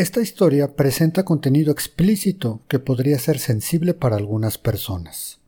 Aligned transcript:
Esta 0.00 0.22
historia 0.22 0.76
presenta 0.76 1.26
contenido 1.26 1.70
explícito 1.70 2.62
que 2.68 2.78
podría 2.78 3.18
ser 3.18 3.38
sensible 3.38 3.92
para 3.92 4.16
algunas 4.16 4.56
personas. 4.56 5.42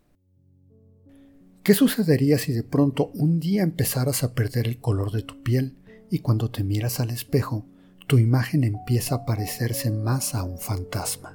¿Qué 1.63 1.73
sucedería 1.73 2.37
si 2.37 2.53
de 2.53 2.63
pronto 2.63 3.11
un 3.15 3.41
día 3.41 3.63
empezaras 3.63 4.23
a 4.23 4.35
perder 4.35 4.69
el 4.69 4.79
color 4.79 5.11
de 5.11 5.23
tu 5.23 5.43
piel 5.43 5.79
y 6.11 6.19
cuando 6.19 6.51
te 6.51 6.65
miras 6.65 7.01
al 7.01 7.09
espejo, 7.09 7.65
tu 8.07 8.19
imagen 8.19 8.65
empieza 8.65 9.15
a 9.15 9.25
parecerse 9.25 9.91
más 9.91 10.35
a 10.35 10.45
un 10.45 10.59
fantasma? 10.59 11.35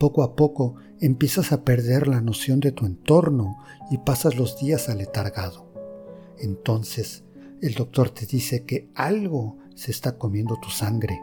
Poco 0.00 0.24
a 0.24 0.34
poco 0.34 0.74
empiezas 0.98 1.52
a 1.52 1.62
perder 1.62 2.08
la 2.08 2.20
noción 2.20 2.58
de 2.58 2.72
tu 2.72 2.84
entorno 2.84 3.58
y 3.92 3.98
pasas 3.98 4.34
los 4.34 4.58
días 4.58 4.88
aletargado. 4.88 5.72
Entonces, 6.36 7.22
el 7.62 7.74
doctor 7.74 8.10
te 8.10 8.26
dice 8.26 8.64
que 8.64 8.90
algo 8.96 9.56
se 9.76 9.92
está 9.92 10.18
comiendo 10.18 10.56
tu 10.56 10.70
sangre 10.70 11.20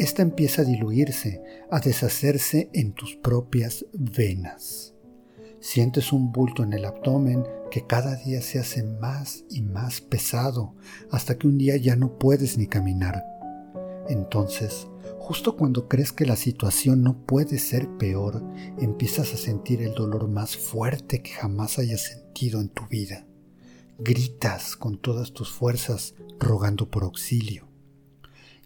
esta 0.00 0.22
empieza 0.22 0.62
a 0.62 0.64
diluirse, 0.64 1.42
a 1.70 1.78
deshacerse 1.78 2.70
en 2.72 2.94
tus 2.94 3.16
propias 3.16 3.84
venas. 3.92 4.94
Sientes 5.60 6.14
un 6.14 6.32
bulto 6.32 6.62
en 6.62 6.72
el 6.72 6.86
abdomen 6.86 7.44
que 7.70 7.86
cada 7.86 8.16
día 8.16 8.40
se 8.40 8.58
hace 8.58 8.82
más 8.82 9.44
y 9.50 9.60
más 9.60 10.00
pesado 10.00 10.74
hasta 11.10 11.36
que 11.36 11.46
un 11.46 11.58
día 11.58 11.76
ya 11.76 11.96
no 11.96 12.18
puedes 12.18 12.56
ni 12.56 12.66
caminar. 12.66 13.22
Entonces, 14.08 14.88
justo 15.18 15.54
cuando 15.58 15.86
crees 15.86 16.12
que 16.12 16.24
la 16.24 16.36
situación 16.36 17.02
no 17.02 17.26
puede 17.26 17.58
ser 17.58 17.86
peor, 17.98 18.42
empiezas 18.78 19.34
a 19.34 19.36
sentir 19.36 19.82
el 19.82 19.92
dolor 19.92 20.28
más 20.28 20.56
fuerte 20.56 21.20
que 21.20 21.32
jamás 21.32 21.78
hayas 21.78 22.00
sentido 22.00 22.62
en 22.62 22.70
tu 22.70 22.86
vida. 22.86 23.26
Gritas 23.98 24.76
con 24.76 24.98
todas 24.98 25.32
tus 25.32 25.50
fuerzas 25.50 26.14
rogando 26.38 26.90
por 26.90 27.02
auxilio. 27.02 27.69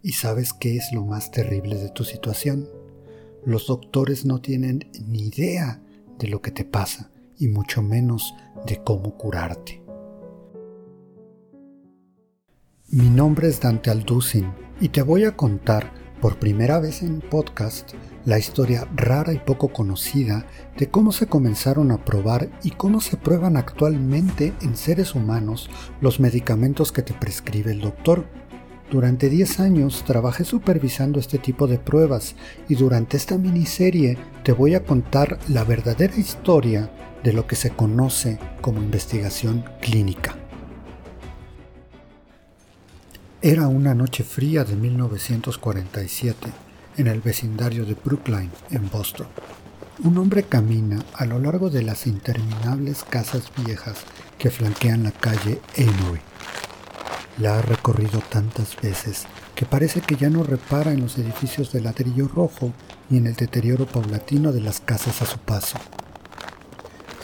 ¿Y 0.05 0.13
sabes 0.13 0.53
qué 0.53 0.77
es 0.77 0.93
lo 0.93 1.03
más 1.03 1.31
terrible 1.31 1.77
de 1.77 1.89
tu 1.89 2.05
situación? 2.05 2.69
Los 3.47 3.69
doctores 3.69 4.27
no 4.27 4.39
tienen 4.39 4.91
ni 5.09 5.29
idea 5.29 5.81
de 6.19 6.29
lo 6.29 6.43
que 6.43 6.51
te 6.51 6.67
pasa 6.67 7.11
y 7.39 7.49
mucho 7.49 7.81
menos 7.81 8.35
de 8.67 8.85
cómo 8.85 9.17
curarte. 9.17 9.83
Mi 12.89 13.09
nombre 13.09 13.49
es 13.49 13.63
Dante 13.63 13.91
Alducin 13.91 14.53
y 14.79 14.91
te 14.91 15.01
voy 15.01 15.25
a 15.25 15.39
contar 15.39 15.91
por 16.21 16.39
primera 16.39 16.81
vez 16.81 17.03
en 17.03 17.21
podcast 17.23 17.93
la 18.27 18.39
historia 18.39 18.87
rara 18.95 19.33
y 19.33 19.39
poco 19.39 19.69
conocida 19.69 20.47
de 20.77 20.91
cómo 20.91 21.13
se 21.13 21.29
comenzaron 21.29 21.91
a 21.91 22.05
probar 22.05 22.51
y 22.63 22.73
cómo 22.73 23.01
se 23.01 23.17
prueban 23.17 23.57
actualmente 23.57 24.53
en 24.61 24.77
seres 24.77 25.15
humanos 25.15 25.71
los 26.03 26.21
medicamentos 26.21 26.93
que 26.93 27.03
te 27.03 27.15
prescribe 27.15 27.73
el 27.73 27.81
doctor 27.81 28.27
durante 28.95 29.29
10 29.29 29.59
años 29.59 30.05
trabajé 30.07 30.45
supervisando 30.45 31.19
este 31.19 31.39
tipo 31.39 31.67
de 31.67 31.81
pruebas 31.81 32.37
y 32.69 32.77
durante 32.77 33.17
esta 33.17 33.37
miniserie 33.37 34.17
te 34.45 34.53
voy 34.53 34.77
a 34.77 34.85
contar 34.85 35.41
la 35.49 35.65
verdadera 35.65 36.17
historia 36.17 36.93
de 37.25 37.33
lo 37.33 37.45
que 37.49 37.57
se 37.57 37.71
conoce 37.71 38.39
como 38.61 38.79
investigación 38.79 39.65
clínica. 39.81 40.37
Era 43.43 43.67
una 43.67 43.97
noche 43.97 44.23
fría 44.23 44.63
de 44.63 44.77
1947 44.77 46.47
en 46.97 47.09
el 47.09 47.21
vecindario 47.21 47.85
de 47.85 47.95
Brookline, 47.95 48.53
en 48.71 48.89
Boston. 48.91 49.27
Un 50.05 50.19
hombre 50.19 50.45
camina 50.45 51.05
a 51.15 51.25
lo 51.25 51.41
largo 51.41 51.69
de 51.69 51.83
las 51.83 52.07
interminables 52.07 53.03
casas 53.03 53.51
viejas 53.65 54.05
que 54.39 54.51
flanquean 54.51 55.03
la 55.03 55.11
calle 55.11 55.61
Amory 55.77 56.21
la 57.39 57.59
ha 57.59 57.63
recorrido 57.63 58.21
tantas 58.21 58.77
veces 58.81 59.27
que 59.55 59.67
parece 59.67 60.01
que 60.01 60.17
ya 60.17 60.31
no 60.31 60.43
repara 60.43 60.93
en 60.93 61.01
los 61.01 61.19
edificios 61.19 61.73
de 61.73 61.81
ladrillo 61.81 62.29
rojo 62.29 62.73
ni 63.11 63.19
en 63.19 63.27
el 63.27 63.35
deterioro 63.35 63.87
paulatino 63.87 64.53
de 64.53 64.61
las 64.61 64.81
casas 64.81 65.23
a 65.23 65.27
su 65.27 65.39
paso. 65.39 65.79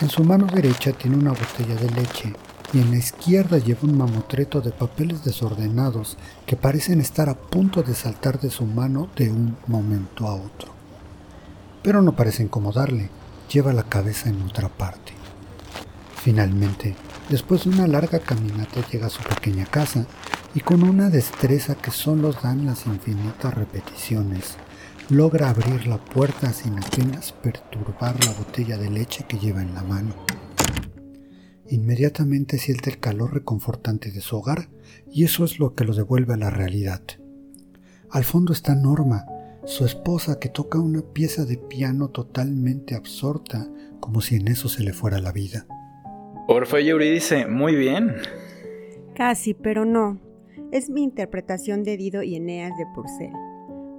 En 0.01 0.09
su 0.09 0.25
mano 0.25 0.47
derecha 0.47 0.93
tiene 0.93 1.17
una 1.17 1.31
botella 1.31 1.75
de 1.75 1.91
leche 1.91 2.33
y 2.73 2.79
en 2.79 2.91
la 2.91 2.99
izquierda 2.99 3.59
lleva 3.59 3.81
un 3.83 3.99
mamotreto 3.99 4.61
de 4.61 4.71
papeles 4.71 5.25
desordenados 5.25 6.17
que 6.47 6.57
parecen 6.57 7.01
estar 7.01 7.29
a 7.29 7.35
punto 7.35 7.83
de 7.83 7.95
saltar 7.95 8.41
de 8.41 8.51
su 8.51 8.65
mano 8.65 9.09
de 9.17 9.31
un 9.31 9.57
momento 9.67 10.27
a 10.27 10.35
otro. 10.35 10.73
Pero 11.83 12.03
no 12.03 12.15
parece 12.15 12.43
incomodarle, 12.43 13.11
lleva 13.53 13.73
la 13.73 13.83
cabeza 13.83 14.29
en 14.29 14.43
otra 14.43 14.69
parte. 14.69 15.13
Finalmente, 16.23 16.95
Después 17.31 17.63
de 17.63 17.71
una 17.71 17.87
larga 17.87 18.19
caminata 18.19 18.85
llega 18.91 19.07
a 19.07 19.11
su 19.11 19.23
pequeña 19.23 19.65
casa 19.65 20.05
y 20.53 20.61
con 20.61 20.83
una 20.83 21.11
destreza 21.11 21.77
que 21.77 21.93
solo 21.93 22.33
dan 22.33 22.67
las 22.67 22.87
infinitas 22.87 23.55
repeticiones, 23.55 24.57
logra 25.11 25.49
abrir 25.49 25.87
la 25.87 26.05
puerta 26.05 26.53
sin 26.53 26.77
apenas 26.77 27.31
perturbar 27.31 28.17
la 28.25 28.33
botella 28.33 28.77
de 28.79 28.91
leche 28.91 29.27
que 29.29 29.39
lleva 29.39 29.63
en 29.63 29.75
la 29.75 29.85
mano. 29.85 30.13
Inmediatamente 31.69 32.59
siente 32.59 32.91
el 32.91 32.99
calor 32.99 33.33
reconfortante 33.33 34.11
de 34.11 34.23
su 34.23 34.37
hogar 34.37 34.69
y 35.09 35.23
eso 35.23 35.45
es 35.45 35.61
lo 35.61 35.77
que 35.77 35.85
lo 35.85 35.95
devuelve 35.95 36.35
a 36.35 36.37
la 36.37 36.51
realidad. 36.51 37.03
Al 38.11 38.25
fondo 38.25 38.53
está 38.53 38.75
Norma, 38.75 39.25
su 39.67 39.85
esposa 39.85 40.41
que 40.41 40.49
toca 40.49 40.81
una 40.81 41.03
pieza 41.03 41.45
de 41.45 41.59
piano 41.59 42.09
totalmente 42.09 42.97
absorta, 42.97 43.69
como 44.01 44.21
si 44.21 44.35
en 44.35 44.49
eso 44.49 44.69
se 44.69 44.83
le 44.83 44.93
fuera 44.93 45.21
la 45.21 45.31
vida. 45.31 45.69
Orfeo 46.47 46.81
y 46.81 46.89
Eurídice, 46.89 47.47
muy 47.47 47.77
bien. 47.77 48.17
Casi, 49.15 49.55
pero 49.55 49.85
no. 49.85 50.19
Es 50.73 50.91
mi 50.91 51.03
interpretación 51.03 51.83
de 51.83 51.97
Dido 51.97 52.23
y 52.23 52.37
Eneas 52.37 52.77
de 52.79 52.87
Purcell. 52.95 53.33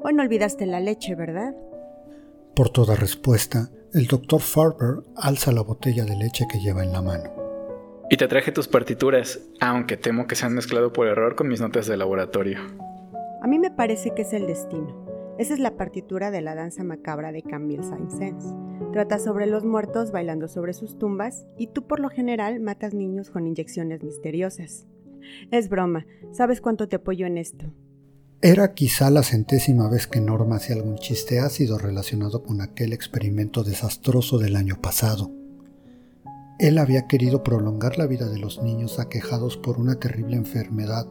Hoy 0.04 0.14
no 0.14 0.24
olvidaste 0.24 0.66
la 0.66 0.80
leche, 0.80 1.16
¿verdad? 1.16 1.54
Por 2.56 2.70
toda 2.70 2.96
respuesta, 2.96 3.70
el 3.94 4.08
doctor 4.08 4.42
Farber 4.42 5.04
alza 5.16 5.52
la 5.52 5.62
botella 5.62 6.06
de 6.06 6.16
leche 6.16 6.46
que 6.50 6.60
lleva 6.60 6.84
en 6.84 6.92
la 6.92 7.02
mano. 7.02 7.30
Y 8.10 8.18
te 8.18 8.28
traje 8.28 8.52
tus 8.52 8.68
partituras, 8.68 9.40
aunque 9.60 9.96
temo 9.96 10.28
que 10.28 10.36
se 10.36 10.46
han 10.46 10.54
mezclado 10.54 10.92
por 10.92 11.08
error 11.08 11.36
con 11.36 11.48
mis 11.48 11.62
notas 11.62 11.88
de 11.88 11.98
laboratorio. 11.98 12.60
A 13.42 13.48
mí 13.48 13.58
me 13.58 13.72
parece 13.72 14.12
que 14.14 14.24
es 14.24 14.34
el 14.34 14.48
destino. 14.48 15.11
Esa 15.42 15.56
es 15.56 15.60
la 15.60 15.76
partitura 15.76 16.30
de 16.30 16.42
la 16.42 16.54
danza 16.54 16.84
macabra 16.84 17.32
de 17.32 17.42
Camille 17.42 17.82
Saint-Saëns. 17.82 18.46
Trata 18.94 19.18
sobre 19.18 19.48
los 19.48 19.66
muertos 19.66 20.12
bailando 20.12 20.48
sobre 20.48 20.74
sus 20.74 21.00
tumbas 21.00 21.48
y 21.58 21.66
tú 21.66 21.88
por 21.88 22.00
lo 22.00 22.10
general 22.10 22.60
matas 22.60 22.94
niños 22.94 23.32
con 23.32 23.48
inyecciones 23.48 24.04
misteriosas. 24.04 24.86
Es 25.50 25.68
broma, 25.68 26.06
¿sabes 26.32 26.62
cuánto 26.62 26.88
te 26.88 26.98
apoyo 26.98 27.26
en 27.26 27.40
esto? 27.40 27.66
Era 28.44 28.76
quizá 28.76 29.10
la 29.10 29.24
centésima 29.24 29.90
vez 29.90 30.06
que 30.06 30.22
Norma 30.22 30.58
hacía 30.58 30.76
algún 30.76 31.00
chiste 31.00 31.40
ácido 31.40 31.80
relacionado 31.80 32.44
con 32.44 32.62
aquel 32.62 32.94
experimento 32.94 33.64
desastroso 33.64 34.38
del 34.38 34.56
año 34.56 34.80
pasado. 34.80 35.32
Él 36.60 36.78
había 36.78 37.08
querido 37.08 37.42
prolongar 37.42 37.98
la 37.98 38.06
vida 38.06 38.30
de 38.30 38.38
los 38.38 38.62
niños 38.62 39.00
aquejados 39.00 39.58
por 39.58 39.80
una 39.80 39.96
terrible 39.96 40.36
enfermedad, 40.36 41.08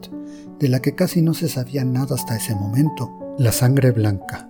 de 0.57 0.69
la 0.69 0.81
que 0.81 0.95
casi 0.95 1.21
no 1.21 1.33
se 1.33 1.49
sabía 1.49 1.83
nada 1.83 2.15
hasta 2.15 2.37
ese 2.37 2.55
momento, 2.55 3.20
la 3.37 3.51
sangre 3.51 3.91
blanca, 3.91 4.49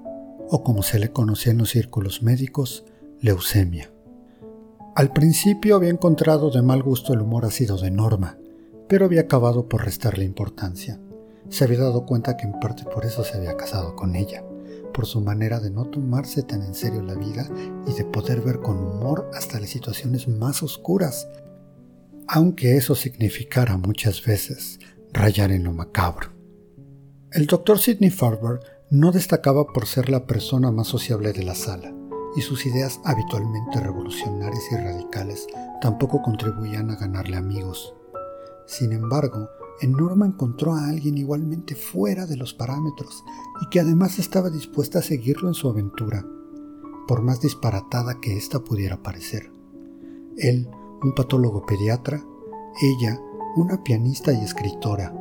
o 0.50 0.64
como 0.64 0.82
se 0.84 1.00
le 1.00 1.12
conocía 1.12 1.52
en 1.52 1.60
los 1.60 1.70
círculos 1.70 2.24
médicos, 2.24 2.84
leucemia. 3.20 3.92
Al 4.96 5.14
principio 5.14 5.76
había 5.76 5.92
encontrado 5.92 6.50
de 6.50 6.62
mal 6.62 6.84
gusto 6.84 7.14
el 7.14 7.22
humor 7.22 7.46
ácido 7.46 7.78
de 7.78 7.92
Norma, 7.92 8.38
pero 8.90 9.06
había 9.06 9.22
acabado 9.22 9.70
por 9.70 9.86
restarle 9.86 10.26
importancia. 10.26 11.00
Se 11.48 11.64
había 11.64 11.80
dado 11.80 12.06
cuenta 12.06 12.36
que 12.36 12.46
en 12.46 12.60
parte 12.60 12.84
por 12.84 13.06
eso 13.06 13.24
se 13.24 13.38
había 13.38 13.56
casado 13.56 13.96
con 13.96 14.16
ella, 14.16 14.44
por 14.94 15.06
su 15.06 15.22
manera 15.22 15.60
de 15.60 15.70
no 15.70 15.86
tomarse 15.86 16.44
tan 16.44 16.64
en 16.64 16.74
serio 16.74 17.02
la 17.02 17.16
vida 17.16 17.48
y 17.88 17.94
de 17.94 18.04
poder 18.04 18.42
ver 18.42 18.60
con 18.60 18.78
humor 18.78 19.30
hasta 19.34 19.60
las 19.60 19.70
situaciones 19.70 20.28
más 20.28 20.64
oscuras, 20.64 21.30
aunque 22.28 22.76
eso 22.76 22.96
significara 22.96 23.78
muchas 23.78 24.26
veces 24.26 24.80
rayar 25.14 25.52
en 25.52 25.64
lo 25.64 25.72
macabro. 25.72 26.32
El 27.32 27.46
doctor 27.46 27.80
Sidney 27.80 28.10
Farber 28.10 28.60
no 28.92 29.14
destacaba 29.14 29.68
por 29.68 29.88
ser 29.88 30.10
la 30.10 30.26
persona 30.26 30.70
más 30.70 30.88
sociable 30.88 31.32
de 31.32 31.44
la 31.44 31.56
sala 31.56 31.96
y 32.36 32.42
sus 32.42 32.66
ideas 32.66 33.00
habitualmente 33.06 33.80
revolucionarias 33.80 34.64
y 34.70 34.76
radicales 34.76 35.48
tampoco 35.80 36.22
contribuían 36.22 36.92
a 36.92 36.98
ganarle 36.98 37.38
amigos. 37.38 37.96
Sin 38.68 38.92
embargo, 38.92 39.48
en 39.80 39.94
Norma 39.94 40.26
encontró 40.26 40.74
a 40.74 40.90
alguien 40.90 41.18
igualmente 41.18 41.74
fuera 41.74 42.26
de 42.26 42.36
los 42.36 42.54
parámetros 42.54 43.24
y 43.62 43.70
que 43.70 43.80
además 43.80 44.20
estaba 44.20 44.50
dispuesta 44.50 45.00
a 45.00 45.04
seguirlo 45.04 45.48
en 45.48 45.54
su 45.54 45.70
aventura, 45.70 46.26
por 47.08 47.22
más 47.22 47.40
disparatada 47.40 48.20
que 48.20 48.36
ésta 48.36 48.60
pudiera 48.60 49.02
parecer. 49.02 49.54
Él, 50.38 50.70
un 51.02 51.16
patólogo 51.16 51.66
pediatra, 51.66 52.22
ella, 52.82 53.22
una 53.56 53.84
pianista 53.84 54.34
y 54.34 54.44
escritora, 54.44 55.14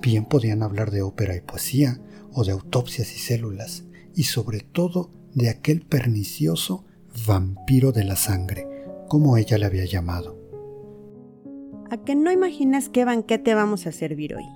bien 0.00 0.24
podían 0.24 0.64
hablar 0.64 0.90
de 0.90 1.02
ópera 1.02 1.36
y 1.36 1.40
poesía, 1.40 2.00
o 2.32 2.44
de 2.44 2.52
autopsias 2.52 3.14
y 3.14 3.18
células, 3.18 3.84
y 4.14 4.24
sobre 4.24 4.60
todo 4.60 5.10
de 5.34 5.48
aquel 5.48 5.80
pernicioso 5.82 6.84
vampiro 7.26 7.92
de 7.92 8.04
la 8.04 8.16
sangre, 8.16 8.66
como 9.08 9.36
ella 9.36 9.58
le 9.58 9.66
había 9.66 9.84
llamado. 9.84 10.38
¿A 11.90 11.98
que 12.04 12.14
no 12.14 12.32
imaginas 12.32 12.88
qué 12.88 13.04
banquete 13.04 13.54
vamos 13.54 13.86
a 13.86 13.92
servir 13.92 14.34
hoy? 14.34 14.46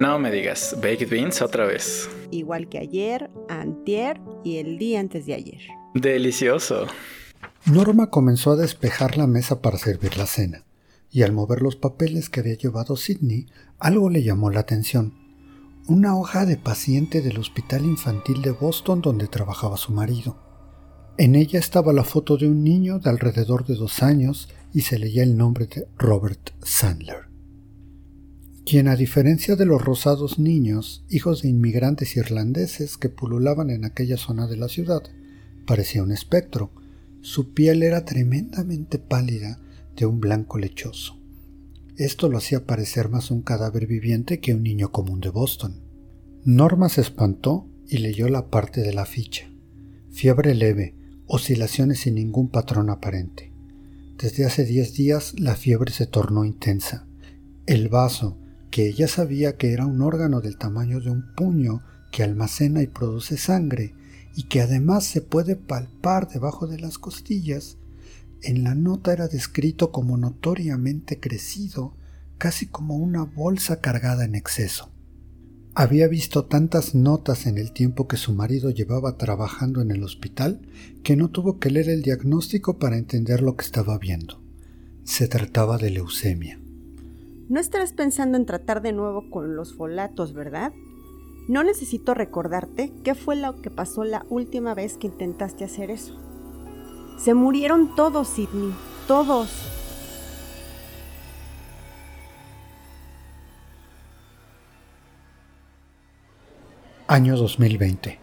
No 0.00 0.18
me 0.18 0.30
digas, 0.30 0.76
baked 0.82 1.08
beans 1.08 1.40
otra 1.40 1.64
vez. 1.64 2.08
Igual 2.30 2.68
que 2.68 2.78
ayer, 2.78 3.30
antier 3.48 4.20
y 4.44 4.58
el 4.58 4.78
día 4.78 5.00
antes 5.00 5.26
de 5.26 5.34
ayer. 5.34 5.60
Delicioso. 5.94 6.86
Norma 7.64 8.10
comenzó 8.10 8.52
a 8.52 8.56
despejar 8.56 9.16
la 9.16 9.26
mesa 9.26 9.62
para 9.62 9.78
servir 9.78 10.16
la 10.18 10.26
cena, 10.26 10.64
y 11.10 11.22
al 11.22 11.32
mover 11.32 11.62
los 11.62 11.76
papeles 11.76 12.28
que 12.28 12.40
había 12.40 12.54
llevado 12.54 12.96
Sidney, 12.96 13.46
algo 13.78 14.10
le 14.10 14.22
llamó 14.22 14.50
la 14.50 14.60
atención. 14.60 15.25
Una 15.88 16.16
hoja 16.16 16.46
de 16.46 16.56
paciente 16.56 17.22
del 17.22 17.38
Hospital 17.38 17.84
Infantil 17.84 18.42
de 18.42 18.50
Boston 18.50 19.00
donde 19.00 19.28
trabajaba 19.28 19.76
su 19.76 19.92
marido. 19.92 20.36
En 21.16 21.34
ella 21.34 21.58
estaba 21.58 21.92
la 21.92 22.04
foto 22.04 22.36
de 22.36 22.48
un 22.48 22.64
niño 22.64 22.98
de 22.98 23.10
alrededor 23.10 23.66
de 23.66 23.76
dos 23.76 24.02
años 24.02 24.48
y 24.72 24.82
se 24.82 24.98
leía 24.98 25.22
el 25.22 25.36
nombre 25.36 25.66
de 25.66 25.86
Robert 25.96 26.50
Sandler 26.62 27.26
quien 28.66 28.88
a 28.88 28.96
diferencia 28.96 29.54
de 29.54 29.64
los 29.64 29.80
rosados 29.80 30.40
niños, 30.40 31.04
hijos 31.08 31.42
de 31.42 31.48
inmigrantes 31.48 32.16
irlandeses 32.16 32.96
que 32.96 33.08
pululaban 33.08 33.70
en 33.70 33.84
aquella 33.84 34.16
zona 34.16 34.48
de 34.48 34.56
la 34.56 34.68
ciudad, 34.68 35.04
parecía 35.68 36.02
un 36.02 36.10
espectro. 36.10 36.72
Su 37.20 37.54
piel 37.54 37.84
era 37.84 38.04
tremendamente 38.04 38.98
pálida, 38.98 39.60
de 39.94 40.04
un 40.04 40.20
blanco 40.20 40.58
lechoso. 40.58 41.16
Esto 41.96 42.28
lo 42.28 42.36
hacía 42.36 42.66
parecer 42.66 43.08
más 43.08 43.30
un 43.30 43.40
cadáver 43.40 43.86
viviente 43.86 44.38
que 44.38 44.52
un 44.52 44.62
niño 44.62 44.92
común 44.92 45.20
de 45.20 45.30
Boston. 45.30 45.80
Norma 46.44 46.90
se 46.90 47.00
espantó 47.00 47.66
y 47.88 47.98
leyó 47.98 48.28
la 48.28 48.50
parte 48.50 48.82
de 48.82 48.92
la 48.92 49.06
ficha. 49.06 49.50
Fiebre 50.10 50.54
leve, 50.54 50.94
oscilaciones 51.26 52.00
sin 52.00 52.16
ningún 52.16 52.48
patrón 52.48 52.90
aparente. 52.90 53.50
Desde 54.18 54.44
hace 54.44 54.66
diez 54.66 54.92
días 54.92 55.40
la 55.40 55.56
fiebre 55.56 55.90
se 55.90 56.06
tornó 56.06 56.44
intensa. 56.44 57.06
El 57.64 57.88
vaso, 57.88 58.36
que 58.70 58.88
ella 58.88 59.08
sabía 59.08 59.56
que 59.56 59.72
era 59.72 59.86
un 59.86 60.02
órgano 60.02 60.42
del 60.42 60.58
tamaño 60.58 61.00
de 61.00 61.10
un 61.10 61.34
puño 61.34 61.82
que 62.12 62.22
almacena 62.22 62.82
y 62.82 62.88
produce 62.88 63.38
sangre 63.38 63.94
y 64.34 64.44
que 64.44 64.60
además 64.60 65.04
se 65.04 65.22
puede 65.22 65.56
palpar 65.56 66.28
debajo 66.28 66.66
de 66.66 66.78
las 66.78 66.98
costillas, 66.98 67.78
en 68.46 68.62
la 68.62 68.74
nota 68.74 69.12
era 69.12 69.26
descrito 69.26 69.90
como 69.90 70.16
notoriamente 70.16 71.18
crecido, 71.18 71.94
casi 72.38 72.66
como 72.66 72.96
una 72.96 73.24
bolsa 73.24 73.80
cargada 73.80 74.24
en 74.24 74.36
exceso. 74.36 74.92
Había 75.74 76.06
visto 76.06 76.44
tantas 76.44 76.94
notas 76.94 77.46
en 77.46 77.58
el 77.58 77.72
tiempo 77.72 78.06
que 78.06 78.16
su 78.16 78.32
marido 78.32 78.70
llevaba 78.70 79.18
trabajando 79.18 79.82
en 79.82 79.90
el 79.90 80.02
hospital 80.04 80.62
que 81.02 81.16
no 81.16 81.28
tuvo 81.28 81.58
que 81.58 81.70
leer 81.70 81.90
el 81.90 82.02
diagnóstico 82.02 82.78
para 82.78 82.96
entender 82.96 83.42
lo 83.42 83.56
que 83.56 83.64
estaba 83.64 83.98
viendo. 83.98 84.40
Se 85.04 85.28
trataba 85.28 85.76
de 85.76 85.90
leucemia. 85.90 86.60
No 87.48 87.60
estarás 87.60 87.92
pensando 87.92 88.38
en 88.38 88.46
tratar 88.46 88.80
de 88.80 88.92
nuevo 88.92 89.28
con 89.28 89.56
los 89.56 89.74
folatos, 89.74 90.32
¿verdad? 90.32 90.72
No 91.48 91.62
necesito 91.62 92.14
recordarte 92.14 92.92
qué 93.04 93.14
fue 93.14 93.36
lo 93.36 93.60
que 93.60 93.70
pasó 93.70 94.04
la 94.04 94.24
última 94.30 94.74
vez 94.74 94.96
que 94.96 95.08
intentaste 95.08 95.64
hacer 95.64 95.90
eso. 95.90 96.25
Se 97.18 97.34
murieron 97.34 97.94
todos, 97.96 98.28
Sidney, 98.28 98.74
todos. 99.08 99.48
Año 107.08 107.36
2020. 107.36 108.18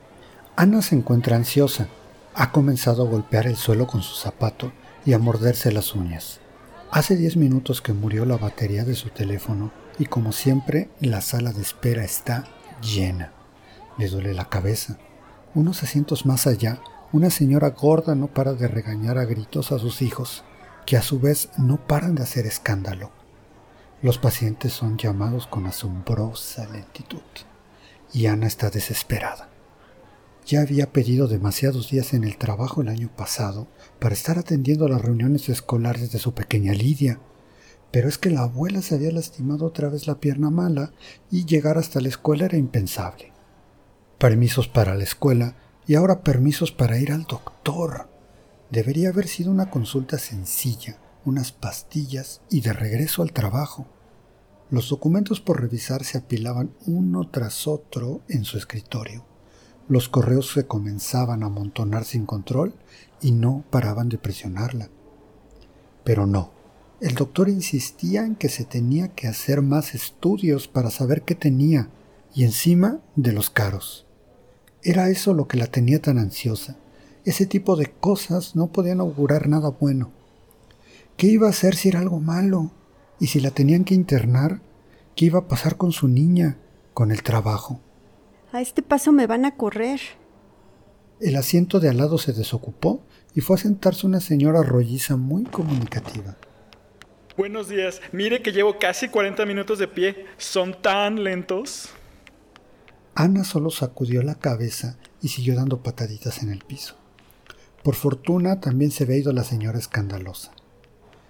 Ana 0.55 0.81
se 0.81 0.95
encuentra 0.95 1.35
ansiosa. 1.35 1.87
Ha 2.35 2.51
comenzado 2.51 3.03
a 3.03 3.09
golpear 3.09 3.47
el 3.47 3.55
suelo 3.55 3.87
con 3.87 4.03
su 4.03 4.15
zapato 4.15 4.71
y 5.05 5.13
a 5.13 5.19
morderse 5.19 5.71
las 5.71 5.95
uñas. 5.95 6.39
Hace 6.91 7.15
10 7.15 7.37
minutos 7.37 7.81
que 7.81 7.93
murió 7.93 8.25
la 8.25 8.37
batería 8.37 8.85
de 8.85 8.95
su 8.95 9.09
teléfono 9.09 9.71
y 9.97 10.05
como 10.05 10.31
siempre 10.31 10.89
la 10.99 11.21
sala 11.21 11.51
de 11.51 11.61
espera 11.61 12.03
está 12.03 12.45
llena. 12.81 13.31
Le 13.97 14.07
duele 14.07 14.33
la 14.33 14.49
cabeza. 14.49 14.97
Unos 15.55 15.81
asientos 15.81 16.25
más 16.25 16.45
allá, 16.45 16.79
una 17.13 17.29
señora 17.29 17.69
gorda 17.69 18.15
no 18.15 18.27
para 18.27 18.53
de 18.53 18.67
regañar 18.67 19.19
a 19.19 19.25
gritos 19.25 19.71
a 19.71 19.77
sus 19.77 20.01
hijos, 20.01 20.43
que 20.87 20.97
a 20.97 21.03
su 21.03 21.19
vez 21.19 21.49
no 21.59 21.77
paran 21.87 22.15
de 22.15 22.23
hacer 22.23 22.47
escándalo. 22.47 23.11
Los 24.01 24.17
pacientes 24.17 24.73
son 24.73 24.97
llamados 24.97 25.45
con 25.45 25.67
asombrosa 25.67 26.67
lentitud 26.69 27.21
y 28.11 28.25
Ana 28.25 28.47
está 28.47 28.71
desesperada. 28.71 29.47
Ya 30.47 30.61
había 30.61 30.91
pedido 30.91 31.27
demasiados 31.27 31.91
días 31.91 32.15
en 32.15 32.23
el 32.23 32.37
trabajo 32.37 32.81
el 32.81 32.89
año 32.89 33.09
pasado 33.15 33.67
para 33.99 34.15
estar 34.15 34.39
atendiendo 34.39 34.87
las 34.87 35.01
reuniones 35.01 35.47
escolares 35.49 36.11
de 36.11 36.19
su 36.19 36.33
pequeña 36.33 36.73
Lidia. 36.73 37.19
Pero 37.91 38.09
es 38.09 38.17
que 38.17 38.31
la 38.31 38.41
abuela 38.41 38.81
se 38.81 38.95
había 38.95 39.11
lastimado 39.11 39.67
otra 39.67 39.87
vez 39.87 40.07
la 40.07 40.19
pierna 40.19 40.49
mala 40.49 40.91
y 41.29 41.45
llegar 41.45 41.77
hasta 41.77 42.01
la 42.01 42.09
escuela 42.09 42.45
era 42.45 42.57
impensable. 42.57 43.31
Permisos 44.17 44.67
para 44.67 44.95
la 44.95 45.03
escuela 45.03 45.55
y 45.87 45.95
ahora 45.95 46.21
permisos 46.21 46.71
para 46.71 46.97
ir 46.97 47.11
al 47.11 47.23
doctor. 47.23 48.09
Debería 48.69 49.09
haber 49.09 49.27
sido 49.27 49.51
una 49.51 49.69
consulta 49.69 50.17
sencilla, 50.17 50.97
unas 51.25 51.51
pastillas 51.51 52.41
y 52.49 52.61
de 52.61 52.73
regreso 52.73 53.21
al 53.21 53.33
trabajo. 53.33 53.85
Los 54.69 54.89
documentos 54.89 55.41
por 55.41 55.61
revisar 55.61 56.03
se 56.03 56.17
apilaban 56.17 56.73
uno 56.85 57.29
tras 57.29 57.67
otro 57.67 58.21
en 58.29 58.45
su 58.45 58.57
escritorio. 58.57 59.25
Los 59.87 60.09
correos 60.09 60.51
se 60.53 60.65
comenzaban 60.65 61.43
a 61.43 61.47
amontonar 61.47 62.05
sin 62.05 62.25
control 62.25 62.73
y 63.21 63.31
no 63.31 63.63
paraban 63.69 64.09
de 64.09 64.17
presionarla. 64.17 64.89
Pero 66.03 66.25
no, 66.25 66.51
el 67.01 67.15
doctor 67.15 67.49
insistía 67.49 68.25
en 68.25 68.35
que 68.35 68.47
se 68.49 68.63
tenía 68.63 69.09
que 69.09 69.27
hacer 69.27 69.61
más 69.61 69.93
estudios 69.93 70.67
para 70.67 70.89
saber 70.89 71.23
qué 71.23 71.35
tenía, 71.35 71.89
y 72.33 72.45
encima 72.45 72.99
de 73.15 73.33
los 73.33 73.49
caros. 73.49 74.02
Era 74.83 75.09
eso 75.09 75.33
lo 75.33 75.47
que 75.47 75.57
la 75.57 75.67
tenía 75.67 76.01
tan 76.01 76.17
ansiosa. 76.17 76.75
Ese 77.23 77.45
tipo 77.45 77.77
de 77.77 77.85
cosas 77.85 78.55
no 78.55 78.67
podían 78.67 78.99
augurar 78.99 79.47
nada 79.47 79.69
bueno. 79.69 80.11
¿Qué 81.15 81.27
iba 81.27 81.47
a 81.47 81.51
hacer 81.51 81.75
si 81.75 81.87
era 81.87 81.99
algo 81.99 82.19
malo? 82.19 82.71
¿Y 83.17 83.27
si 83.27 83.39
la 83.39 83.51
tenían 83.51 83.85
que 83.85 83.93
internar? 83.93 84.59
¿Qué 85.15 85.25
iba 85.25 85.39
a 85.39 85.47
pasar 85.47 85.77
con 85.77 85.93
su 85.93 86.09
niña? 86.09 86.57
¿Con 86.93 87.11
el 87.11 87.23
trabajo? 87.23 87.79
A 88.51 88.59
este 88.59 88.81
paso 88.81 89.13
me 89.13 89.25
van 89.25 89.45
a 89.45 89.55
correr. 89.55 90.01
El 91.21 91.37
asiento 91.37 91.79
de 91.79 91.87
al 91.87 91.97
lado 91.97 92.17
se 92.17 92.33
desocupó 92.33 93.01
y 93.33 93.39
fue 93.39 93.55
a 93.55 93.59
sentarse 93.59 94.05
una 94.05 94.19
señora 94.19 94.63
rolliza 94.63 95.15
muy 95.15 95.45
comunicativa. 95.45 96.35
Buenos 97.37 97.69
días. 97.69 98.01
Mire 98.11 98.41
que 98.41 98.51
llevo 98.51 98.77
casi 98.77 99.07
40 99.07 99.45
minutos 99.45 99.79
de 99.79 99.87
pie. 99.87 100.25
¿Son 100.37 100.81
tan 100.81 101.23
lentos? 101.23 101.89
Ana 103.15 103.43
solo 103.43 103.69
sacudió 103.69 104.23
la 104.23 104.35
cabeza 104.35 104.97
y 105.21 105.27
siguió 105.27 105.55
dando 105.55 105.83
pataditas 105.83 106.41
en 106.41 106.49
el 106.49 106.63
piso. 106.63 106.95
Por 107.83 107.95
fortuna 107.95 108.59
también 108.59 108.91
se 108.91 109.03
había 109.03 109.17
ido 109.17 109.33
la 109.33 109.43
señora 109.43 109.77
escandalosa. 109.77 110.51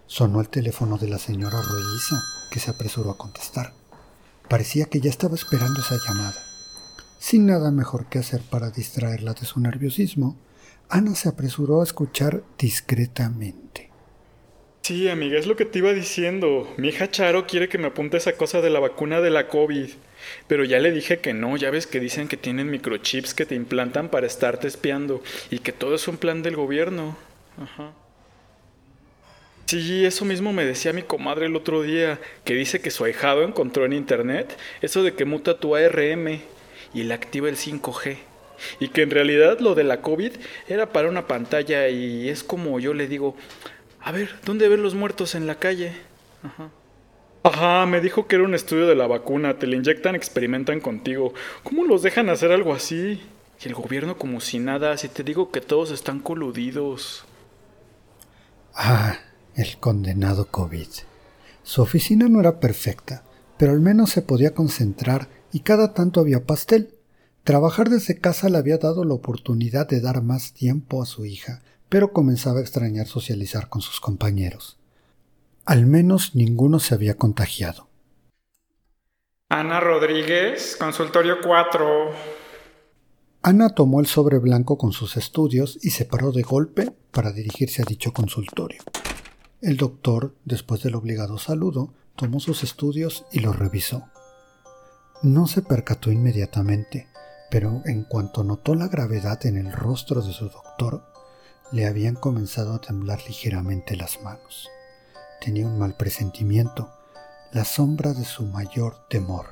Sonó 0.05 0.39
el 0.41 0.49
teléfono 0.49 0.97
de 0.97 1.09
la 1.09 1.17
señora 1.17 1.61
rolliza, 1.61 2.21
que 2.51 2.59
se 2.59 2.71
apresuró 2.71 3.11
a 3.11 3.17
contestar. 3.17 3.73
Parecía 4.49 4.85
que 4.85 5.01
ya 5.01 5.09
estaba 5.09 5.35
esperando 5.35 5.79
esa 5.79 5.97
llamada. 6.07 6.39
Sin 7.19 7.47
nada 7.47 7.71
mejor 7.71 8.05
que 8.05 8.19
hacer 8.19 8.41
para 8.41 8.69
distraerla 8.69 9.33
de 9.33 9.45
su 9.45 9.59
nerviosismo, 9.59 10.37
Ana 10.89 11.15
se 11.15 11.29
apresuró 11.29 11.81
a 11.81 11.85
escuchar 11.85 12.43
discretamente. 12.57 13.92
Sí, 14.83 15.07
amiga, 15.07 15.39
es 15.39 15.47
lo 15.47 15.55
que 15.55 15.63
te 15.63 15.79
iba 15.79 15.93
diciendo. 15.93 16.67
Mi 16.75 16.89
hija 16.89 17.09
Charo 17.09 17.47
quiere 17.47 17.69
que 17.69 17.77
me 17.77 17.87
apunte 17.87 18.17
esa 18.17 18.33
cosa 18.33 18.59
de 18.59 18.69
la 18.69 18.81
vacuna 18.81 19.21
de 19.21 19.29
la 19.29 19.47
COVID. 19.47 19.89
Pero 20.47 20.65
ya 20.65 20.77
le 20.79 20.91
dije 20.91 21.19
que 21.19 21.33
no, 21.33 21.55
ya 21.55 21.69
ves 21.69 21.87
que 21.87 22.01
dicen 22.01 22.27
que 22.27 22.35
tienen 22.35 22.69
microchips 22.69 23.33
que 23.33 23.45
te 23.45 23.55
implantan 23.55 24.09
para 24.09 24.27
estarte 24.27 24.67
espiando 24.67 25.23
y 25.49 25.59
que 25.59 25.71
todo 25.71 25.95
es 25.95 26.05
un 26.09 26.17
plan 26.17 26.43
del 26.43 26.57
gobierno. 26.57 27.15
Ajá. 27.57 27.93
Sí, 29.67 30.03
eso 30.03 30.25
mismo 30.25 30.51
me 30.51 30.65
decía 30.65 30.91
mi 30.91 31.03
comadre 31.03 31.45
el 31.45 31.55
otro 31.55 31.81
día, 31.81 32.19
que 32.43 32.53
dice 32.53 32.81
que 32.81 32.91
su 32.91 33.05
ahijado 33.05 33.43
encontró 33.43 33.85
en 33.85 33.93
internet 33.93 34.57
eso 34.81 35.01
de 35.01 35.13
que 35.13 35.23
muta 35.23 35.59
tu 35.59 35.77
ARM 35.77 36.41
y 36.93 37.03
le 37.03 37.13
activa 37.13 37.47
el 37.47 37.55
5G. 37.55 38.17
Y 38.81 38.89
que 38.89 39.01
en 39.01 39.11
realidad 39.11 39.59
lo 39.59 39.75
de 39.75 39.85
la 39.85 40.01
COVID 40.01 40.33
era 40.67 40.91
para 40.91 41.07
una 41.07 41.25
pantalla 41.25 41.87
y 41.87 42.27
es 42.27 42.43
como 42.43 42.81
yo 42.81 42.93
le 42.93 43.07
digo, 43.07 43.35
a 44.03 44.11
ver, 44.11 44.29
¿dónde 44.45 44.67
ven 44.67 44.83
los 44.83 44.95
muertos 44.95 45.33
en 45.35 45.47
la 45.47 45.55
calle? 45.55 45.93
Ajá. 46.43 46.69
Ajá, 47.43 47.85
me 47.85 47.99
dijo 47.99 48.27
que 48.27 48.35
era 48.35 48.45
un 48.45 48.53
estudio 48.53 48.87
de 48.87 48.95
la 48.95 49.07
vacuna, 49.07 49.59
te 49.59 49.67
la 49.67 49.75
inyectan, 49.75 50.15
experimentan 50.15 50.79
contigo. 50.79 51.33
¿Cómo 51.63 51.83
los 51.83 52.01
dejan 52.01 52.29
hacer 52.29 52.51
algo 52.51 52.73
así? 52.73 53.21
Y 53.63 53.67
el 53.67 53.75
gobierno 53.75 54.17
como 54.17 54.39
si 54.39 54.59
nada, 54.59 54.97
si 54.97 55.09
te 55.09 55.23
digo 55.23 55.51
que 55.51 55.61
todos 55.61 55.91
están 55.91 56.19
coludidos. 56.19 57.25
Ah, 58.73 59.19
el 59.55 59.77
condenado 59.77 60.47
COVID. 60.47 60.87
Su 61.63 61.81
oficina 61.81 62.27
no 62.27 62.39
era 62.39 62.59
perfecta, 62.59 63.23
pero 63.57 63.71
al 63.71 63.79
menos 63.79 64.09
se 64.09 64.21
podía 64.21 64.53
concentrar 64.53 65.29
y 65.51 65.61
cada 65.61 65.93
tanto 65.93 66.19
había 66.19 66.45
pastel. 66.45 66.95
Trabajar 67.43 67.89
desde 67.89 68.17
casa 68.17 68.49
le 68.49 68.57
había 68.57 68.77
dado 68.77 69.03
la 69.05 69.13
oportunidad 69.13 69.87
de 69.87 70.01
dar 70.01 70.21
más 70.21 70.53
tiempo 70.53 71.03
a 71.03 71.05
su 71.05 71.25
hija, 71.25 71.61
pero 71.93 72.11
comenzaba 72.11 72.57
a 72.57 72.61
extrañar 72.63 73.05
socializar 73.05 73.69
con 73.69 73.83
sus 73.83 73.99
compañeros. 73.99 74.79
Al 75.63 75.85
menos 75.85 76.33
ninguno 76.33 76.79
se 76.79 76.95
había 76.95 77.17
contagiado. 77.17 77.87
Ana 79.49 79.79
Rodríguez, 79.79 80.75
consultorio 80.75 81.35
4. 81.43 81.85
Ana 83.43 83.75
tomó 83.75 83.99
el 83.99 84.07
sobre 84.07 84.39
blanco 84.39 84.79
con 84.79 84.91
sus 84.91 85.17
estudios 85.17 85.77
y 85.83 85.91
se 85.91 86.05
paró 86.05 86.31
de 86.31 86.41
golpe 86.41 86.91
para 87.11 87.31
dirigirse 87.31 87.83
a 87.83 87.85
dicho 87.85 88.11
consultorio. 88.11 88.81
El 89.61 89.77
doctor, 89.77 90.33
después 90.45 90.81
del 90.81 90.95
obligado 90.95 91.37
saludo, 91.37 91.93
tomó 92.15 92.39
sus 92.39 92.63
estudios 92.63 93.23
y 93.31 93.41
los 93.41 93.55
revisó. 93.55 94.05
No 95.21 95.45
se 95.45 95.61
percató 95.61 96.11
inmediatamente, 96.11 97.07
pero 97.51 97.83
en 97.85 98.03
cuanto 98.03 98.43
notó 98.43 98.73
la 98.73 98.87
gravedad 98.87 99.45
en 99.45 99.57
el 99.57 99.71
rostro 99.71 100.23
de 100.23 100.33
su 100.33 100.49
doctor, 100.49 101.12
le 101.73 101.87
habían 101.87 102.15
comenzado 102.15 102.75
a 102.75 102.81
temblar 102.81 103.19
ligeramente 103.27 103.95
las 103.95 104.21
manos. 104.21 104.69
Tenía 105.41 105.65
un 105.65 105.79
mal 105.79 105.97
presentimiento, 105.97 106.91
la 107.51 107.65
sombra 107.65 108.13
de 108.13 108.25
su 108.25 108.45
mayor 108.45 109.07
temor. 109.09 109.47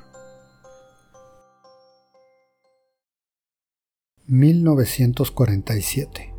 1947 4.28 6.32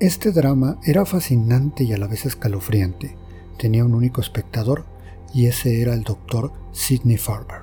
Este 0.00 0.32
drama 0.32 0.80
era 0.84 1.04
fascinante 1.04 1.84
y 1.84 1.92
a 1.92 1.98
la 1.98 2.06
vez 2.06 2.24
escalofriante. 2.24 3.14
Tenía 3.58 3.84
un 3.84 3.94
único 3.94 4.22
espectador 4.22 4.86
y 5.34 5.46
ese 5.46 5.82
era 5.82 5.92
el 5.92 6.02
doctor 6.02 6.50
Sidney 6.72 7.18
Farber, 7.18 7.60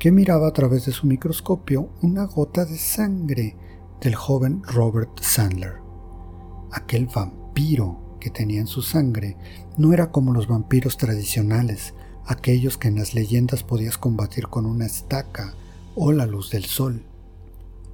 que 0.00 0.10
miraba 0.10 0.48
a 0.48 0.52
través 0.52 0.86
de 0.86 0.92
su 0.92 1.06
microscopio 1.06 1.90
una 2.02 2.24
gota 2.24 2.64
de 2.64 2.76
sangre 2.76 3.56
del 4.00 4.16
joven 4.16 4.64
Robert 4.64 5.20
Sandler. 5.20 5.79
Aquel 6.72 7.06
vampiro 7.06 8.16
que 8.20 8.30
tenía 8.30 8.60
en 8.60 8.66
su 8.66 8.82
sangre 8.82 9.36
no 9.76 9.92
era 9.92 10.10
como 10.10 10.32
los 10.32 10.46
vampiros 10.46 10.96
tradicionales, 10.96 11.94
aquellos 12.26 12.76
que 12.78 12.88
en 12.88 12.96
las 12.96 13.14
leyendas 13.14 13.62
podías 13.62 13.98
combatir 13.98 14.48
con 14.48 14.66
una 14.66 14.86
estaca 14.86 15.54
o 15.96 16.12
la 16.12 16.26
luz 16.26 16.50
del 16.50 16.64
sol. 16.64 17.02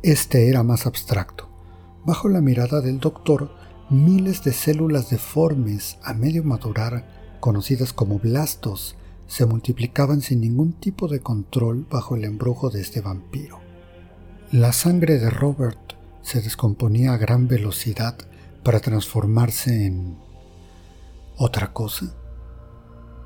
Este 0.03 0.49
era 0.49 0.63
más 0.63 0.87
abstracto. 0.87 1.49
Bajo 2.05 2.29
la 2.29 2.41
mirada 2.41 2.81
del 2.81 3.01
doctor, 3.01 3.51
miles 3.89 4.45
de 4.45 4.53
células 4.53 5.11
deformes 5.11 5.99
a 6.03 6.13
medio 6.13 6.45
madurar, 6.45 7.39
conocidas 7.41 7.93
como 7.93 8.19
blastos, 8.19 8.97
se 9.27 9.47
multiplicaban 9.47 10.21
sin 10.21 10.41
ningún 10.41 10.73
tipo 10.73 11.09
de 11.09 11.21
control 11.21 11.87
bajo 11.91 12.17
el 12.17 12.25
embrujo 12.25 12.71
de 12.71 12.81
este 12.81 13.01
vampiro. 13.01 13.59
La 14.53 14.73
sangre 14.73 15.19
de 15.19 15.31
Robert 15.31 15.95
se 16.23 16.41
descomponía 16.41 17.13
a 17.13 17.17
gran 17.17 17.49
velocidad 17.49 18.17
para 18.67 18.81
transformarse 18.81 19.87
en 19.87 20.19
otra 21.37 21.73
cosa. 21.73 22.13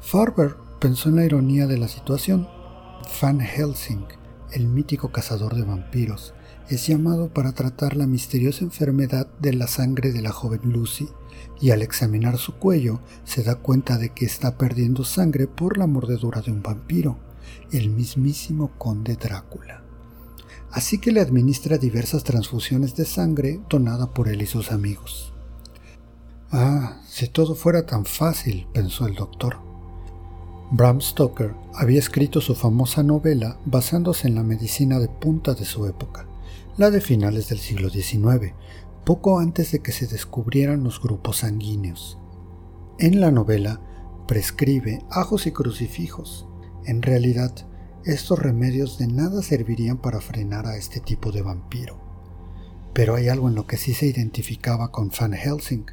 Farber 0.03 0.55
Pensó 0.79 1.09
en 1.09 1.17
la 1.17 1.25
ironía 1.25 1.67
de 1.67 1.79
la 1.79 1.89
situación. 1.89 2.47
Van 3.23 3.41
Helsing, 3.41 4.05
el 4.53 4.67
mítico 4.67 5.13
cazador 5.13 5.55
de 5.55 5.63
vampiros, 5.63 6.35
es 6.69 6.87
llamado 6.87 7.33
para 7.33 7.53
tratar 7.53 7.97
la 7.97 8.07
misteriosa 8.07 8.65
enfermedad 8.65 9.29
de 9.41 9.55
la 9.55 9.67
sangre 9.67 10.13
de 10.13 10.21
la 10.21 10.31
joven 10.31 10.61
Lucy, 10.65 11.09
y 11.59 11.71
al 11.71 11.81
examinar 11.81 12.37
su 12.37 12.57
cuello 12.57 13.01
se 13.25 13.43
da 13.43 13.55
cuenta 13.55 13.97
de 13.97 14.11
que 14.11 14.27
está 14.27 14.59
perdiendo 14.59 15.05
sangre 15.05 15.47
por 15.47 15.79
la 15.79 15.87
mordedura 15.87 16.43
de 16.43 16.51
un 16.51 16.63
vampiro, 16.63 17.19
el 17.73 17.89
mismísimo 17.89 18.73
conde 18.77 19.17
Drácula. 19.17 19.85
Así 20.71 20.99
que 20.99 21.13
le 21.13 21.21
administra 21.21 21.79
diversas 21.79 22.25
transfusiones 22.25 22.95
de 22.95 23.05
sangre 23.05 23.61
donada 23.69 24.15
por 24.15 24.29
él 24.29 24.41
y 24.41 24.47
sus 24.47 24.71
amigos. 24.71 25.30
Ah, 26.53 27.01
si 27.07 27.29
todo 27.29 27.55
fuera 27.55 27.87
tan 27.87 28.05
fácil, 28.05 28.67
pensó 28.73 29.07
el 29.07 29.15
doctor. 29.15 29.59
Bram 30.73 31.01
Stoker 31.01 31.55
había 31.75 32.01
escrito 32.01 32.41
su 32.41 32.57
famosa 32.57 33.05
novela 33.05 33.57
basándose 33.67 34.27
en 34.27 34.35
la 34.35 34.43
medicina 34.43 34.99
de 34.99 35.07
punta 35.07 35.55
de 35.55 35.65
su 35.65 35.87
época, 35.87 36.27
la 36.77 36.91
de 36.91 37.01
finales 37.01 37.49
del 37.49 37.61
siglo 37.61 37.89
XIX, 37.89 38.53
poco 39.05 39.39
antes 39.39 39.71
de 39.71 39.79
que 39.79 39.93
se 39.93 40.09
descubrieran 40.09 40.83
los 40.83 41.01
grupos 41.01 41.39
sanguíneos. 41.39 42.19
En 42.99 43.21
la 43.21 43.31
novela 43.31 43.81
prescribe 44.27 45.05
ajos 45.09 45.47
y 45.47 45.53
crucifijos. 45.53 46.49
En 46.85 47.03
realidad, 47.03 47.55
estos 48.05 48.41
remedios 48.41 48.99
de 48.99 49.07
nada 49.07 49.43
servirían 49.43 49.99
para 49.99 50.21
frenar 50.21 50.67
a 50.67 50.77
este 50.77 50.99
tipo 50.99 51.31
de 51.31 51.43
vampiro. 51.43 52.01
Pero 52.93 53.15
hay 53.15 53.29
algo 53.29 53.49
en 53.49 53.55
lo 53.55 53.69
que 53.69 53.77
sí 53.77 53.95
se 53.95 54.07
identificaba 54.07 54.91
con 54.91 55.13
Van 55.17 55.33
Helsing, 55.33 55.87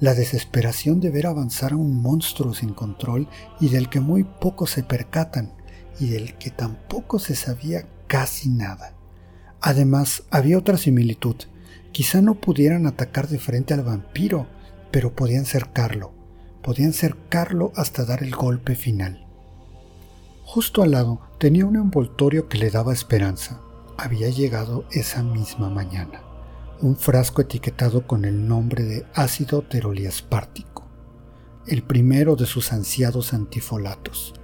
la 0.00 0.14
desesperación 0.14 0.98
de 1.00 1.10
ver 1.10 1.26
avanzar 1.26 1.72
a 1.72 1.76
un 1.76 2.00
monstruo 2.00 2.54
sin 2.54 2.72
control 2.72 3.28
y 3.60 3.68
del 3.68 3.90
que 3.90 4.00
muy 4.00 4.24
pocos 4.24 4.70
se 4.70 4.82
percatan 4.82 5.52
y 6.00 6.08
del 6.08 6.36
que 6.38 6.50
tampoco 6.50 7.18
se 7.18 7.36
sabía 7.36 7.86
casi 8.06 8.48
nada. 8.48 8.94
Además, 9.60 10.22
había 10.30 10.56
otra 10.56 10.78
similitud. 10.78 11.36
Quizá 11.92 12.22
no 12.22 12.36
pudieran 12.36 12.86
atacar 12.86 13.28
de 13.28 13.38
frente 13.38 13.74
al 13.74 13.82
vampiro, 13.82 14.46
pero 14.90 15.14
podían 15.14 15.44
cercarlo. 15.44 16.12
Podían 16.62 16.94
cercarlo 16.94 17.72
hasta 17.76 18.06
dar 18.06 18.22
el 18.22 18.34
golpe 18.34 18.74
final. 18.74 19.26
Justo 20.44 20.82
al 20.82 20.92
lado 20.92 21.20
tenía 21.38 21.66
un 21.66 21.76
envoltorio 21.76 22.48
que 22.48 22.58
le 22.58 22.70
daba 22.70 22.94
esperanza. 22.94 23.60
Había 23.98 24.30
llegado 24.30 24.86
esa 24.92 25.22
misma 25.22 25.68
mañana 25.68 26.29
un 26.82 26.96
frasco 26.96 27.42
etiquetado 27.42 28.06
con 28.06 28.24
el 28.24 28.46
nombre 28.46 28.84
de 28.84 29.06
ácido 29.14 29.62
teroliaspártico, 29.62 30.88
el 31.66 31.82
primero 31.82 32.36
de 32.36 32.46
sus 32.46 32.72
ansiados 32.72 33.34
antifolatos, 33.34 34.34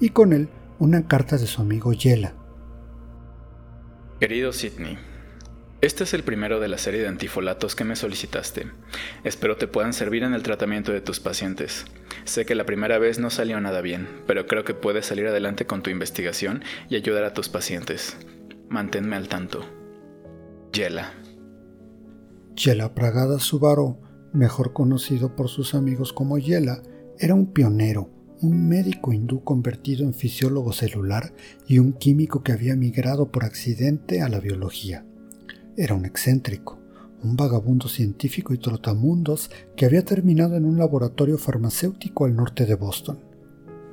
y 0.00 0.10
con 0.10 0.32
él 0.32 0.48
una 0.78 1.06
carta 1.06 1.36
de 1.36 1.46
su 1.46 1.60
amigo 1.60 1.92
Yela. 1.92 2.34
Querido 4.20 4.52
Sidney, 4.52 4.98
este 5.80 6.04
es 6.04 6.14
el 6.14 6.22
primero 6.22 6.60
de 6.60 6.68
la 6.68 6.78
serie 6.78 7.00
de 7.00 7.08
antifolatos 7.08 7.74
que 7.74 7.82
me 7.82 7.96
solicitaste. 7.96 8.70
Espero 9.24 9.56
te 9.56 9.66
puedan 9.66 9.92
servir 9.92 10.22
en 10.22 10.32
el 10.32 10.44
tratamiento 10.44 10.92
de 10.92 11.00
tus 11.00 11.18
pacientes. 11.18 11.86
Sé 12.22 12.46
que 12.46 12.54
la 12.54 12.64
primera 12.64 12.98
vez 12.98 13.18
no 13.18 13.30
salió 13.30 13.60
nada 13.60 13.80
bien, 13.80 14.08
pero 14.28 14.46
creo 14.46 14.62
que 14.62 14.74
puedes 14.74 15.06
salir 15.06 15.26
adelante 15.26 15.66
con 15.66 15.82
tu 15.82 15.90
investigación 15.90 16.62
y 16.88 16.94
ayudar 16.94 17.24
a 17.24 17.34
tus 17.34 17.48
pacientes. 17.48 18.16
Manténme 18.68 19.16
al 19.16 19.26
tanto. 19.26 19.66
Yela. 20.72 21.12
Yela 22.64 22.94
Pragada 22.94 23.40
Subaru, 23.40 23.96
mejor 24.32 24.72
conocido 24.72 25.34
por 25.34 25.48
sus 25.48 25.74
amigos 25.74 26.12
como 26.12 26.38
Yela, 26.38 26.80
era 27.18 27.34
un 27.34 27.46
pionero, 27.46 28.08
un 28.40 28.68
médico 28.68 29.12
hindú 29.12 29.42
convertido 29.42 30.04
en 30.04 30.14
fisiólogo 30.14 30.72
celular 30.72 31.34
y 31.66 31.80
un 31.80 31.92
químico 31.92 32.44
que 32.44 32.52
había 32.52 32.76
migrado 32.76 33.32
por 33.32 33.44
accidente 33.44 34.22
a 34.22 34.28
la 34.28 34.38
biología. 34.38 35.04
Era 35.76 35.96
un 35.96 36.04
excéntrico, 36.04 36.78
un 37.24 37.34
vagabundo 37.34 37.88
científico 37.88 38.54
y 38.54 38.58
trotamundos 38.58 39.50
que 39.74 39.84
había 39.84 40.04
terminado 40.04 40.54
en 40.54 40.64
un 40.64 40.78
laboratorio 40.78 41.38
farmacéutico 41.38 42.26
al 42.26 42.36
norte 42.36 42.64
de 42.64 42.76
Boston. 42.76 43.18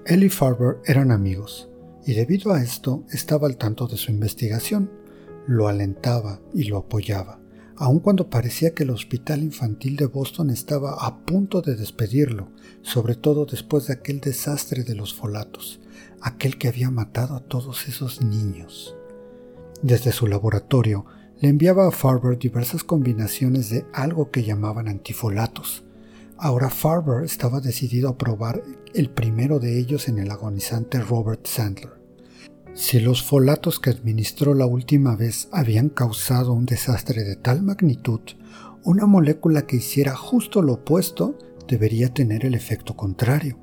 Él 0.05 0.23
y 0.23 0.29
Farber 0.29 0.77
eran 0.85 1.09
amigos, 1.09 1.71
y 2.05 2.13
debido 2.13 2.53
a 2.53 2.61
esto 2.61 3.03
estaba 3.09 3.47
al 3.47 3.57
tanto 3.57 3.87
de 3.87 3.97
su 3.97 4.11
investigación, 4.11 4.91
lo 5.47 5.67
alentaba 5.67 6.39
y 6.53 6.65
lo 6.65 6.77
apoyaba 6.77 7.38
aun 7.79 7.99
cuando 7.99 8.29
parecía 8.29 8.73
que 8.73 8.83
el 8.83 8.89
Hospital 8.89 9.41
Infantil 9.41 9.95
de 9.95 10.05
Boston 10.05 10.49
estaba 10.49 11.05
a 11.05 11.19
punto 11.19 11.61
de 11.61 11.77
despedirlo, 11.77 12.49
sobre 12.81 13.15
todo 13.15 13.45
después 13.45 13.87
de 13.87 13.93
aquel 13.93 14.19
desastre 14.19 14.83
de 14.83 14.95
los 14.95 15.13
folatos, 15.13 15.79
aquel 16.21 16.57
que 16.57 16.67
había 16.67 16.91
matado 16.91 17.35
a 17.35 17.39
todos 17.39 17.87
esos 17.87 18.21
niños. 18.21 18.97
Desde 19.81 20.11
su 20.11 20.27
laboratorio 20.27 21.05
le 21.39 21.47
enviaba 21.47 21.87
a 21.87 21.91
Farber 21.91 22.37
diversas 22.37 22.83
combinaciones 22.83 23.69
de 23.69 23.85
algo 23.93 24.29
que 24.29 24.43
llamaban 24.43 24.89
antifolatos. 24.89 25.85
Ahora 26.37 26.69
Farber 26.69 27.23
estaba 27.23 27.61
decidido 27.61 28.09
a 28.09 28.17
probar 28.17 28.61
el 28.93 29.09
primero 29.09 29.59
de 29.59 29.79
ellos 29.79 30.09
en 30.09 30.19
el 30.19 30.31
agonizante 30.31 30.99
Robert 30.99 31.47
Sandler. 31.47 31.98
Si 32.79 33.01
los 33.01 33.21
folatos 33.21 33.77
que 33.77 33.89
administró 33.89 34.53
la 34.53 34.65
última 34.65 35.17
vez 35.17 35.49
habían 35.51 35.89
causado 35.89 36.53
un 36.53 36.65
desastre 36.65 37.25
de 37.25 37.35
tal 37.35 37.61
magnitud, 37.61 38.21
una 38.85 39.05
molécula 39.05 39.67
que 39.67 39.75
hiciera 39.75 40.15
justo 40.15 40.61
lo 40.61 40.75
opuesto 40.75 41.37
debería 41.67 42.13
tener 42.13 42.45
el 42.45 42.55
efecto 42.55 42.95
contrario. 42.95 43.59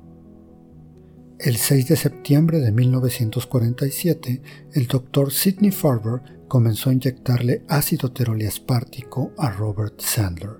El 1.39 1.57
6 1.57 1.87
de 1.87 1.95
septiembre 1.95 2.59
de 2.59 2.71
1947, 2.71 4.43
el 4.73 4.85
doctor 4.85 5.33
Sidney 5.33 5.71
Farber 5.71 6.21
comenzó 6.47 6.91
a 6.91 6.93
inyectarle 6.93 7.63
ácido 7.67 8.11
teroliaspártico 8.11 9.31
a 9.39 9.49
Robert 9.49 9.99
Sandler. 9.99 10.57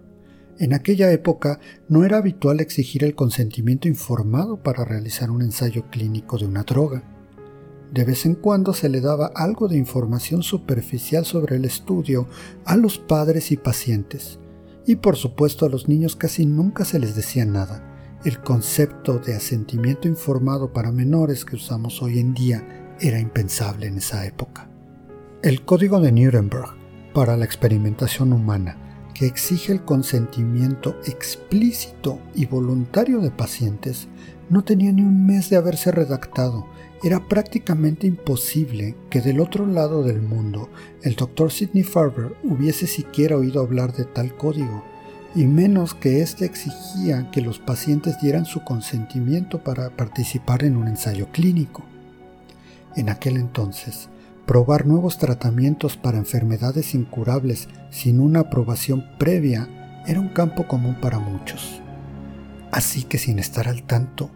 En 0.57 0.73
aquella 0.73 1.11
época 1.11 1.59
no 1.89 2.05
era 2.05 2.17
habitual 2.17 2.59
exigir 2.59 3.03
el 3.03 3.13
consentimiento 3.13 3.87
informado 3.87 4.63
para 4.63 4.83
realizar 4.83 5.29
un 5.29 5.43
ensayo 5.43 5.91
clínico 5.91 6.39
de 6.39 6.47
una 6.47 6.63
droga. 6.63 7.16
De 7.91 8.03
vez 8.03 8.25
en 8.25 8.35
cuando 8.35 8.73
se 8.73 8.89
le 8.89 9.01
daba 9.01 9.31
algo 9.35 9.67
de 9.67 9.77
información 9.77 10.43
superficial 10.43 11.25
sobre 11.25 11.55
el 11.55 11.65
estudio 11.65 12.27
a 12.65 12.75
los 12.75 12.97
padres 12.97 13.51
y 13.51 13.57
pacientes, 13.57 14.39
y 14.85 14.97
por 14.97 15.15
supuesto 15.15 15.65
a 15.65 15.69
los 15.69 15.87
niños 15.87 16.15
casi 16.15 16.45
nunca 16.45 16.85
se 16.85 16.99
les 16.99 17.15
decía 17.15 17.45
nada. 17.45 17.83
El 18.25 18.41
concepto 18.41 19.19
de 19.19 19.35
asentimiento 19.35 20.07
informado 20.07 20.73
para 20.73 20.91
menores 20.91 21.45
que 21.45 21.55
usamos 21.55 22.01
hoy 22.01 22.19
en 22.19 22.33
día 22.33 22.95
era 22.99 23.19
impensable 23.19 23.87
en 23.87 23.97
esa 23.97 24.25
época. 24.25 24.69
El 25.43 25.63
Código 25.63 26.01
de 26.01 26.11
Nuremberg 26.11 26.75
para 27.13 27.35
la 27.35 27.45
experimentación 27.45 28.33
humana, 28.33 28.77
que 29.13 29.25
exige 29.25 29.71
el 29.71 29.83
consentimiento 29.83 30.95
explícito 31.05 32.19
y 32.35 32.45
voluntario 32.45 33.21
de 33.21 33.31
pacientes, 33.31 34.07
no 34.49 34.63
tenía 34.63 34.91
ni 34.91 35.01
un 35.01 35.25
mes 35.25 35.49
de 35.49 35.55
haberse 35.55 35.91
redactado. 35.91 36.67
Era 37.03 37.27
prácticamente 37.27 38.07
imposible 38.07 38.95
que 39.11 39.21
del 39.21 39.39
otro 39.39 39.67
lado 39.67 40.03
del 40.03 40.21
mundo 40.21 40.69
el 41.03 41.15
doctor 41.15 41.51
Sidney 41.51 41.83
Farber 41.83 42.35
hubiese 42.43 42.87
siquiera 42.87 43.37
oído 43.37 43.61
hablar 43.61 43.93
de 43.93 44.05
tal 44.05 44.35
código, 44.35 44.83
y 45.35 45.45
menos 45.45 45.93
que 45.93 46.21
éste 46.21 46.45
exigía 46.45 47.29
que 47.29 47.41
los 47.41 47.59
pacientes 47.59 48.19
dieran 48.19 48.45
su 48.45 48.63
consentimiento 48.63 49.63
para 49.63 49.91
participar 49.91 50.63
en 50.63 50.75
un 50.75 50.87
ensayo 50.87 51.27
clínico. 51.31 51.83
En 52.95 53.09
aquel 53.09 53.37
entonces, 53.37 54.09
probar 54.47 54.87
nuevos 54.87 55.19
tratamientos 55.19 55.97
para 55.97 56.17
enfermedades 56.17 56.95
incurables 56.95 57.67
sin 57.91 58.19
una 58.19 58.39
aprobación 58.39 59.05
previa 59.19 59.67
era 60.07 60.19
un 60.19 60.29
campo 60.29 60.67
común 60.67 60.95
para 60.99 61.19
muchos. 61.19 61.81
Así 62.71 63.03
que 63.03 63.19
sin 63.19 63.37
estar 63.37 63.67
al 63.67 63.83
tanto, 63.83 64.31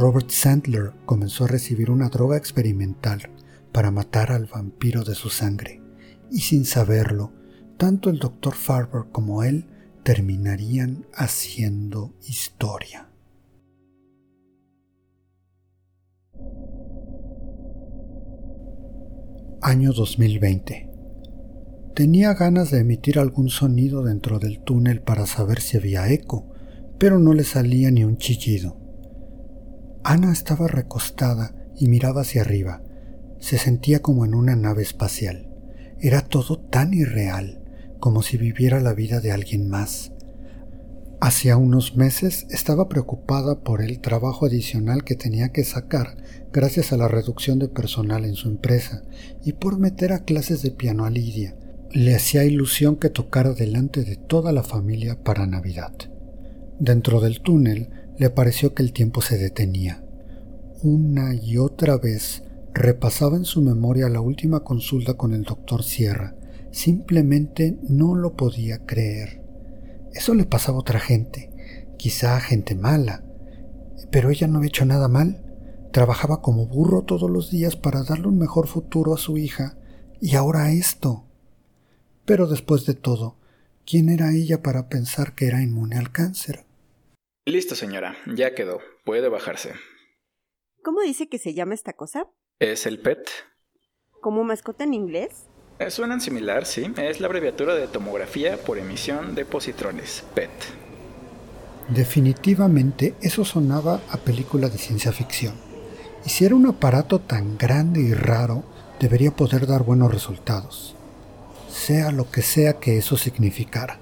Robert 0.00 0.30
Sandler 0.30 0.92
comenzó 1.04 1.44
a 1.44 1.48
recibir 1.48 1.90
una 1.90 2.08
droga 2.08 2.38
experimental 2.38 3.28
para 3.70 3.90
matar 3.90 4.32
al 4.32 4.46
vampiro 4.46 5.04
de 5.04 5.14
su 5.14 5.28
sangre, 5.28 5.82
y 6.30 6.38
sin 6.38 6.64
saberlo, 6.64 7.34
tanto 7.76 8.08
el 8.08 8.18
Dr. 8.18 8.54
Farber 8.54 9.12
como 9.12 9.42
él 9.42 9.66
terminarían 10.02 11.04
haciendo 11.12 12.14
historia. 12.26 13.10
Año 19.60 19.92
2020. 19.92 20.88
Tenía 21.94 22.32
ganas 22.32 22.70
de 22.70 22.78
emitir 22.78 23.18
algún 23.18 23.50
sonido 23.50 24.02
dentro 24.02 24.38
del 24.38 24.60
túnel 24.60 25.02
para 25.02 25.26
saber 25.26 25.60
si 25.60 25.76
había 25.76 26.10
eco, 26.10 26.48
pero 26.98 27.18
no 27.18 27.34
le 27.34 27.44
salía 27.44 27.90
ni 27.90 28.02
un 28.04 28.16
chillido. 28.16 28.79
Ana 30.02 30.32
estaba 30.32 30.66
recostada 30.66 31.54
y 31.76 31.88
miraba 31.88 32.22
hacia 32.22 32.40
arriba. 32.40 32.82
Se 33.38 33.58
sentía 33.58 34.00
como 34.00 34.24
en 34.24 34.34
una 34.34 34.56
nave 34.56 34.82
espacial. 34.82 35.50
Era 35.98 36.22
todo 36.22 36.58
tan 36.58 36.94
irreal, 36.94 37.62
como 38.00 38.22
si 38.22 38.38
viviera 38.38 38.80
la 38.80 38.94
vida 38.94 39.20
de 39.20 39.32
alguien 39.32 39.68
más. 39.68 40.12
Hacía 41.20 41.58
unos 41.58 41.96
meses 41.96 42.46
estaba 42.48 42.88
preocupada 42.88 43.60
por 43.60 43.82
el 43.82 44.00
trabajo 44.00 44.46
adicional 44.46 45.04
que 45.04 45.16
tenía 45.16 45.50
que 45.50 45.64
sacar 45.64 46.16
gracias 46.50 46.94
a 46.94 46.96
la 46.96 47.08
reducción 47.08 47.58
de 47.58 47.68
personal 47.68 48.24
en 48.24 48.36
su 48.36 48.48
empresa 48.48 49.02
y 49.44 49.52
por 49.52 49.78
meter 49.78 50.14
a 50.14 50.24
clases 50.24 50.62
de 50.62 50.70
piano 50.70 51.04
a 51.04 51.10
Lidia. 51.10 51.56
Le 51.92 52.14
hacía 52.14 52.44
ilusión 52.44 52.96
que 52.96 53.10
tocara 53.10 53.52
delante 53.52 54.02
de 54.04 54.16
toda 54.16 54.50
la 54.52 54.62
familia 54.62 55.22
para 55.22 55.46
Navidad. 55.46 55.92
Dentro 56.78 57.20
del 57.20 57.42
túnel 57.42 57.90
le 58.20 58.28
pareció 58.28 58.74
que 58.74 58.82
el 58.82 58.92
tiempo 58.92 59.22
se 59.22 59.38
detenía. 59.38 60.04
Una 60.82 61.34
y 61.34 61.56
otra 61.56 61.96
vez 61.96 62.42
repasaba 62.74 63.38
en 63.38 63.46
su 63.46 63.62
memoria 63.62 64.10
la 64.10 64.20
última 64.20 64.60
consulta 64.60 65.14
con 65.14 65.32
el 65.32 65.44
doctor 65.44 65.82
Sierra. 65.82 66.36
Simplemente 66.70 67.78
no 67.88 68.14
lo 68.14 68.36
podía 68.36 68.84
creer. 68.84 69.42
Eso 70.12 70.34
le 70.34 70.44
pasaba 70.44 70.76
a 70.76 70.80
otra 70.80 71.00
gente, 71.00 71.50
quizá 71.96 72.36
a 72.36 72.40
gente 72.40 72.74
mala, 72.74 73.24
pero 74.10 74.28
ella 74.28 74.48
no 74.48 74.58
había 74.58 74.68
hecho 74.68 74.84
nada 74.84 75.08
mal. 75.08 75.42
Trabajaba 75.90 76.42
como 76.42 76.66
burro 76.66 77.04
todos 77.04 77.30
los 77.30 77.50
días 77.50 77.74
para 77.74 78.02
darle 78.02 78.28
un 78.28 78.36
mejor 78.36 78.66
futuro 78.66 79.14
a 79.14 79.18
su 79.18 79.38
hija, 79.38 79.78
y 80.20 80.34
ahora 80.34 80.72
esto. 80.72 81.24
Pero 82.26 82.46
después 82.46 82.84
de 82.84 82.92
todo, 82.92 83.38
¿quién 83.86 84.10
era 84.10 84.34
ella 84.34 84.60
para 84.60 84.90
pensar 84.90 85.34
que 85.34 85.46
era 85.46 85.62
inmune 85.62 85.96
al 85.96 86.12
cáncer? 86.12 86.66
Listo, 87.50 87.74
señora, 87.74 88.16
ya 88.26 88.54
quedó. 88.54 88.78
Puede 89.04 89.28
bajarse. 89.28 89.72
¿Cómo 90.84 91.00
dice 91.00 91.28
que 91.28 91.40
se 91.40 91.52
llama 91.52 91.74
esta 91.74 91.94
cosa? 91.94 92.28
Es 92.60 92.86
el 92.86 93.00
PET. 93.00 93.28
¿Como 94.20 94.44
mascota 94.44 94.84
en 94.84 94.94
inglés? 94.94 95.48
Eh, 95.80 95.90
suenan 95.90 96.20
similar, 96.20 96.64
sí. 96.64 96.92
Es 96.96 97.18
la 97.18 97.26
abreviatura 97.26 97.74
de 97.74 97.88
tomografía 97.88 98.56
por 98.56 98.78
emisión 98.78 99.34
de 99.34 99.44
positrones, 99.44 100.22
PET. 100.32 100.48
Definitivamente 101.88 103.16
eso 103.20 103.44
sonaba 103.44 104.00
a 104.10 104.18
película 104.18 104.68
de 104.68 104.78
ciencia 104.78 105.10
ficción. 105.10 105.54
Y 106.24 106.28
si 106.28 106.44
era 106.44 106.54
un 106.54 106.68
aparato 106.68 107.18
tan 107.18 107.58
grande 107.58 108.00
y 108.00 108.14
raro, 108.14 108.62
debería 109.00 109.32
poder 109.32 109.66
dar 109.66 109.82
buenos 109.82 110.12
resultados, 110.12 110.94
sea 111.68 112.12
lo 112.12 112.30
que 112.30 112.42
sea 112.42 112.74
que 112.74 112.96
eso 112.96 113.16
significara. 113.16 113.98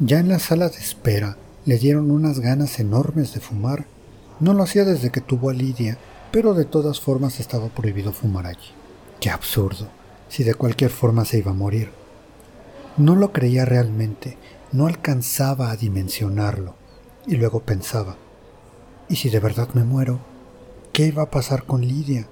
Ya 0.00 0.18
en 0.18 0.28
la 0.28 0.40
sala 0.40 0.68
de 0.68 0.78
espera 0.78 1.36
le 1.64 1.78
dieron 1.78 2.10
unas 2.10 2.40
ganas 2.40 2.78
enormes 2.80 3.34
de 3.34 3.40
fumar. 3.40 3.86
No 4.40 4.54
lo 4.54 4.62
hacía 4.62 4.84
desde 4.84 5.10
que 5.10 5.20
tuvo 5.20 5.50
a 5.50 5.54
Lidia, 5.54 5.98
pero 6.32 6.54
de 6.54 6.64
todas 6.64 7.00
formas 7.00 7.40
estaba 7.40 7.68
prohibido 7.68 8.12
fumar 8.12 8.46
allí. 8.46 8.72
¡Qué 9.20 9.30
absurdo! 9.30 9.88
si 10.34 10.42
de 10.42 10.54
cualquier 10.54 10.90
forma 10.90 11.24
se 11.24 11.38
iba 11.38 11.52
a 11.52 11.54
morir. 11.54 11.90
No 12.96 13.14
lo 13.14 13.32
creía 13.32 13.64
realmente, 13.64 14.36
no 14.72 14.88
alcanzaba 14.88 15.70
a 15.70 15.76
dimensionarlo, 15.76 16.74
y 17.24 17.36
luego 17.36 17.60
pensaba, 17.60 18.16
¿y 19.08 19.14
si 19.14 19.30
de 19.30 19.38
verdad 19.38 19.68
me 19.74 19.84
muero? 19.84 20.18
¿Qué 20.92 21.06
iba 21.06 21.22
a 21.22 21.30
pasar 21.30 21.66
con 21.66 21.82
Lidia? 21.82 22.26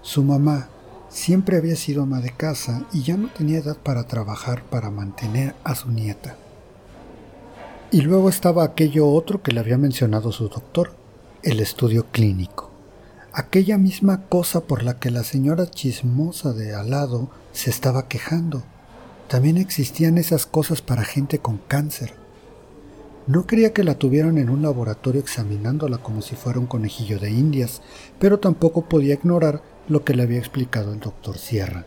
Su 0.00 0.22
mamá 0.24 0.70
siempre 1.10 1.58
había 1.58 1.76
sido 1.76 2.04
ama 2.04 2.20
de 2.20 2.30
casa 2.30 2.86
y 2.90 3.02
ya 3.02 3.18
no 3.18 3.28
tenía 3.28 3.58
edad 3.58 3.76
para 3.76 4.04
trabajar 4.04 4.64
para 4.64 4.90
mantener 4.90 5.54
a 5.62 5.74
su 5.74 5.90
nieta. 5.90 6.36
Y 7.92 8.00
luego 8.00 8.28
estaba 8.28 8.64
aquello 8.64 9.06
otro 9.06 9.42
que 9.42 9.52
le 9.52 9.60
había 9.60 9.78
mencionado 9.78 10.32
su 10.32 10.48
doctor, 10.48 10.96
el 11.44 11.60
estudio 11.60 12.06
clínico 12.10 12.72
aquella 13.32 13.78
misma 13.78 14.26
cosa 14.28 14.60
por 14.60 14.82
la 14.82 14.98
que 14.98 15.10
la 15.10 15.24
señora 15.24 15.70
chismosa 15.70 16.52
de 16.52 16.74
al 16.74 16.90
lado 16.90 17.30
se 17.52 17.70
estaba 17.70 18.08
quejando. 18.08 18.62
También 19.28 19.56
existían 19.56 20.18
esas 20.18 20.46
cosas 20.46 20.82
para 20.82 21.04
gente 21.04 21.38
con 21.38 21.58
cáncer. 21.58 22.14
No 23.26 23.46
quería 23.46 23.72
que 23.72 23.84
la 23.84 23.94
tuvieran 23.94 24.36
en 24.36 24.50
un 24.50 24.62
laboratorio 24.62 25.20
examinándola 25.20 25.98
como 25.98 26.22
si 26.22 26.36
fuera 26.36 26.58
un 26.58 26.66
conejillo 26.66 27.18
de 27.18 27.30
indias, 27.30 27.80
pero 28.18 28.38
tampoco 28.38 28.82
podía 28.82 29.14
ignorar 29.14 29.62
lo 29.88 30.04
que 30.04 30.14
le 30.14 30.24
había 30.24 30.38
explicado 30.38 30.92
el 30.92 31.00
doctor 31.00 31.38
Sierra. 31.38 31.86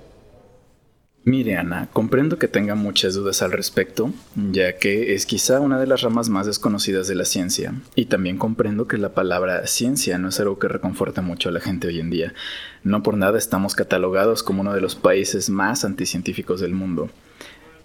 Mire, 1.27 1.57
Ana, 1.57 1.89
comprendo 1.91 2.37
que 2.37 2.47
tenga 2.47 2.75
muchas 2.75 3.15
dudas 3.15 3.41
al 3.41 3.51
respecto, 3.51 4.11
ya 4.51 4.77
que 4.77 5.15
es 5.15 5.25
quizá 5.25 5.59
una 5.59 5.79
de 5.79 5.87
las 5.87 6.01
ramas 6.01 6.29
más 6.29 6.45
desconocidas 6.45 7.07
de 7.07 7.15
la 7.15 7.25
ciencia, 7.25 7.73
y 7.95 8.05
también 8.05 8.37
comprendo 8.37 8.87
que 8.87 8.99
la 8.99 9.15
palabra 9.15 9.65
ciencia 9.65 10.19
no 10.19 10.29
es 10.29 10.39
algo 10.39 10.59
que 10.59 10.67
reconforta 10.67 11.23
mucho 11.23 11.49
a 11.49 11.51
la 11.51 11.61
gente 11.61 11.87
hoy 11.87 11.99
en 11.99 12.11
día. 12.11 12.35
No 12.83 13.01
por 13.01 13.17
nada 13.17 13.39
estamos 13.39 13.73
catalogados 13.73 14.43
como 14.43 14.61
uno 14.61 14.73
de 14.75 14.81
los 14.81 14.95
países 14.95 15.49
más 15.49 15.83
anticientíficos 15.83 16.61
del 16.61 16.75
mundo. 16.75 17.09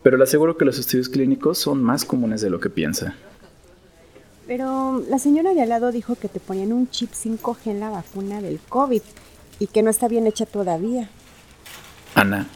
Pero 0.02 0.18
le 0.18 0.24
aseguro 0.24 0.58
que 0.58 0.66
los 0.66 0.78
estudios 0.78 1.08
clínicos 1.08 1.56
son 1.56 1.82
más 1.82 2.04
comunes 2.04 2.42
de 2.42 2.50
lo 2.50 2.60
que 2.60 2.68
piensa. 2.68 3.14
Pero 4.46 5.02
la 5.08 5.18
señora 5.18 5.54
de 5.54 5.62
al 5.62 5.70
lado 5.70 5.92
dijo 5.92 6.14
que 6.14 6.28
te 6.28 6.40
ponían 6.40 6.74
un 6.74 6.90
chip 6.90 7.12
5G 7.12 7.70
en 7.70 7.80
la 7.80 7.88
vacuna 7.88 8.42
del 8.42 8.60
COVID 8.68 9.02
y 9.58 9.66
que 9.66 9.82
no 9.82 9.88
está 9.88 10.08
bien 10.08 10.26
hecha 10.26 10.44
todavía. 10.44 11.08
Ana, 12.14 12.46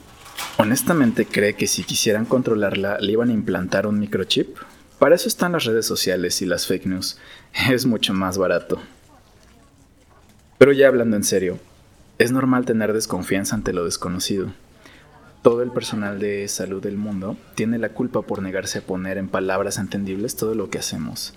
¿Honestamente 0.57 1.27
cree 1.27 1.55
que 1.55 1.66
si 1.66 1.85
quisieran 1.85 2.25
controlarla 2.25 2.99
le 3.01 3.12
iban 3.12 3.31
a 3.31 3.35
implantar 3.35 3.87
un 3.87 3.99
microchip? 3.99 4.57
Para 4.99 5.16
eso 5.16 5.29
están 5.29 5.53
las 5.53 5.64
redes 5.64 5.87
sociales 5.87 6.40
y 6.42 6.47
las 6.47 6.66
fake 6.66 6.87
news. 6.87 7.18
Es 7.70 7.87
mucho 7.87 8.14
más 8.14 8.38
barato. 8.38 8.81
Pero 10.59 10.73
ya 10.73 10.88
hablando 10.88 11.16
en 11.16 11.25
serio, 11.25 11.59
es 12.18 12.31
normal 12.33 12.64
tener 12.64 12.92
desconfianza 12.92 13.55
ante 13.55 13.73
lo 13.73 13.85
desconocido. 13.85 14.53
Todo 15.42 15.62
el 15.62 15.73
personal 15.73 16.20
de 16.20 16.49
salud 16.49 16.83
del 16.83 16.97
mundo 16.97 17.37
tiene 17.55 17.79
la 17.79 17.90
culpa 17.90 18.23
por 18.23 18.40
negarse 18.40 18.79
a 18.79 18.83
poner 18.83 19.18
en 19.18 19.29
palabras 19.29 19.79
entendibles 19.79 20.37
todo 20.37 20.55
lo 20.55 20.70
que 20.70 20.79
hacemos. 20.79 21.35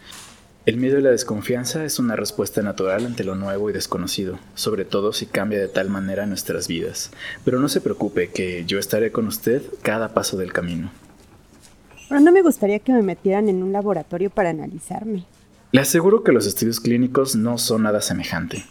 El 0.67 0.75
miedo 0.75 0.99
y 0.99 1.01
la 1.01 1.12
desconfianza 1.12 1.86
es 1.86 1.97
una 1.97 2.17
respuesta 2.17 2.62
natural 2.62 3.06
ante 3.06 3.23
lo 3.23 3.36
nuevo 3.36 3.69
y 3.69 3.73
desconocido, 3.73 4.38
sobre 4.53 4.84
todo 4.84 5.13
si 5.13 5.25
cambia 5.25 5.60
de 5.60 5.69
tal 5.69 5.89
manera 5.89 6.25
nuestras 6.25 6.67
vidas. 6.67 7.10
Pero 7.45 7.62
no 7.62 7.69
se 7.69 7.80
preocupe 7.80 8.32
que 8.32 8.65
yo 8.65 8.77
estaré 8.77 9.13
con 9.13 9.27
usted 9.27 9.62
cada 9.82 10.13
paso 10.13 10.36
del 10.36 10.51
camino. 10.51 10.91
Pero 12.10 12.19
no 12.19 12.34
me 12.34 12.41
gustaría 12.41 12.80
que 12.80 12.91
me 12.91 13.01
metieran 13.01 13.47
en 13.47 13.63
un 13.63 13.71
laboratorio 13.71 14.30
para 14.30 14.49
analizarme. 14.49 15.23
Le 15.71 15.80
aseguro 15.80 16.25
que 16.25 16.34
los 16.34 16.45
estudios 16.45 16.82
clínicos 16.82 17.38
no 17.38 17.58
son 17.58 17.84
nada 17.84 18.01
semejante. 18.01 18.65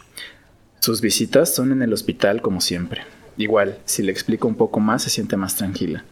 Sus 0.79 1.01
visitas 1.01 1.55
son 1.55 1.71
en 1.71 1.81
el 1.81 1.93
hospital 1.93 2.43
como 2.43 2.61
siempre. 2.61 3.01
Igual, 3.37 3.79
si 3.85 4.03
le 4.03 4.11
explico 4.11 4.47
un 4.47 4.53
poco 4.55 4.79
más 4.79 5.01
se 5.01 5.09
siente 5.09 5.35
más 5.35 5.55
tranquila. 5.55 6.05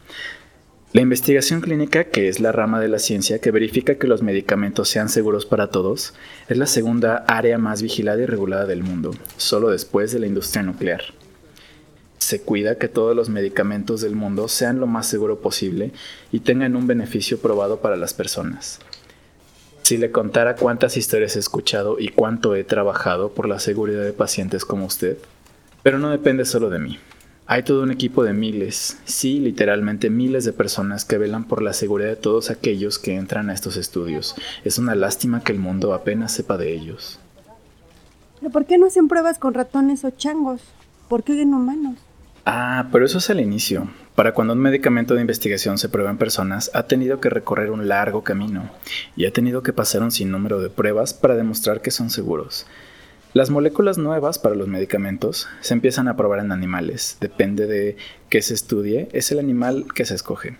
La 0.96 1.02
investigación 1.02 1.60
clínica, 1.60 2.04
que 2.04 2.26
es 2.26 2.40
la 2.40 2.52
rama 2.52 2.80
de 2.80 2.88
la 2.88 2.98
ciencia 2.98 3.38
que 3.38 3.50
verifica 3.50 3.96
que 3.96 4.06
los 4.06 4.22
medicamentos 4.22 4.88
sean 4.88 5.10
seguros 5.10 5.44
para 5.44 5.66
todos, 5.66 6.14
es 6.48 6.56
la 6.56 6.64
segunda 6.64 7.16
área 7.28 7.58
más 7.58 7.82
vigilada 7.82 8.22
y 8.22 8.24
regulada 8.24 8.64
del 8.64 8.82
mundo, 8.82 9.10
solo 9.36 9.68
después 9.68 10.10
de 10.12 10.20
la 10.20 10.26
industria 10.26 10.62
nuclear. 10.62 11.02
Se 12.16 12.40
cuida 12.40 12.78
que 12.78 12.88
todos 12.88 13.14
los 13.14 13.28
medicamentos 13.28 14.00
del 14.00 14.16
mundo 14.16 14.48
sean 14.48 14.80
lo 14.80 14.86
más 14.86 15.06
seguro 15.06 15.40
posible 15.40 15.92
y 16.32 16.40
tengan 16.40 16.74
un 16.76 16.86
beneficio 16.86 17.38
probado 17.40 17.80
para 17.82 17.98
las 17.98 18.14
personas. 18.14 18.78
Si 19.82 19.98
le 19.98 20.10
contara 20.10 20.56
cuántas 20.56 20.96
historias 20.96 21.36
he 21.36 21.40
escuchado 21.40 21.98
y 22.00 22.08
cuánto 22.08 22.56
he 22.56 22.64
trabajado 22.64 23.32
por 23.32 23.50
la 23.50 23.58
seguridad 23.58 24.02
de 24.02 24.14
pacientes 24.14 24.64
como 24.64 24.86
usted, 24.86 25.18
pero 25.82 25.98
no 25.98 26.08
depende 26.08 26.46
solo 26.46 26.70
de 26.70 26.78
mí. 26.78 26.98
Hay 27.48 27.62
todo 27.62 27.84
un 27.84 27.92
equipo 27.92 28.24
de 28.24 28.32
miles, 28.32 28.98
sí, 29.04 29.38
literalmente 29.38 30.10
miles 30.10 30.44
de 30.44 30.52
personas 30.52 31.04
que 31.04 31.16
velan 31.16 31.44
por 31.44 31.62
la 31.62 31.72
seguridad 31.72 32.08
de 32.08 32.16
todos 32.16 32.50
aquellos 32.50 32.98
que 32.98 33.14
entran 33.14 33.50
a 33.50 33.54
estos 33.54 33.76
estudios. 33.76 34.34
Es 34.64 34.78
una 34.78 34.96
lástima 34.96 35.44
que 35.44 35.52
el 35.52 35.60
mundo 35.60 35.94
apenas 35.94 36.32
sepa 36.32 36.56
de 36.56 36.74
ellos. 36.74 37.20
¿Pero 38.40 38.50
por 38.50 38.66
qué 38.66 38.78
no 38.78 38.86
hacen 38.86 39.06
pruebas 39.06 39.38
con 39.38 39.54
ratones 39.54 40.04
o 40.04 40.10
changos? 40.10 40.60
¿Por 41.08 41.22
qué 41.22 41.40
en 41.40 41.54
humanos? 41.54 41.98
Ah, 42.44 42.88
pero 42.90 43.06
eso 43.06 43.18
es 43.18 43.30
al 43.30 43.40
inicio. 43.40 43.88
Para 44.16 44.34
cuando 44.34 44.54
un 44.54 44.58
medicamento 44.58 45.14
de 45.14 45.20
investigación 45.20 45.78
se 45.78 45.88
prueba 45.88 46.10
en 46.10 46.18
personas, 46.18 46.72
ha 46.74 46.88
tenido 46.88 47.20
que 47.20 47.30
recorrer 47.30 47.70
un 47.70 47.86
largo 47.86 48.24
camino 48.24 48.70
y 49.14 49.24
ha 49.26 49.32
tenido 49.32 49.62
que 49.62 49.72
pasar 49.72 50.02
un 50.02 50.10
sinnúmero 50.10 50.60
de 50.60 50.70
pruebas 50.70 51.14
para 51.14 51.36
demostrar 51.36 51.80
que 51.80 51.92
son 51.92 52.10
seguros. 52.10 52.66
Las 53.36 53.50
moléculas 53.50 53.98
nuevas 53.98 54.38
para 54.38 54.54
los 54.54 54.66
medicamentos 54.66 55.46
se 55.60 55.74
empiezan 55.74 56.08
a 56.08 56.16
probar 56.16 56.38
en 56.40 56.52
animales. 56.52 57.18
Depende 57.20 57.66
de 57.66 57.98
qué 58.30 58.40
se 58.40 58.54
estudie, 58.54 59.10
es 59.12 59.30
el 59.30 59.38
animal 59.38 59.84
que 59.94 60.06
se 60.06 60.14
escoge. 60.14 60.56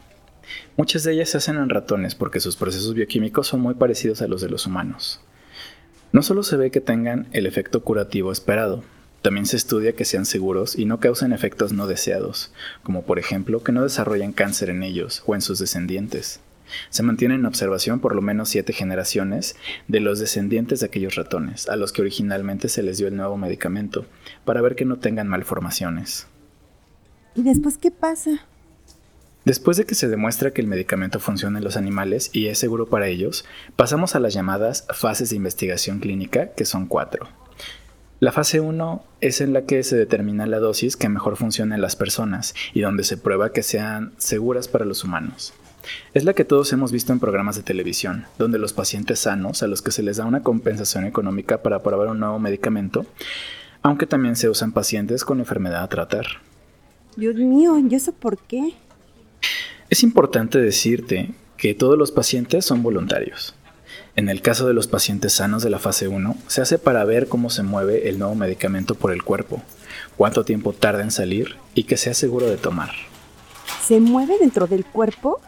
Muchas 0.76 1.02
de 1.02 1.14
ellas 1.14 1.30
se 1.30 1.38
hacen 1.38 1.56
en 1.56 1.70
ratones 1.70 2.14
porque 2.14 2.38
sus 2.38 2.56
procesos 2.56 2.92
bioquímicos 2.92 3.46
son 3.46 3.60
muy 3.60 3.72
parecidos 3.72 4.20
a 4.20 4.28
los 4.28 4.42
de 4.42 4.50
los 4.50 4.66
humanos. 4.66 5.22
No 6.12 6.22
solo 6.22 6.42
se 6.42 6.58
ve 6.58 6.70
que 6.70 6.82
tengan 6.82 7.28
el 7.32 7.46
efecto 7.46 7.82
curativo 7.82 8.30
esperado, 8.30 8.84
también 9.22 9.46
se 9.46 9.56
estudia 9.56 9.94
que 9.94 10.04
sean 10.04 10.26
seguros 10.26 10.78
y 10.78 10.84
no 10.84 11.00
causen 11.00 11.32
efectos 11.32 11.72
no 11.72 11.86
deseados, 11.86 12.52
como 12.82 13.06
por 13.06 13.18
ejemplo 13.18 13.64
que 13.64 13.72
no 13.72 13.84
desarrollen 13.84 14.34
cáncer 14.34 14.68
en 14.68 14.82
ellos 14.82 15.22
o 15.24 15.34
en 15.34 15.40
sus 15.40 15.58
descendientes. 15.58 16.40
Se 16.90 17.02
mantiene 17.02 17.34
en 17.34 17.46
observación 17.46 18.00
por 18.00 18.14
lo 18.14 18.22
menos 18.22 18.48
siete 18.48 18.72
generaciones 18.72 19.56
de 19.88 20.00
los 20.00 20.18
descendientes 20.18 20.80
de 20.80 20.86
aquellos 20.86 21.14
ratones, 21.14 21.68
a 21.68 21.76
los 21.76 21.92
que 21.92 22.02
originalmente 22.02 22.68
se 22.68 22.82
les 22.82 22.98
dio 22.98 23.08
el 23.08 23.16
nuevo 23.16 23.36
medicamento, 23.36 24.06
para 24.44 24.60
ver 24.60 24.76
que 24.76 24.84
no 24.84 24.98
tengan 24.98 25.28
malformaciones. 25.28 26.26
¿Y 27.34 27.42
después 27.42 27.78
qué 27.78 27.90
pasa? 27.90 28.46
Después 29.44 29.76
de 29.76 29.84
que 29.84 29.94
se 29.94 30.08
demuestra 30.08 30.50
que 30.50 30.60
el 30.60 30.66
medicamento 30.66 31.20
funciona 31.20 31.58
en 31.58 31.64
los 31.64 31.76
animales 31.76 32.30
y 32.32 32.48
es 32.48 32.58
seguro 32.58 32.88
para 32.88 33.06
ellos, 33.06 33.44
pasamos 33.76 34.16
a 34.16 34.20
las 34.20 34.34
llamadas 34.34 34.88
fases 34.92 35.30
de 35.30 35.36
investigación 35.36 36.00
clínica, 36.00 36.52
que 36.54 36.64
son 36.64 36.86
cuatro. 36.86 37.28
La 38.18 38.32
fase 38.32 38.60
1 38.60 39.04
es 39.20 39.42
en 39.42 39.52
la 39.52 39.66
que 39.66 39.82
se 39.82 39.94
determina 39.94 40.46
la 40.46 40.58
dosis 40.58 40.96
que 40.96 41.10
mejor 41.10 41.36
funciona 41.36 41.74
en 41.74 41.82
las 41.82 41.94
personas 41.96 42.54
y 42.72 42.80
donde 42.80 43.04
se 43.04 43.18
prueba 43.18 43.52
que 43.52 43.62
sean 43.62 44.14
seguras 44.16 44.68
para 44.68 44.86
los 44.86 45.04
humanos. 45.04 45.52
Es 46.14 46.24
la 46.24 46.34
que 46.34 46.44
todos 46.44 46.72
hemos 46.72 46.92
visto 46.92 47.12
en 47.12 47.20
programas 47.20 47.56
de 47.56 47.62
televisión, 47.62 48.26
donde 48.38 48.58
los 48.58 48.72
pacientes 48.72 49.20
sanos, 49.20 49.62
a 49.62 49.66
los 49.66 49.82
que 49.82 49.90
se 49.90 50.02
les 50.02 50.16
da 50.16 50.24
una 50.24 50.42
compensación 50.42 51.04
económica 51.04 51.62
para 51.62 51.82
probar 51.82 52.08
un 52.08 52.20
nuevo 52.20 52.38
medicamento, 52.38 53.06
aunque 53.82 54.06
también 54.06 54.36
se 54.36 54.48
usan 54.48 54.72
pacientes 54.72 55.24
con 55.24 55.38
enfermedad 55.38 55.82
a 55.82 55.88
tratar. 55.88 56.26
Dios 57.16 57.36
mío, 57.36 57.78
¿y 57.78 57.94
eso 57.94 58.12
por 58.12 58.38
qué? 58.38 58.74
Es 59.88 60.02
importante 60.02 60.58
decirte 60.58 61.30
que 61.56 61.74
todos 61.74 61.96
los 61.96 62.12
pacientes 62.12 62.64
son 62.64 62.82
voluntarios. 62.82 63.54
En 64.16 64.28
el 64.28 64.42
caso 64.42 64.66
de 64.66 64.74
los 64.74 64.88
pacientes 64.88 65.34
sanos 65.34 65.62
de 65.62 65.70
la 65.70 65.78
fase 65.78 66.08
1, 66.08 66.36
se 66.46 66.62
hace 66.62 66.78
para 66.78 67.04
ver 67.04 67.28
cómo 67.28 67.50
se 67.50 67.62
mueve 67.62 68.08
el 68.08 68.18
nuevo 68.18 68.34
medicamento 68.34 68.94
por 68.94 69.12
el 69.12 69.22
cuerpo, 69.22 69.62
cuánto 70.16 70.44
tiempo 70.44 70.72
tarda 70.72 71.02
en 71.02 71.10
salir 71.10 71.56
y 71.74 71.84
que 71.84 71.96
sea 71.96 72.14
seguro 72.14 72.46
de 72.46 72.56
tomar. 72.56 72.90
¿Se 73.86 74.00
mueve 74.00 74.38
dentro 74.40 74.66
del 74.66 74.84
cuerpo? 74.84 75.40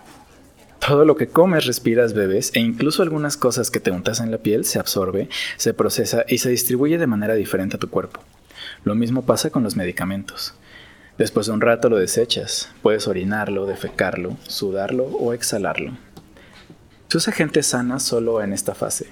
Todo 0.88 1.04
lo 1.04 1.16
que 1.16 1.28
comes, 1.28 1.66
respiras, 1.66 2.14
bebes 2.14 2.50
e 2.54 2.60
incluso 2.60 3.02
algunas 3.02 3.36
cosas 3.36 3.70
que 3.70 3.78
te 3.78 3.90
untas 3.90 4.20
en 4.20 4.30
la 4.30 4.38
piel 4.38 4.64
se 4.64 4.78
absorbe, 4.78 5.28
se 5.58 5.74
procesa 5.74 6.24
y 6.26 6.38
se 6.38 6.48
distribuye 6.48 6.96
de 6.96 7.06
manera 7.06 7.34
diferente 7.34 7.76
a 7.76 7.78
tu 7.78 7.90
cuerpo. 7.90 8.20
Lo 8.84 8.94
mismo 8.94 9.26
pasa 9.26 9.50
con 9.50 9.62
los 9.62 9.76
medicamentos. 9.76 10.54
Después 11.18 11.46
de 11.46 11.52
un 11.52 11.60
rato 11.60 11.90
lo 11.90 11.98
desechas, 11.98 12.70
puedes 12.80 13.06
orinarlo, 13.06 13.66
defecarlo, 13.66 14.38
sudarlo 14.46 15.04
o 15.04 15.34
exhalarlo. 15.34 15.92
Se 17.08 17.18
usa 17.18 17.34
gente 17.34 17.62
sana 17.62 18.00
solo 18.00 18.40
en 18.40 18.54
esta 18.54 18.74
fase, 18.74 19.08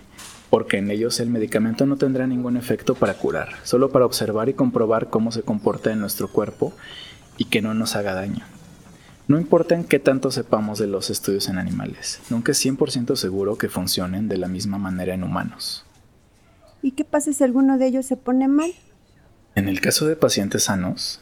porque 0.49 0.79
en 0.79 0.91
ellos 0.91 1.21
el 1.21 1.29
medicamento 1.29 1.85
no 1.85 1.97
tendrá 1.97 2.27
ningún 2.27 2.57
efecto 2.57 2.95
para 2.95 3.19
curar, 3.19 3.51
solo 3.65 3.91
para 3.91 4.07
observar 4.07 4.49
y 4.49 4.55
comprobar 4.55 5.11
cómo 5.11 5.31
se 5.31 5.43
comporta 5.43 5.93
en 5.93 6.01
nuestro 6.01 6.29
cuerpo 6.29 6.73
y 7.37 7.45
que 7.45 7.61
no 7.61 7.75
nos 7.75 7.97
haga 7.97 8.15
daño. 8.15 8.47
No 9.29 9.41
importa 9.41 9.75
en 9.75 9.83
qué 9.83 9.99
tanto 9.99 10.31
sepamos 10.31 10.79
de 10.79 10.87
los 10.87 11.11
estudios 11.11 11.49
en 11.49 11.59
animales, 11.59 12.21
nunca 12.31 12.53
es 12.53 12.65
100% 12.65 13.17
seguro 13.17 13.59
que 13.59 13.69
funcionen 13.69 14.29
de 14.29 14.37
la 14.37 14.47
misma 14.47 14.79
manera 14.79 15.15
en 15.15 15.25
humanos. 15.25 15.85
¿Y 16.81 16.93
qué 16.93 17.05
pasa 17.05 17.33
si 17.33 17.43
alguno 17.43 17.77
de 17.77 17.89
ellos 17.89 18.07
se 18.07 18.17
pone 18.17 18.47
mal? 18.47 18.73
En 19.57 19.69
el 19.69 19.81
caso 19.81 20.07
de 20.07 20.15
pacientes 20.15 20.65
sanos, 20.65 21.21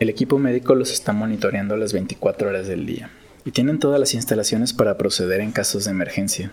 el 0.00 0.08
equipo 0.08 0.38
médico 0.38 0.74
los 0.74 0.90
está 0.90 1.12
monitoreando 1.12 1.76
las 1.76 1.92
24 1.92 2.48
horas 2.48 2.66
del 2.66 2.86
día 2.86 3.10
y 3.44 3.50
tienen 3.50 3.78
todas 3.78 4.00
las 4.00 4.14
instalaciones 4.14 4.72
para 4.72 4.96
proceder 4.96 5.40
en 5.40 5.52
casos 5.52 5.84
de 5.84 5.90
emergencia. 5.90 6.50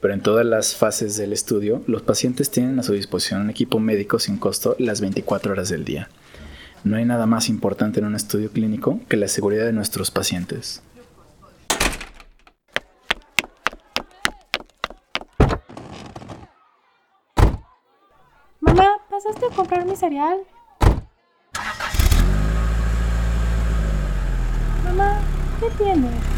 Pero 0.00 0.14
en 0.14 0.20
todas 0.20 0.46
las 0.46 0.76
fases 0.76 1.16
del 1.16 1.32
estudio, 1.32 1.82
los 1.88 2.02
pacientes 2.02 2.50
tienen 2.50 2.78
a 2.78 2.84
su 2.84 2.92
disposición 2.92 3.40
un 3.40 3.50
equipo 3.50 3.80
médico 3.80 4.20
sin 4.20 4.38
costo 4.38 4.76
las 4.78 5.00
24 5.00 5.52
horas 5.52 5.68
del 5.68 5.84
día. 5.84 6.08
No 6.84 6.96
hay 6.96 7.04
nada 7.04 7.26
más 7.26 7.48
importante 7.48 8.00
en 8.00 8.06
un 8.06 8.14
estudio 8.14 8.50
clínico 8.50 9.00
que 9.08 9.16
la 9.16 9.28
seguridad 9.28 9.64
de 9.64 9.72
nuestros 9.72 10.10
pacientes. 10.10 10.82
Mamá, 18.60 18.98
¿pasaste 19.10 19.46
a 19.46 19.54
comprar 19.54 19.84
mi 19.84 19.96
cereal? 19.96 20.38
Mamá, 24.84 25.20
¿qué 25.60 25.70
tienes? 25.82 26.37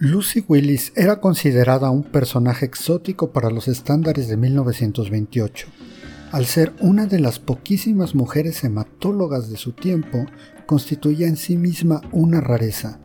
Lucy 0.00 0.44
Willis 0.46 0.92
era 0.94 1.20
considerada 1.20 1.90
un 1.90 2.04
personaje 2.04 2.64
exótico 2.64 3.32
para 3.32 3.50
los 3.50 3.66
estándares 3.66 4.28
de 4.28 4.36
1928. 4.36 5.66
Al 6.30 6.46
ser 6.46 6.72
una 6.78 7.06
de 7.06 7.18
las 7.18 7.40
poquísimas 7.40 8.14
mujeres 8.14 8.62
hematólogas 8.62 9.50
de 9.50 9.56
su 9.56 9.72
tiempo, 9.72 10.24
constituía 10.66 11.26
en 11.26 11.36
sí 11.36 11.56
misma 11.56 12.00
una 12.12 12.40
rareza, 12.40 13.00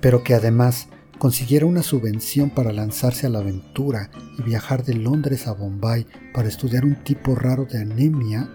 pero 0.00 0.24
que 0.24 0.34
además 0.34 0.88
consiguiera 1.20 1.66
una 1.66 1.84
subvención 1.84 2.50
para 2.50 2.72
lanzarse 2.72 3.28
a 3.28 3.30
la 3.30 3.38
aventura 3.38 4.10
y 4.36 4.42
viajar 4.42 4.84
de 4.84 4.94
Londres 4.94 5.46
a 5.46 5.52
Bombay 5.52 6.04
para 6.34 6.48
estudiar 6.48 6.84
un 6.84 6.96
tipo 7.04 7.36
raro 7.36 7.64
de 7.64 7.78
anemia, 7.78 8.50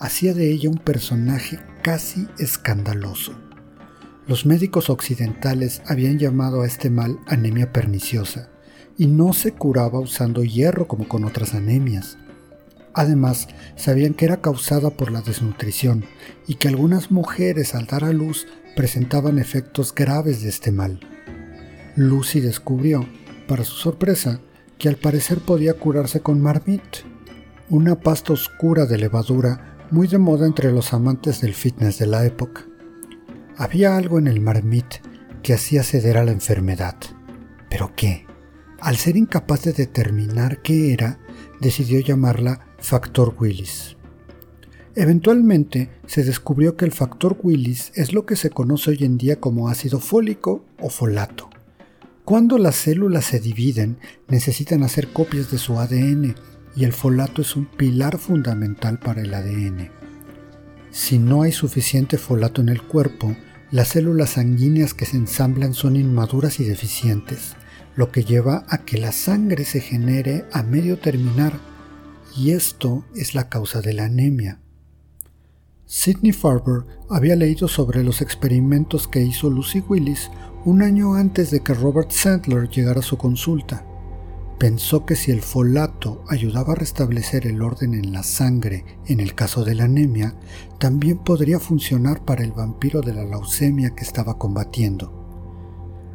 hacía 0.00 0.34
de 0.34 0.50
ella 0.50 0.70
un 0.70 0.78
personaje 0.78 1.60
casi 1.84 2.26
escandaloso. 2.40 3.51
Los 4.28 4.46
médicos 4.46 4.88
occidentales 4.88 5.82
habían 5.84 6.18
llamado 6.18 6.62
a 6.62 6.66
este 6.66 6.90
mal 6.90 7.18
anemia 7.26 7.72
perniciosa 7.72 8.50
y 8.96 9.08
no 9.08 9.32
se 9.32 9.52
curaba 9.52 9.98
usando 9.98 10.44
hierro 10.44 10.86
como 10.86 11.08
con 11.08 11.24
otras 11.24 11.54
anemias. 11.54 12.18
Además, 12.94 13.48
sabían 13.74 14.14
que 14.14 14.26
era 14.26 14.40
causada 14.40 14.90
por 14.90 15.10
la 15.10 15.22
desnutrición 15.22 16.04
y 16.46 16.54
que 16.54 16.68
algunas 16.68 17.10
mujeres 17.10 17.74
al 17.74 17.86
dar 17.86 18.04
a 18.04 18.12
luz 18.12 18.46
presentaban 18.76 19.40
efectos 19.40 19.92
graves 19.92 20.42
de 20.42 20.50
este 20.50 20.70
mal. 20.70 21.00
Lucy 21.96 22.38
descubrió, 22.38 23.04
para 23.48 23.64
su 23.64 23.74
sorpresa, 23.74 24.40
que 24.78 24.88
al 24.88 24.96
parecer 24.96 25.38
podía 25.38 25.74
curarse 25.74 26.20
con 26.20 26.40
marmit, 26.40 26.82
una 27.70 27.98
pasta 27.98 28.34
oscura 28.34 28.86
de 28.86 28.98
levadura 28.98 29.78
muy 29.90 30.06
de 30.06 30.18
moda 30.18 30.46
entre 30.46 30.70
los 30.70 30.92
amantes 30.92 31.40
del 31.40 31.54
fitness 31.54 31.98
de 31.98 32.06
la 32.06 32.24
época. 32.24 32.66
Había 33.56 33.96
algo 33.96 34.18
en 34.18 34.26
el 34.26 34.40
marmit 34.40 34.86
que 35.42 35.54
hacía 35.54 35.82
ceder 35.82 36.16
a 36.16 36.24
la 36.24 36.32
enfermedad. 36.32 36.96
¿Pero 37.68 37.92
qué? 37.94 38.26
Al 38.80 38.96
ser 38.96 39.16
incapaz 39.16 39.62
de 39.64 39.72
determinar 39.72 40.62
qué 40.62 40.92
era, 40.92 41.18
decidió 41.60 42.00
llamarla 42.00 42.66
factor 42.78 43.34
Willis. 43.38 43.96
Eventualmente 44.94 45.90
se 46.06 46.24
descubrió 46.24 46.76
que 46.76 46.84
el 46.84 46.92
factor 46.92 47.38
Willis 47.42 47.92
es 47.94 48.12
lo 48.12 48.26
que 48.26 48.36
se 48.36 48.50
conoce 48.50 48.90
hoy 48.90 49.04
en 49.04 49.16
día 49.16 49.40
como 49.40 49.68
ácido 49.68 50.00
fólico 50.00 50.64
o 50.80 50.90
folato. 50.90 51.48
Cuando 52.24 52.58
las 52.58 52.76
células 52.76 53.24
se 53.24 53.40
dividen, 53.40 53.98
necesitan 54.28 54.82
hacer 54.82 55.12
copias 55.12 55.50
de 55.50 55.58
su 55.58 55.78
ADN 55.78 56.34
y 56.76 56.84
el 56.84 56.92
folato 56.92 57.42
es 57.42 57.56
un 57.56 57.66
pilar 57.66 58.18
fundamental 58.18 58.98
para 58.98 59.22
el 59.22 59.34
ADN. 59.34 60.01
Si 60.92 61.18
no 61.18 61.40
hay 61.40 61.52
suficiente 61.52 62.18
folato 62.18 62.60
en 62.60 62.68
el 62.68 62.82
cuerpo, 62.82 63.34
las 63.70 63.88
células 63.88 64.30
sanguíneas 64.30 64.92
que 64.92 65.06
se 65.06 65.16
ensamblan 65.16 65.72
son 65.72 65.96
inmaduras 65.96 66.60
y 66.60 66.64
deficientes, 66.64 67.56
lo 67.96 68.12
que 68.12 68.24
lleva 68.24 68.66
a 68.68 68.84
que 68.84 68.98
la 68.98 69.10
sangre 69.10 69.64
se 69.64 69.80
genere 69.80 70.44
a 70.52 70.62
medio 70.62 70.98
terminar, 70.98 71.58
y 72.36 72.50
esto 72.50 73.06
es 73.16 73.34
la 73.34 73.48
causa 73.48 73.80
de 73.80 73.94
la 73.94 74.04
anemia. 74.04 74.60
Sidney 75.86 76.32
Farber 76.32 76.84
había 77.08 77.36
leído 77.36 77.68
sobre 77.68 78.04
los 78.04 78.20
experimentos 78.20 79.08
que 79.08 79.22
hizo 79.22 79.48
Lucy 79.48 79.82
Willis 79.88 80.30
un 80.66 80.82
año 80.82 81.14
antes 81.14 81.50
de 81.50 81.60
que 81.60 81.72
Robert 81.72 82.10
Sandler 82.10 82.68
llegara 82.68 83.00
a 83.00 83.02
su 83.02 83.16
consulta. 83.16 83.86
Pensó 84.58 85.04
que 85.04 85.16
si 85.16 85.32
el 85.32 85.42
folato 85.42 86.24
ayudaba 86.28 86.74
a 86.74 86.76
restablecer 86.76 87.46
el 87.46 87.62
orden 87.62 87.94
en 87.94 88.12
la 88.12 88.22
sangre 88.22 88.84
en 89.06 89.18
el 89.18 89.34
caso 89.34 89.64
de 89.64 89.74
la 89.74 89.84
anemia, 89.84 90.34
también 90.78 91.18
podría 91.18 91.58
funcionar 91.58 92.24
para 92.24 92.44
el 92.44 92.52
vampiro 92.52 93.00
de 93.00 93.12
la 93.12 93.24
leucemia 93.24 93.90
que 93.90 94.04
estaba 94.04 94.38
combatiendo. 94.38 95.22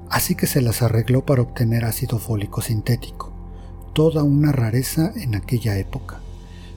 Así 0.10 0.36
que 0.36 0.48
se 0.48 0.62
las 0.62 0.82
arregló 0.82 1.26
para 1.26 1.42
obtener 1.42 1.84
ácido 1.84 2.20
fólico 2.20 2.62
sintético, 2.62 3.34
toda 3.94 4.24
una 4.24 4.52
rareza 4.52 5.12
en 5.16 5.36
aquella 5.36 5.78
época. 5.78 6.22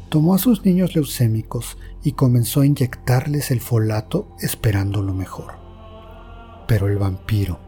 Tomó 0.09 0.35
a 0.35 0.39
sus 0.39 0.65
niños 0.65 0.97
leucémicos 0.97 1.79
y 2.03 2.13
comenzó 2.13 2.63
a 2.63 2.67
inyectarles 2.67 3.53
el 3.53 3.61
folato 3.61 4.35
esperando 4.41 5.03
lo 5.03 5.15
mejor. 5.15 5.55
Pero 6.67 6.89
el 6.89 6.99
vampiro, 6.99 7.61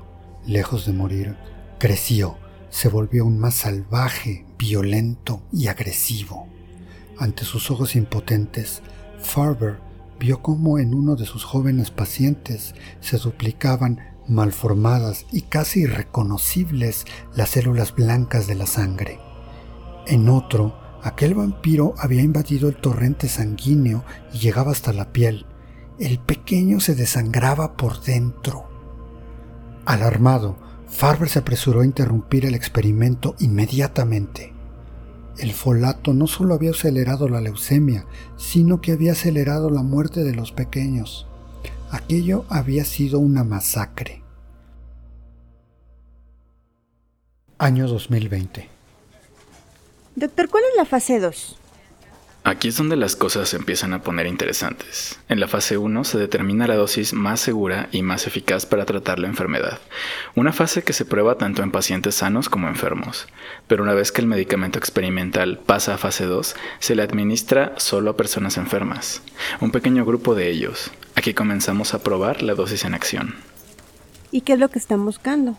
lejos 0.44 0.86
de 0.86 0.92
morir, 0.92 1.36
creció, 1.78 2.36
se 2.72 2.88
volvió 2.88 3.24
aún 3.24 3.38
más 3.38 3.54
salvaje, 3.54 4.46
violento 4.58 5.42
y 5.52 5.66
agresivo. 5.66 6.48
Ante 7.18 7.44
sus 7.44 7.70
ojos 7.70 7.94
impotentes, 7.94 8.82
Farber 9.20 9.78
vio 10.18 10.40
cómo 10.40 10.78
en 10.78 10.94
uno 10.94 11.14
de 11.14 11.26
sus 11.26 11.44
jóvenes 11.44 11.90
pacientes 11.90 12.74
se 13.00 13.18
duplicaban 13.18 14.00
malformadas 14.26 15.26
y 15.30 15.42
casi 15.42 15.80
irreconocibles 15.80 17.04
las 17.36 17.50
células 17.50 17.94
blancas 17.94 18.46
de 18.46 18.54
la 18.54 18.66
sangre. 18.66 19.20
En 20.06 20.30
otro, 20.30 20.74
aquel 21.02 21.34
vampiro 21.34 21.94
había 21.98 22.22
invadido 22.22 22.70
el 22.70 22.76
torrente 22.76 23.28
sanguíneo 23.28 24.02
y 24.32 24.38
llegaba 24.38 24.72
hasta 24.72 24.94
la 24.94 25.12
piel. 25.12 25.44
El 25.98 26.18
pequeño 26.20 26.80
se 26.80 26.94
desangraba 26.94 27.76
por 27.76 28.00
dentro. 28.00 28.64
Alarmado, 29.84 30.71
Farber 30.92 31.28
se 31.28 31.40
apresuró 31.40 31.80
a 31.80 31.84
interrumpir 31.84 32.44
el 32.44 32.54
experimento 32.54 33.34
inmediatamente. 33.40 34.52
El 35.38 35.52
folato 35.52 36.12
no 36.12 36.26
solo 36.26 36.54
había 36.54 36.70
acelerado 36.70 37.28
la 37.28 37.40
leucemia, 37.40 38.06
sino 38.36 38.80
que 38.80 38.92
había 38.92 39.12
acelerado 39.12 39.70
la 39.70 39.82
muerte 39.82 40.22
de 40.22 40.34
los 40.34 40.52
pequeños. 40.52 41.26
Aquello 41.90 42.44
había 42.48 42.84
sido 42.84 43.18
una 43.18 43.42
masacre. 43.42 44.22
Año 47.58 47.88
2020. 47.88 48.68
Doctor, 50.14 50.48
¿cuál 50.50 50.64
es 50.70 50.76
la 50.76 50.84
fase 50.84 51.18
2? 51.18 51.56
Aquí 52.44 52.66
es 52.66 52.76
donde 52.76 52.96
las 52.96 53.14
cosas 53.14 53.50
se 53.50 53.56
empiezan 53.56 53.92
a 53.92 54.02
poner 54.02 54.26
interesantes. 54.26 55.20
En 55.28 55.38
la 55.38 55.46
fase 55.46 55.78
1 55.78 56.02
se 56.02 56.18
determina 56.18 56.66
la 56.66 56.74
dosis 56.74 57.12
más 57.12 57.38
segura 57.38 57.88
y 57.92 58.02
más 58.02 58.26
eficaz 58.26 58.66
para 58.66 58.84
tratar 58.84 59.20
la 59.20 59.28
enfermedad, 59.28 59.78
una 60.34 60.52
fase 60.52 60.82
que 60.82 60.92
se 60.92 61.04
prueba 61.04 61.38
tanto 61.38 61.62
en 61.62 61.70
pacientes 61.70 62.16
sanos 62.16 62.48
como 62.48 62.66
enfermos. 62.66 63.28
Pero 63.68 63.84
una 63.84 63.94
vez 63.94 64.10
que 64.10 64.22
el 64.22 64.26
medicamento 64.26 64.80
experimental 64.80 65.60
pasa 65.64 65.94
a 65.94 65.98
fase 65.98 66.24
2, 66.24 66.56
se 66.80 66.96
le 66.96 67.02
administra 67.02 67.74
solo 67.76 68.10
a 68.10 68.16
personas 68.16 68.56
enfermas, 68.56 69.22
un 69.60 69.70
pequeño 69.70 70.04
grupo 70.04 70.34
de 70.34 70.50
ellos. 70.50 70.90
Aquí 71.14 71.34
comenzamos 71.34 71.94
a 71.94 72.02
probar 72.02 72.42
la 72.42 72.54
dosis 72.54 72.84
en 72.84 72.94
acción. 72.94 73.36
¿Y 74.32 74.40
qué 74.40 74.54
es 74.54 74.58
lo 74.58 74.68
que 74.68 74.80
están 74.80 75.04
buscando? 75.04 75.56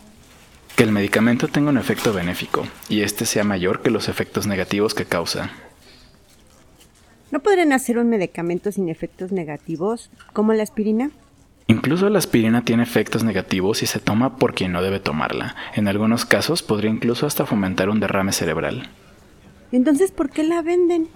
Que 0.76 0.82
el 0.82 0.92
medicamento 0.92 1.48
tenga 1.48 1.70
un 1.70 1.78
efecto 1.78 2.12
benéfico 2.12 2.66
y 2.90 3.00
este 3.00 3.24
sea 3.24 3.44
mayor 3.44 3.80
que 3.80 3.90
los 3.90 4.10
efectos 4.10 4.46
negativos 4.46 4.92
que 4.92 5.06
causa. 5.06 5.50
¿No 7.34 7.42
podrían 7.42 7.72
hacer 7.72 7.98
un 7.98 8.08
medicamento 8.10 8.70
sin 8.70 8.88
efectos 8.88 9.32
negativos, 9.32 10.08
como 10.32 10.52
la 10.52 10.62
aspirina? 10.62 11.10
Incluso 11.66 12.08
la 12.08 12.18
aspirina 12.18 12.64
tiene 12.64 12.84
efectos 12.84 13.24
negativos 13.24 13.78
si 13.78 13.86
se 13.86 13.98
toma 13.98 14.36
por 14.36 14.54
quien 14.54 14.70
no 14.70 14.84
debe 14.84 15.00
tomarla. 15.00 15.56
En 15.74 15.88
algunos 15.88 16.26
casos 16.26 16.62
podría 16.62 16.92
incluso 16.92 17.26
hasta 17.26 17.44
fomentar 17.44 17.88
un 17.88 17.98
derrame 17.98 18.30
cerebral. 18.30 18.88
Entonces, 19.72 20.12
¿por 20.12 20.30
qué 20.30 20.44
la 20.44 20.62
venden? 20.62 21.08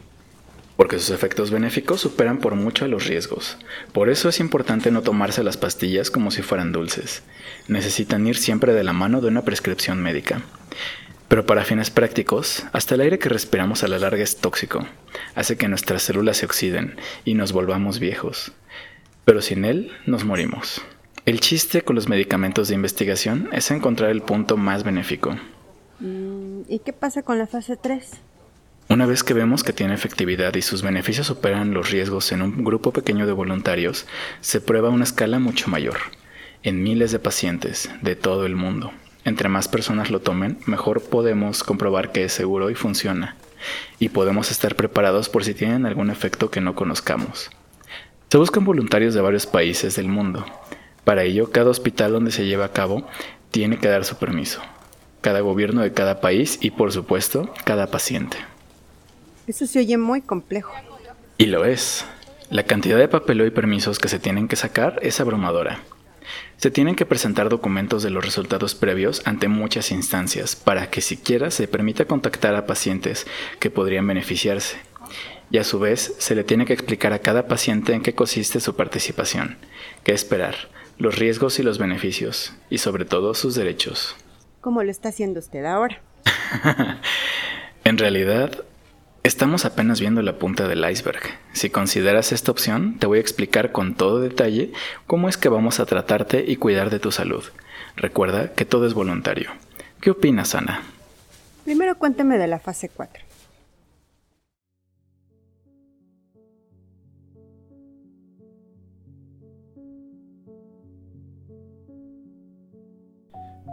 Porque 0.77 0.99
sus 0.99 1.11
efectos 1.11 1.53
benéficos 1.53 2.01
superan 2.01 2.39
por 2.39 2.57
mucho 2.57 2.89
los 2.89 3.07
riesgos. 3.07 3.57
Por 3.93 4.11
eso 4.11 4.29
es 4.29 4.41
importante 4.41 4.91
no 4.91 5.03
tomarse 5.03 5.45
las 5.45 5.57
pastillas 5.57 6.11
como 6.11 6.33
si 6.33 6.43
fueran 6.43 6.73
dulces. 6.73 7.23
Necesitan 7.69 8.27
ir 8.27 8.37
siempre 8.39 8.75
de 8.75 8.83
la 8.83 8.93
mano 8.93 9.21
de 9.21 9.29
una 9.29 9.43
prescripción 9.43 10.03
médica. 10.03 10.43
Pero 11.29 11.45
para 11.45 11.65
fines 11.65 11.91
prácticos, 11.91 12.65
hasta 12.73 12.95
el 12.95 13.03
aire 13.03 13.19
que 13.19 13.29
respiramos 13.29 13.85
a 13.85 13.89
la 13.89 13.99
larga 13.99 14.23
es 14.23 14.39
tóxico, 14.39 14.87
hace 15.35 15.57
que 15.59 15.69
nuestras 15.69 16.03
células 16.03 16.39
se 16.39 16.47
oxiden 16.47 16.97
y 17.25 17.35
nos 17.35 17.53
volvamos 17.53 17.99
viejos. 17.99 18.53
Pero 19.27 19.43
sin 19.43 19.67
él 19.67 19.93
nos 20.07 20.25
morimos. 20.25 20.81
El 21.27 21.41
chiste 21.41 21.83
con 21.83 21.95
los 21.97 22.09
medicamentos 22.09 22.69
de 22.69 22.75
investigación 22.75 23.51
es 23.53 23.71
encontrar 23.71 24.09
el 24.11 24.23
punto 24.23 24.57
más 24.57 24.85
benéfico. 24.85 25.37
Mm, 26.01 26.63
¿Y 26.67 26.79
qué 26.79 26.95
pasa 26.95 27.23
con 27.23 27.39
la 27.39 27.47
fase 27.47 27.77
3? 27.77 28.11
Una 28.89 29.05
vez 29.05 29.23
que 29.23 29.35
vemos 29.35 29.63
que 29.63 29.75
tiene 29.75 29.93
efectividad 29.93 30.55
y 30.55 30.63
sus 30.63 30.81
beneficios 30.81 31.27
superan 31.27 31.75
los 31.75 31.91
riesgos 31.91 32.33
en 32.33 32.41
un 32.41 32.65
grupo 32.65 32.91
pequeño 32.91 33.27
de 33.27 33.33
voluntarios, 33.33 34.07
se 34.41 34.63
prueba 34.63 34.89
a 34.89 34.93
una 34.93 35.05
escala 35.05 35.39
mucho 35.39 35.69
mayor, 35.69 35.99
en 36.63 36.83
miles 36.83 37.13
de 37.13 37.19
pacientes 37.19 37.91
de 38.01 38.17
todo 38.17 38.47
el 38.47 38.57
mundo. 38.57 38.91
Entre 39.29 39.51
más 39.51 39.69
personas 39.69 40.11
lo 40.11 40.21
tomen, 40.21 40.57
mejor 40.65 41.03
podemos 41.03 41.63
comprobar 41.63 42.13
que 42.13 42.25
es 42.25 42.33
seguro 42.33 42.71
y 42.71 42.75
funciona, 42.75 43.37
y 43.99 44.09
podemos 44.09 44.51
estar 44.51 44.75
preparados 44.75 45.29
por 45.29 45.45
si 45.45 45.53
tienen 45.53 45.85
algún 45.85 46.09
efecto 46.09 46.51
que 46.51 46.63
no 46.63 46.75
conozcamos. 46.75 47.51
Se 48.31 48.39
buscan 48.39 48.65
voluntarios 48.65 49.13
de 49.13 49.21
varios 49.21 49.45
países 49.45 49.97
del 49.97 50.09
mundo. 50.09 50.47
Para 51.05 51.25
ello, 51.25 51.51
cada 51.51 51.69
hospital 51.69 52.13
donde 52.13 52.31
se 52.31 52.47
lleva 52.47 52.65
a 52.65 52.73
cabo 52.73 53.07
tiene 53.51 53.77
que 53.77 53.89
dar 53.89 54.07
su 54.07 54.17
permiso. 54.17 54.63
Cada 55.21 55.41
gobierno 55.41 55.83
de 55.83 55.93
cada 55.93 56.23
país 56.23 56.57
y, 56.63 56.71
por 56.71 56.91
supuesto, 56.91 57.53
cada 57.67 57.89
paciente. 57.89 58.39
Eso 59.47 59.67
se 59.67 59.81
oye 59.81 59.99
muy 59.99 60.23
complejo. 60.23 60.73
Y 61.37 61.47
lo 61.47 61.67
es. 61.67 62.07
La 62.49 62.63
cantidad 62.63 62.97
de 62.97 63.09
papeleo 63.09 63.45
y 63.45 63.51
permisos 63.51 63.99
que 63.99 64.09
se 64.09 64.19
tienen 64.19 64.49
que 64.49 64.57
sacar 64.57 64.99
es 65.03 65.21
abrumadora. 65.21 65.83
Se 66.59 66.73
tienen 66.73 66.97
que 66.97 67.07
presentar 67.07 67.49
documentos 67.49 68.03
de 68.03 68.11
los 68.11 68.25
resultados 68.25 68.75
previos 68.75 69.23
ante 69.25 69.47
muchas 69.47 69.93
instancias 69.93 70.57
para 70.57 70.91
que 70.91 71.01
siquiera 71.01 71.53
se 71.53 71.69
permita 71.69 72.07
contactar 72.07 72.57
a 72.57 72.67
pacientes 72.67 73.29
que 73.61 73.71
podrían 73.71 74.09
beneficiarse. 74.09 74.77
Y 75.53 75.59
a 75.59 75.65
su 75.65 75.79
vez 75.79 76.17
se 76.19 76.35
le 76.35 76.43
tiene 76.43 76.67
que 76.67 76.73
explicar 76.73 77.13
a 77.13 77.21
cada 77.21 77.47
paciente 77.47 77.93
en 77.93 78.03
qué 78.03 78.13
consiste 78.13 78.59
su 78.59 78.75
participación, 78.75 79.57
qué 80.03 80.11
esperar, 80.11 80.57
los 80.99 81.17
riesgos 81.17 81.61
y 81.61 81.63
los 81.63 81.79
beneficios, 81.79 82.53
y 82.71 82.79
sobre 82.79 83.05
todo 83.05 83.35
sus 83.35 83.55
derechos. 83.55 84.17
¿Cómo 84.61 84.83
lo 84.83 84.91
está 84.91 85.11
haciendo 85.11 85.39
usted 85.39 85.65
ahora? 85.65 86.03
en 87.85 87.99
realidad, 87.99 88.65
Estamos 89.25 89.65
apenas 89.65 90.01
viendo 90.01 90.23
la 90.23 90.39
punta 90.39 90.69
del 90.69 90.89
iceberg. 90.89 91.21
Si 91.53 91.71
consideras 91.71 92.33
esta 92.33 92.51
opción, 92.51 92.99
te 92.99 93.07
voy 93.07 93.19
a 93.19 93.21
explicar 93.21 93.73
con 93.73 93.95
todo 93.95 94.21
detalle 94.21 94.73
cómo 95.07 95.29
es 95.29 95.37
que 95.37 95.49
vamos 95.49 95.81
a 95.81 95.87
tratarte 95.87 96.45
y 96.47 96.57
cuidar 96.57 96.89
de 96.91 97.01
tu 97.01 97.11
salud. 97.11 97.45
Recuerda 97.97 98.53
que 98.53 98.65
todo 98.65 98.87
es 98.87 98.95
voluntario. 98.95 99.51
¿Qué 100.01 100.11
opinas, 100.11 100.55
Ana? 100.55 100.83
Primero 101.65 101.99
cuéntame 101.99 102.39
de 102.39 102.47
la 102.47 102.59
fase 102.59 102.89
4. 102.89 103.25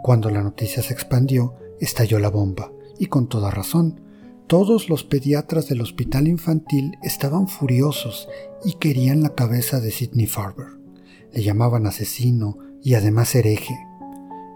Cuando 0.04 0.30
la 0.30 0.44
noticia 0.44 0.84
se 0.84 0.94
expandió, 0.94 1.56
estalló 1.80 2.20
la 2.20 2.30
bomba, 2.30 2.72
y 3.00 3.08
con 3.08 3.28
toda 3.28 3.50
razón, 3.50 4.05
todos 4.48 4.90
los 4.90 5.04
pediatras 5.04 5.68
del 5.70 5.82
hospital 5.82 6.28
infantil 6.28 6.98
estaban 7.02 7.48
furiosos 7.48 8.28
y 8.64 8.74
querían 8.74 9.24
la 9.24 9.34
cabeza 9.34 9.80
de 9.80 9.90
Sidney 9.90 10.28
Farber. 10.28 10.68
Le 11.34 11.42
llamaban 11.42 11.88
asesino 11.88 12.58
y 12.84 12.94
además 12.94 13.34
hereje. 13.34 13.76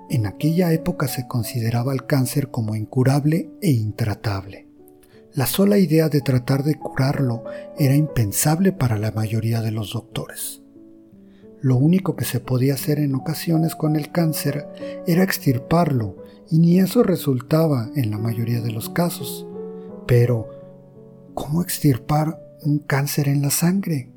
En 0.10 0.28
aquella 0.28 0.72
época 0.74 1.08
se 1.08 1.28
consideraba 1.28 1.94
el 1.94 2.06
cáncer 2.06 2.52
como 2.52 2.76
incurable 2.76 3.50
e 3.62 3.72
intratable. 3.72 4.68
La 5.34 5.46
sola 5.46 5.78
idea 5.78 6.10
de 6.10 6.22
tratar 6.22 6.64
de 6.64 6.76
curarlo 6.76 7.44
era 7.78 7.96
impensable 7.96 8.72
para 8.72 8.98
la 8.98 9.12
mayoría 9.12 9.62
de 9.62 9.72
los 9.72 9.94
doctores. 9.94 10.62
Lo 11.62 11.78
único 11.78 12.16
que 12.16 12.26
se 12.26 12.40
podía 12.40 12.76
hacer 12.76 13.00
en 13.00 13.16
ocasiones 13.16 13.76
con 13.76 13.96
el 13.96 14.12
cáncer 14.12 14.68
era 15.06 15.24
extirparlo, 15.24 16.16
y 16.50 16.58
ni 16.60 16.80
eso 16.80 17.04
resultaba 17.04 17.90
en 17.96 18.10
la 18.12 18.18
mayoría 18.18 18.62
de 18.62 18.72
los 18.72 18.90
casos. 18.90 19.46
Pero, 20.10 20.50
¿cómo 21.36 21.62
extirpar 21.62 22.42
un 22.64 22.80
cáncer 22.80 23.28
en 23.28 23.44
la 23.44 23.52
sangre? 23.52 24.10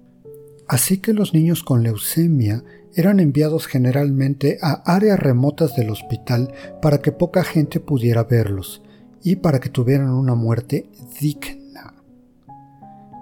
Así 0.67 0.97
que 0.97 1.13
los 1.13 1.35
niños 1.35 1.63
con 1.63 1.83
leucemia 1.83 2.65
eran 2.95 3.21
enviados 3.21 3.67
generalmente 3.67 4.57
a 4.63 4.83
áreas 4.91 5.21
remotas 5.21 5.77
del 5.77 5.91
hospital 5.91 6.51
para 6.81 7.03
que 7.03 7.13
poca 7.13 7.45
gente 7.45 7.79
pudiera 7.79 8.25
verlos 8.25 8.81
y 9.23 9.37
para 9.37 9.61
que 9.61 9.69
tuvieran 9.69 10.15
una 10.15 10.35
muerte 10.35 10.89
digna. 11.21 11.93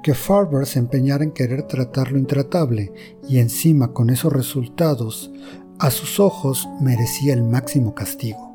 Que 0.05 0.15
Farber 0.15 0.65
se 0.65 0.79
empeñara 0.79 1.25
en 1.25 1.33
querer 1.33 1.65
tratar 1.65 2.13
lo 2.13 2.19
intratable 2.19 2.93
y 3.29 3.41
encima 3.41 3.93
con 3.93 4.11
esos 4.11 4.33
resultados, 4.33 5.33
a 5.81 5.91
sus 5.91 6.21
ojos 6.21 6.69
merecía 6.81 7.35
el 7.35 7.43
máximo 7.43 7.97
castigo. 7.97 8.50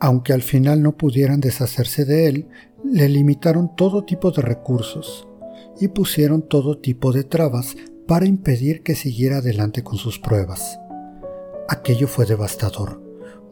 Aunque 0.00 0.32
al 0.32 0.42
final 0.42 0.82
no 0.82 0.96
pudieran 0.96 1.40
deshacerse 1.40 2.04
de 2.04 2.26
él, 2.28 2.48
le 2.84 3.08
limitaron 3.08 3.74
todo 3.74 4.04
tipo 4.04 4.30
de 4.30 4.42
recursos 4.42 5.26
y 5.80 5.88
pusieron 5.88 6.42
todo 6.42 6.78
tipo 6.78 7.12
de 7.12 7.24
trabas 7.24 7.76
para 8.06 8.26
impedir 8.26 8.82
que 8.82 8.94
siguiera 8.94 9.38
adelante 9.38 9.82
con 9.82 9.98
sus 9.98 10.18
pruebas. 10.18 10.78
Aquello 11.68 12.06
fue 12.08 12.26
devastador. 12.26 13.02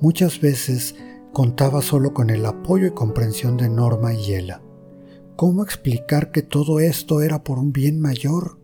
Muchas 0.01 0.41
veces 0.41 0.95
contaba 1.33 1.83
solo 1.83 2.15
con 2.15 2.31
el 2.31 2.47
apoyo 2.47 2.87
y 2.87 2.93
comprensión 2.93 3.57
de 3.57 3.69
Norma 3.69 4.15
y 4.15 4.35
Ella. 4.35 4.63
¿Cómo 5.37 5.65
explicar 5.65 6.31
que 6.31 6.43
todo 6.43 6.79
esto 6.79 7.23
era 7.23 7.43
por 7.43 7.59
un 7.59 7.73
bien 7.73 8.01
mayor? 8.01 8.59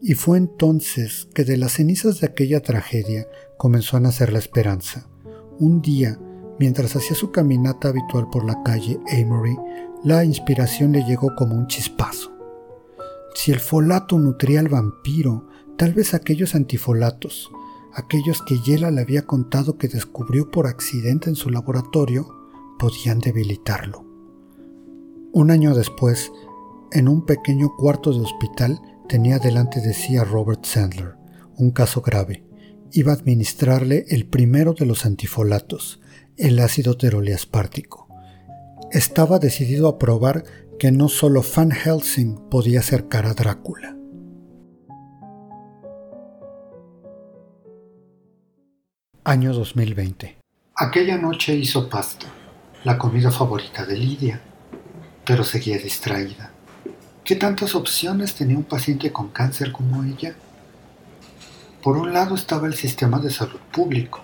Y 0.00 0.14
fue 0.14 0.38
entonces 0.38 1.28
que 1.34 1.44
de 1.44 1.56
las 1.56 1.72
cenizas 1.72 2.20
de 2.20 2.28
aquella 2.28 2.60
tragedia 2.60 3.26
comenzó 3.56 3.96
a 3.96 4.00
nacer 4.00 4.32
la 4.32 4.38
esperanza. 4.38 5.08
Un 5.58 5.82
día, 5.82 6.20
mientras 6.58 6.96
hacía 6.96 7.16
su 7.16 7.30
caminata 7.30 7.88
habitual 7.88 8.28
por 8.30 8.44
la 8.44 8.62
calle 8.62 9.00
Amory, 9.12 9.56
la 10.04 10.24
inspiración 10.24 10.92
le 10.92 11.04
llegó 11.04 11.34
como 11.34 11.54
un 11.54 11.66
chispazo. 11.66 12.32
Si 13.34 13.50
el 13.50 13.60
folato 13.60 14.18
nutría 14.18 14.60
al 14.60 14.68
vampiro, 14.68 15.48
tal 15.76 15.92
vez 15.92 16.14
aquellos 16.14 16.54
antifolatos, 16.54 17.50
aquellos 17.92 18.42
que 18.42 18.58
Yela 18.60 18.90
le 18.90 19.00
había 19.00 19.26
contado 19.26 19.76
que 19.78 19.88
descubrió 19.88 20.50
por 20.50 20.66
accidente 20.66 21.30
en 21.30 21.36
su 21.36 21.50
laboratorio, 21.50 22.28
podían 22.78 23.20
debilitarlo. 23.20 24.04
Un 25.32 25.50
año 25.50 25.74
después, 25.74 26.32
en 26.92 27.08
un 27.08 27.24
pequeño 27.24 27.74
cuarto 27.76 28.12
de 28.12 28.20
hospital, 28.20 28.80
tenía 29.08 29.38
delante 29.38 29.80
de 29.80 29.94
sí 29.94 30.16
a 30.16 30.24
Robert 30.24 30.64
Sandler, 30.64 31.14
un 31.56 31.70
caso 31.70 32.02
grave. 32.02 32.44
Iba 32.92 33.12
a 33.12 33.16
administrarle 33.16 34.04
el 34.08 34.26
primero 34.26 34.74
de 34.74 34.86
los 34.86 35.04
antifolatos, 35.04 36.00
el 36.36 36.58
ácido 36.58 36.96
teroliaspártico. 36.96 38.08
Estaba 38.90 39.38
decidido 39.38 39.88
a 39.88 39.98
probar 39.98 40.44
que 40.78 40.90
no 40.90 41.08
solo 41.08 41.44
Van 41.56 41.70
Helsing 41.70 42.48
podía 42.50 42.80
acercar 42.80 43.26
a 43.26 43.34
Drácula. 43.34 43.96
Año 49.22 49.52
2020. 49.52 50.38
Aquella 50.76 51.16
noche 51.16 51.54
hizo 51.54 51.88
pasta, 51.88 52.26
la 52.82 52.98
comida 52.98 53.30
favorita 53.30 53.86
de 53.86 53.96
Lidia, 53.96 54.40
pero 55.24 55.44
seguía 55.44 55.78
distraída. 55.78 56.50
¿Qué 57.24 57.36
tantas 57.36 57.74
opciones 57.74 58.34
tenía 58.34 58.58
un 58.58 58.64
paciente 58.64 59.12
con 59.12 59.28
cáncer 59.28 59.72
como 59.72 60.04
ella? 60.04 60.34
Por 61.82 61.96
un 61.96 62.12
lado 62.12 62.34
estaba 62.34 62.66
el 62.66 62.74
sistema 62.74 63.18
de 63.18 63.30
salud 63.30 63.60
público, 63.72 64.20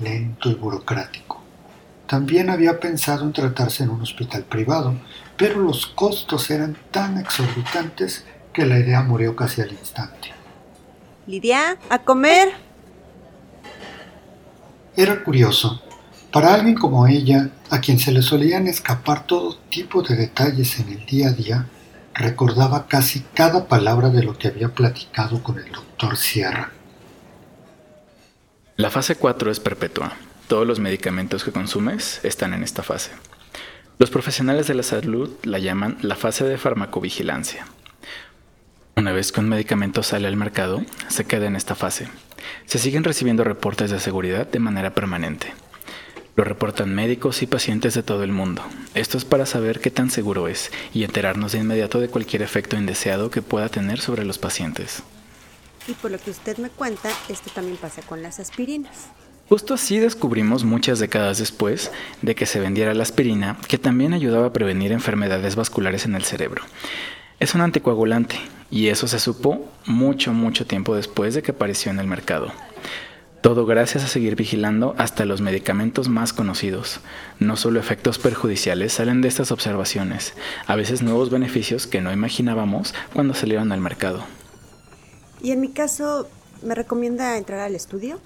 lento 0.00 0.50
y 0.50 0.54
burocrático. 0.54 1.43
También 2.06 2.50
había 2.50 2.80
pensado 2.80 3.24
en 3.24 3.32
tratarse 3.32 3.84
en 3.84 3.90
un 3.90 4.02
hospital 4.02 4.44
privado, 4.44 4.94
pero 5.36 5.60
los 5.60 5.86
costos 5.86 6.50
eran 6.50 6.76
tan 6.90 7.18
exorbitantes 7.18 8.24
que 8.52 8.66
la 8.66 8.78
idea 8.78 9.02
murió 9.02 9.34
casi 9.34 9.62
al 9.62 9.72
instante. 9.72 10.32
Lidia, 11.26 11.78
a 11.88 11.98
comer. 11.98 12.52
Era 14.96 15.24
curioso. 15.24 15.82
Para 16.30 16.52
alguien 16.52 16.74
como 16.74 17.06
ella, 17.06 17.50
a 17.70 17.80
quien 17.80 17.98
se 17.98 18.12
le 18.12 18.20
solían 18.20 18.66
escapar 18.66 19.26
todo 19.26 19.56
tipo 19.70 20.02
de 20.02 20.16
detalles 20.16 20.78
en 20.80 20.88
el 20.88 21.06
día 21.06 21.28
a 21.28 21.32
día, 21.32 21.66
recordaba 22.12 22.86
casi 22.86 23.20
cada 23.34 23.66
palabra 23.66 24.10
de 24.10 24.22
lo 24.22 24.36
que 24.36 24.48
había 24.48 24.68
platicado 24.68 25.42
con 25.42 25.58
el 25.58 25.70
doctor 25.72 26.16
Sierra. 26.16 26.72
La 28.76 28.90
fase 28.90 29.16
4 29.16 29.50
es 29.50 29.60
perpetua. 29.60 30.12
Todos 30.48 30.66
los 30.66 30.78
medicamentos 30.78 31.42
que 31.42 31.52
consumes 31.52 32.20
están 32.22 32.52
en 32.52 32.62
esta 32.62 32.82
fase. 32.82 33.12
Los 33.98 34.10
profesionales 34.10 34.66
de 34.66 34.74
la 34.74 34.82
salud 34.82 35.30
la 35.42 35.58
llaman 35.58 35.96
la 36.02 36.16
fase 36.16 36.44
de 36.44 36.58
farmacovigilancia. 36.58 37.64
Una 38.96 39.12
vez 39.12 39.32
que 39.32 39.40
un 39.40 39.48
medicamento 39.48 40.02
sale 40.02 40.28
al 40.28 40.36
mercado, 40.36 40.84
se 41.08 41.24
queda 41.24 41.46
en 41.46 41.56
esta 41.56 41.74
fase. 41.74 42.08
Se 42.66 42.78
siguen 42.78 43.04
recibiendo 43.04 43.42
reportes 43.42 43.90
de 43.90 44.00
seguridad 44.00 44.46
de 44.46 44.58
manera 44.58 44.94
permanente. 44.94 45.54
Lo 46.36 46.44
reportan 46.44 46.94
médicos 46.94 47.42
y 47.42 47.46
pacientes 47.46 47.94
de 47.94 48.02
todo 48.02 48.22
el 48.22 48.32
mundo. 48.32 48.62
Esto 48.94 49.16
es 49.16 49.24
para 49.24 49.46
saber 49.46 49.80
qué 49.80 49.90
tan 49.90 50.10
seguro 50.10 50.46
es 50.46 50.70
y 50.92 51.04
enterarnos 51.04 51.52
de 51.52 51.60
inmediato 51.60 52.00
de 52.00 52.08
cualquier 52.08 52.42
efecto 52.42 52.76
indeseado 52.76 53.30
que 53.30 53.40
pueda 53.40 53.70
tener 53.70 54.00
sobre 54.00 54.24
los 54.24 54.38
pacientes. 54.38 55.04
Y 55.88 55.92
por 55.94 56.10
lo 56.10 56.18
que 56.18 56.30
usted 56.30 56.58
me 56.58 56.68
cuenta, 56.68 57.10
esto 57.28 57.50
también 57.54 57.76
pasa 57.78 58.02
con 58.02 58.22
las 58.22 58.40
aspirinas. 58.40 59.08
Justo 59.48 59.74
así 59.74 59.98
descubrimos 59.98 60.64
muchas 60.64 60.98
décadas 60.98 61.38
después 61.38 61.90
de 62.22 62.34
que 62.34 62.46
se 62.46 62.60
vendiera 62.60 62.94
la 62.94 63.02
aspirina, 63.02 63.58
que 63.68 63.76
también 63.76 64.14
ayudaba 64.14 64.46
a 64.46 64.52
prevenir 64.52 64.90
enfermedades 64.90 65.54
vasculares 65.54 66.06
en 66.06 66.14
el 66.14 66.24
cerebro. 66.24 66.62
Es 67.40 67.54
un 67.54 67.60
anticoagulante 67.60 68.36
y 68.70 68.88
eso 68.88 69.06
se 69.06 69.18
supo 69.18 69.68
mucho, 69.84 70.32
mucho 70.32 70.66
tiempo 70.66 70.96
después 70.96 71.34
de 71.34 71.42
que 71.42 71.50
apareció 71.50 71.90
en 71.90 71.98
el 71.98 72.06
mercado. 72.06 72.52
Todo 73.42 73.66
gracias 73.66 74.02
a 74.02 74.08
seguir 74.08 74.36
vigilando 74.36 74.94
hasta 74.96 75.26
los 75.26 75.42
medicamentos 75.42 76.08
más 76.08 76.32
conocidos. 76.32 77.00
No 77.38 77.56
solo 77.58 77.78
efectos 77.78 78.18
perjudiciales 78.18 78.94
salen 78.94 79.20
de 79.20 79.28
estas 79.28 79.52
observaciones, 79.52 80.32
a 80.66 80.74
veces 80.76 81.02
nuevos 81.02 81.28
beneficios 81.28 81.86
que 81.86 82.00
no 82.00 82.10
imaginábamos 82.10 82.94
cuando 83.12 83.34
salieron 83.34 83.70
al 83.72 83.82
mercado. 83.82 84.24
Y 85.42 85.50
en 85.50 85.60
mi 85.60 85.68
caso, 85.68 86.26
¿me 86.62 86.74
recomienda 86.74 87.36
entrar 87.36 87.60
al 87.60 87.74
estudio? 87.74 88.18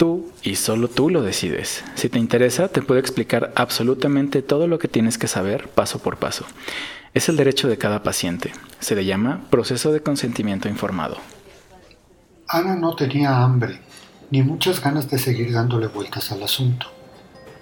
Tú 0.00 0.32
y 0.42 0.56
solo 0.56 0.88
tú 0.88 1.10
lo 1.10 1.20
decides. 1.20 1.84
Si 1.94 2.08
te 2.08 2.18
interesa, 2.18 2.68
te 2.68 2.80
puedo 2.80 2.98
explicar 2.98 3.52
absolutamente 3.54 4.40
todo 4.40 4.66
lo 4.66 4.78
que 4.78 4.88
tienes 4.88 5.18
que 5.18 5.28
saber 5.28 5.68
paso 5.68 5.98
por 5.98 6.16
paso. 6.16 6.46
Es 7.12 7.28
el 7.28 7.36
derecho 7.36 7.68
de 7.68 7.76
cada 7.76 8.02
paciente. 8.02 8.50
Se 8.78 8.94
le 8.94 9.04
llama 9.04 9.42
proceso 9.50 9.92
de 9.92 10.02
consentimiento 10.02 10.70
informado. 10.70 11.18
Ana 12.48 12.76
no 12.76 12.96
tenía 12.96 13.42
hambre, 13.42 13.82
ni 14.30 14.42
muchas 14.42 14.82
ganas 14.82 15.10
de 15.10 15.18
seguir 15.18 15.52
dándole 15.52 15.88
vueltas 15.88 16.32
al 16.32 16.44
asunto, 16.44 16.86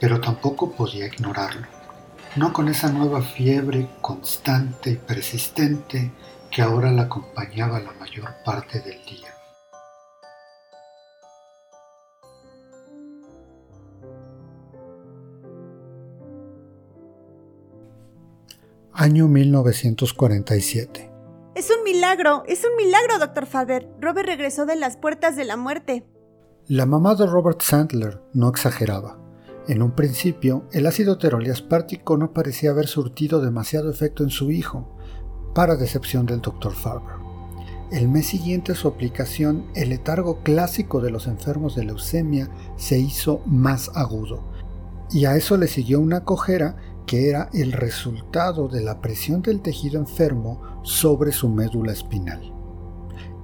pero 0.00 0.20
tampoco 0.20 0.70
podía 0.70 1.06
ignorarlo. 1.06 1.66
No 2.36 2.52
con 2.52 2.68
esa 2.68 2.88
nueva 2.92 3.20
fiebre 3.20 3.88
constante 4.00 4.90
y 4.90 4.94
persistente 4.94 6.12
que 6.52 6.62
ahora 6.62 6.92
la 6.92 7.02
acompañaba 7.02 7.80
la 7.80 7.94
mayor 7.94 8.28
parte 8.44 8.78
del 8.78 9.04
día. 9.06 9.37
Año 19.00 19.28
1947. 19.28 21.08
Es 21.54 21.70
un 21.70 21.84
milagro, 21.84 22.42
es 22.48 22.64
un 22.64 22.74
milagro, 22.76 23.20
doctor 23.20 23.46
Faber. 23.46 23.88
Robert 24.00 24.26
regresó 24.26 24.66
de 24.66 24.74
las 24.74 24.96
puertas 24.96 25.36
de 25.36 25.44
la 25.44 25.56
muerte. 25.56 26.04
La 26.66 26.84
mamá 26.84 27.14
de 27.14 27.26
Robert 27.26 27.62
Sandler 27.62 28.20
no 28.34 28.48
exageraba. 28.48 29.20
En 29.68 29.82
un 29.82 29.92
principio, 29.92 30.66
el 30.72 30.84
ácido 30.84 31.16
teroliaspártico 31.16 32.16
no 32.16 32.32
parecía 32.32 32.72
haber 32.72 32.88
surtido 32.88 33.40
demasiado 33.40 33.88
efecto 33.88 34.24
en 34.24 34.30
su 34.30 34.50
hijo, 34.50 34.98
para 35.54 35.76
decepción 35.76 36.26
del 36.26 36.40
doctor 36.40 36.72
Faber. 36.72 37.20
El 37.92 38.08
mes 38.08 38.26
siguiente 38.26 38.72
a 38.72 38.74
su 38.74 38.88
aplicación, 38.88 39.70
el 39.76 39.90
letargo 39.90 40.42
clásico 40.42 41.00
de 41.00 41.12
los 41.12 41.28
enfermos 41.28 41.76
de 41.76 41.84
leucemia 41.84 42.50
se 42.74 42.98
hizo 42.98 43.42
más 43.46 43.92
agudo, 43.94 44.42
y 45.12 45.26
a 45.26 45.36
eso 45.36 45.56
le 45.56 45.68
siguió 45.68 46.00
una 46.00 46.24
cojera 46.24 46.76
que 47.08 47.30
era 47.30 47.48
el 47.54 47.72
resultado 47.72 48.68
de 48.68 48.82
la 48.82 49.00
presión 49.00 49.40
del 49.40 49.62
tejido 49.62 49.98
enfermo 49.98 50.60
sobre 50.82 51.32
su 51.32 51.48
médula 51.48 51.90
espinal. 51.90 52.52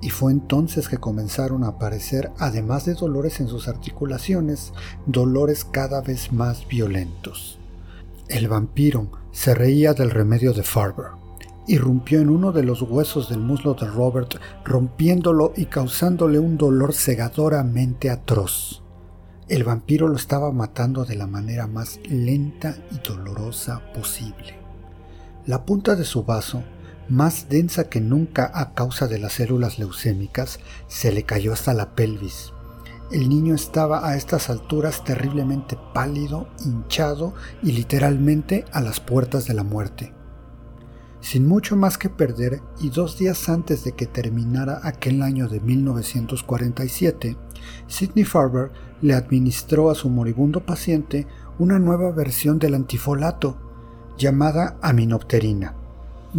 Y 0.03 0.11
fue 0.11 0.33
entonces 0.33 0.87
que 0.87 0.99
comenzaron 0.99 1.65
a 1.65 1.69
aparecer, 1.69 2.31
además 2.39 2.85
de 2.85 2.93
dolores 2.93 3.41
en 3.41 3.49
sus 3.49 3.67
articulaciones, 3.67 4.75
dolores 5.07 5.65
cada 5.65 6.03
vez 6.03 6.31
más 6.31 6.69
violentos. 6.69 7.59
El 8.29 8.49
vampiro 8.49 9.09
se 9.33 9.55
reía 9.55 9.95
del 9.95 10.11
remedio 10.11 10.53
de 10.53 10.63
Farber. 10.63 11.13
Irrumpió 11.67 12.21
en 12.21 12.29
uno 12.29 12.53
de 12.53 12.65
los 12.65 12.83
huesos 12.83 13.31
del 13.31 13.41
muslo 13.41 13.73
de 13.73 13.87
Robert, 13.87 14.35
rompiéndolo 14.63 15.55
y 15.57 15.65
causándole 15.65 16.39
un 16.39 16.59
dolor 16.59 16.93
cegadoramente 16.93 18.11
atroz. 18.11 18.84
El 19.49 19.65
vampiro 19.65 20.09
lo 20.09 20.17
estaba 20.17 20.53
matando 20.53 21.05
de 21.05 21.17
la 21.17 21.27
manera 21.27 21.67
más 21.67 22.01
lenta 22.09 22.77
y 22.91 23.07
dolorosa 23.07 23.93
posible. 23.93 24.59
La 25.47 25.65
punta 25.65 25.97
de 25.97 26.05
su 26.05 26.25
vaso 26.25 26.65
más 27.09 27.49
densa 27.49 27.89
que 27.89 28.01
nunca 28.01 28.51
a 28.55 28.73
causa 28.75 29.07
de 29.07 29.19
las 29.19 29.35
células 29.35 29.79
leucémicas, 29.79 30.61
se 30.89 31.13
le 31.13 31.25
cayó 31.25 31.53
hasta 31.53 31.75
la 31.75 31.95
pelvis. 31.95 32.53
El 33.13 33.29
niño 33.29 33.55
estaba 33.55 34.09
a 34.09 34.17
estas 34.17 34.49
alturas 34.49 35.05
terriblemente 35.05 35.77
pálido, 35.93 36.49
hinchado 36.65 37.35
y 37.63 37.73
literalmente 37.73 38.65
a 38.73 38.81
las 38.81 39.01
puertas 39.01 39.47
de 39.47 39.55
la 39.55 39.63
muerte. 39.63 40.15
Sin 41.21 41.47
mucho 41.47 41.77
más 41.77 41.97
que 41.97 42.11
perder 42.11 42.61
y 42.81 42.91
dos 42.91 43.19
días 43.19 43.49
antes 43.49 43.85
de 43.85 43.93
que 43.93 44.07
terminara 44.07 44.81
aquel 44.83 45.23
año 45.23 45.49
de 45.49 45.61
1947, 45.61 47.37
Sidney 47.87 48.25
Farber 48.25 48.73
le 49.05 49.13
administró 49.13 49.91
a 49.91 49.95
su 49.95 50.09
moribundo 50.09 50.61
paciente 50.65 51.27
una 51.59 51.79
nueva 51.79 52.11
versión 52.11 52.59
del 52.59 52.75
antifolato, 52.75 53.59
llamada 54.17 54.79
aminopterina. 54.81 55.75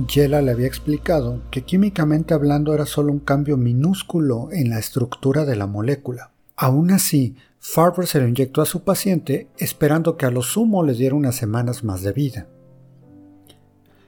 Yela 0.07 0.41
le 0.41 0.49
había 0.49 0.65
explicado 0.65 1.43
que 1.51 1.61
químicamente 1.61 2.33
hablando 2.33 2.73
era 2.73 2.87
solo 2.87 3.11
un 3.11 3.19
cambio 3.19 3.55
minúsculo 3.55 4.49
en 4.51 4.71
la 4.71 4.79
estructura 4.79 5.45
de 5.45 5.55
la 5.55 5.67
molécula. 5.67 6.31
Aún 6.55 6.89
así, 6.89 7.35
Farber 7.59 8.07
se 8.07 8.19
lo 8.19 8.27
inyectó 8.27 8.63
a 8.63 8.65
su 8.65 8.83
paciente 8.83 9.47
esperando 9.59 10.17
que 10.17 10.25
a 10.25 10.31
lo 10.31 10.41
sumo 10.41 10.81
le 10.81 10.93
diera 10.95 11.13
unas 11.13 11.35
semanas 11.35 11.83
más 11.83 12.01
de 12.01 12.13
vida. 12.13 12.47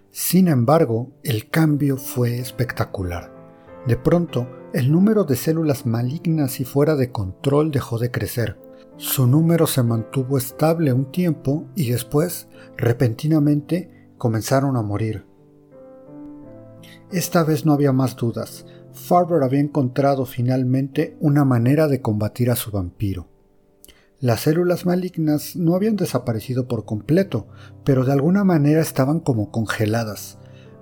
Sin 0.10 0.47
embargo, 0.47 1.12
el 1.22 1.47
cambio 1.47 1.97
fue 1.97 2.39
espectacular. 2.39 3.37
De 3.88 3.96
pronto, 3.96 4.48
el 4.74 4.92
número 4.92 5.24
de 5.24 5.38
células 5.38 5.86
malignas 5.86 6.60
y 6.60 6.66
fuera 6.66 6.96
de 6.96 7.12
control 7.12 7.72
dejó 7.72 7.98
de 7.98 8.12
crecer. 8.12 8.60
Su 8.98 9.28
número 9.28 9.66
se 9.66 9.82
mantuvo 9.82 10.38
estable 10.38 10.92
un 10.92 11.10
tiempo 11.10 11.68
y 11.74 11.90
después, 11.92 12.50
repentinamente, 12.76 14.12
comenzaron 14.18 14.76
a 14.76 14.82
morir. 14.82 15.26
Esta 17.12 17.46
vez 17.46 17.66
no 17.66 17.72
había 17.72 17.94
más 17.94 18.18
dudas. 18.18 18.66
Farber 18.92 19.44
había 19.44 19.62
encontrado 19.62 20.26
finalmente 20.26 21.16
una 21.22 21.46
manera 21.46 21.88
de 21.88 22.02
combatir 22.02 22.52
a 22.52 22.58
su 22.58 22.72
vampiro. 22.72 23.28
Las 24.20 24.42
células 24.42 24.86
malignas 24.86 25.56
no 25.56 25.76
habían 25.76 25.96
desaparecido 25.96 26.68
por 26.68 26.84
completo, 26.84 27.48
pero 27.86 28.04
de 28.04 28.12
alguna 28.12 28.44
manera 28.44 28.82
estaban 28.82 29.22
como 29.22 29.52
congeladas. 29.52 30.40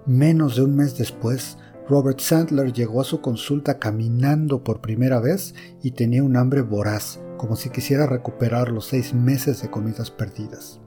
Menos 0.08 0.56
de 0.56 0.64
un 0.64 0.76
mes 0.76 0.98
después, 0.98 1.58
Robert 1.88 2.20
Sandler 2.20 2.74
llegó 2.74 3.02
a 3.02 3.04
su 3.04 3.22
consulta 3.22 3.78
caminando 3.78 4.64
por 4.64 4.82
primera 4.82 5.20
vez 5.20 5.54
y 5.84 5.92
tenía 5.92 6.24
un 6.24 6.36
hambre 6.36 6.62
voraz, 6.62 7.20
como 7.38 7.56
si 7.56 7.70
quisiera 7.70 8.08
recuperar 8.08 8.72
los 8.72 8.88
seis 8.88 9.14
meses 9.14 9.62
de 9.62 9.70
comidas 9.70 10.10
perdidas. 10.10 10.82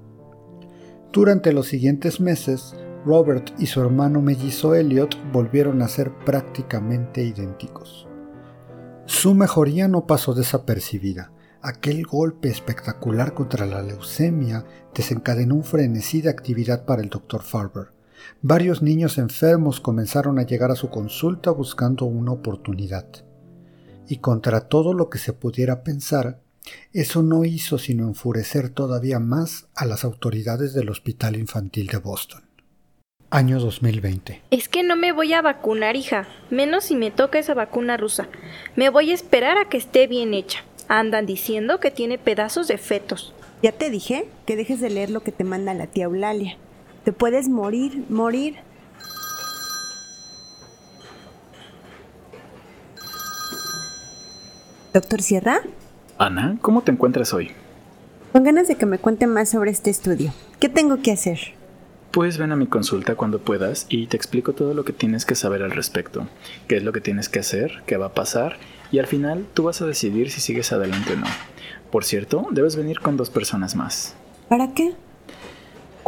Durante 1.13 1.53
los 1.53 1.69
siguientes 1.69 2.21
meses, 2.21 2.75
Robert 3.05 3.53
y 3.59 3.67
su 3.67 3.81
hermano 3.81 4.21
mellizo 4.21 4.75
Elliot 4.75 5.17
volvieron 5.33 5.83
a 5.83 5.89
ser 5.89 6.13
prácticamente 6.25 7.23
idénticos. 7.23 8.09
Su 9.07 9.35
mejoría 9.35 9.89
no 9.89 10.07
pasó 10.07 10.35
desapercibida. 10.35 11.33
Aquel 11.63 12.05
golpe 12.05 12.49
espectacular 12.49 13.35
contra 13.35 13.67
la 13.67 13.83
leucemia 13.83 14.65
desencadenó 14.95 15.55
un 15.55 15.65
frenesí 15.65 16.21
de 16.21 16.31
actividad 16.31 16.85
para 16.85 17.03
el 17.03 17.09
Dr. 17.09 17.43
Farber. 17.43 17.98
Varios 18.43 18.83
niños 18.83 19.19
enfermos 19.19 19.81
comenzaron 19.81 20.39
a 20.39 20.47
llegar 20.47 20.71
a 20.71 20.77
su 20.77 20.91
consulta 20.91 21.51
buscando 21.51 22.05
una 22.05 22.33
oportunidad. 22.33 23.07
Y 24.09 24.19
contra 24.19 24.69
todo 24.69 24.95
lo 24.95 25.11
que 25.11 25.19
se 25.19 25.33
pudiera 25.33 25.83
pensar, 25.83 26.41
eso 26.93 27.23
no 27.23 27.45
hizo 27.45 27.79
sino 27.79 28.07
enfurecer 28.07 28.71
todavía 28.71 29.19
más 29.19 29.69
a 29.75 29.85
las 29.85 30.05
autoridades 30.05 30.75
del 30.75 30.91
Hospital 30.91 31.37
Infantil 31.37 31.87
de 31.89 31.99
Boston. 31.99 32.43
Año 33.31 33.61
2020. 33.61 34.43
Es 34.51 34.71
que 34.71 34.83
no 34.83 34.97
me 34.97 35.13
voy 35.13 35.35
a 35.35 35.43
vacunar, 35.43 35.97
hija, 35.97 36.27
menos 36.51 36.85
si 36.85 36.97
me 36.97 37.11
toca 37.11 37.39
esa 37.39 37.53
vacuna 37.53 37.99
rusa. 37.99 38.29
Me 38.75 38.89
voy 38.89 39.11
a 39.11 39.15
esperar 39.15 39.59
a 39.59 39.69
que 39.69 39.77
esté 39.77 40.07
bien 40.07 40.33
hecha. 40.33 40.65
Andan 40.89 41.27
diciendo 41.27 41.79
que 41.79 41.91
tiene 41.91 42.17
pedazos 42.17 42.69
de 42.69 42.79
fetos. 42.79 43.35
Ya 43.63 43.73
te 43.73 43.91
dije 43.91 44.27
que 44.47 44.57
dejes 44.57 44.81
de 44.81 44.89
leer 44.89 45.11
lo 45.11 45.21
que 45.21 45.33
te 45.33 45.45
manda 45.45 45.75
la 45.75 45.89
tía 45.89 46.05
Eulalia. 46.05 46.57
Te 47.09 47.15
puedes 47.15 47.49
morir, 47.49 48.05
morir. 48.11 48.57
Doctor 54.93 55.23
Sierra. 55.23 55.63
Ana, 56.19 56.59
¿cómo 56.61 56.83
te 56.83 56.93
encuentras 56.93 57.33
hoy? 57.33 57.53
Con 58.35 58.45
ganas 58.45 58.69
de 58.69 58.75
que 58.75 58.85
me 58.85 58.99
cuente 58.99 59.27
más 59.27 59.49
sobre 59.49 59.71
este 59.71 59.89
estudio. 59.89 60.35
¿Qué 60.61 60.69
tengo 60.69 61.01
que 61.01 61.13
hacer? 61.13 61.39
Puedes 62.11 62.37
ven 62.37 62.53
a 62.53 62.57
mi 62.57 62.67
consulta 62.67 63.15
cuando 63.15 63.39
puedas 63.39 63.87
y 63.89 64.09
te 64.09 64.19
explico 64.19 64.53
todo 64.53 64.75
lo 64.75 64.85
que 64.85 64.93
tienes 64.93 65.25
que 65.25 65.35
saber 65.35 65.63
al 65.63 65.71
respecto, 65.71 66.29
qué 66.67 66.77
es 66.77 66.83
lo 66.83 66.93
que 66.93 67.01
tienes 67.01 67.31
que 67.31 67.39
hacer, 67.39 67.85
qué 67.87 67.97
va 67.97 68.09
a 68.09 68.15
pasar 68.15 68.59
y 68.93 68.99
al 68.99 69.07
final 69.07 69.47
tú 69.55 69.63
vas 69.63 69.81
a 69.81 69.87
decidir 69.87 70.31
si 70.31 70.43
sigues 70.43 70.73
adelante 70.73 71.15
o 71.15 71.17
no. 71.17 71.27
Por 71.91 72.05
cierto, 72.05 72.49
debes 72.51 72.77
venir 72.77 73.01
con 73.01 73.17
dos 73.17 73.31
personas 73.31 73.77
más. 73.77 74.15
¿Para 74.51 74.75
qué? 74.75 74.95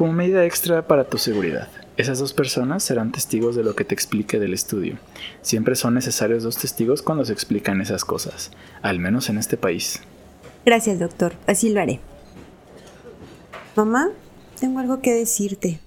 Como 0.00 0.14
medida 0.14 0.46
extra 0.46 0.86
para 0.86 1.04
tu 1.04 1.18
seguridad. 1.18 1.68
Esas 1.98 2.18
dos 2.18 2.32
personas 2.32 2.82
serán 2.82 3.12
testigos 3.12 3.54
de 3.54 3.62
lo 3.62 3.76
que 3.76 3.84
te 3.84 3.94
explique 3.94 4.38
del 4.38 4.54
estudio. 4.54 4.96
Siempre 5.42 5.76
son 5.76 5.92
necesarios 5.92 6.42
dos 6.42 6.56
testigos 6.56 7.02
cuando 7.02 7.26
se 7.26 7.34
explican 7.34 7.82
esas 7.82 8.06
cosas, 8.06 8.50
al 8.80 8.98
menos 8.98 9.28
en 9.28 9.36
este 9.36 9.58
país. 9.58 10.00
Gracias, 10.64 10.98
doctor. 10.98 11.34
Así 11.46 11.68
lo 11.68 11.82
haré. 11.82 12.00
Mamá, 13.76 14.08
tengo 14.58 14.78
algo 14.78 15.02
que 15.02 15.12
decirte. 15.12 15.80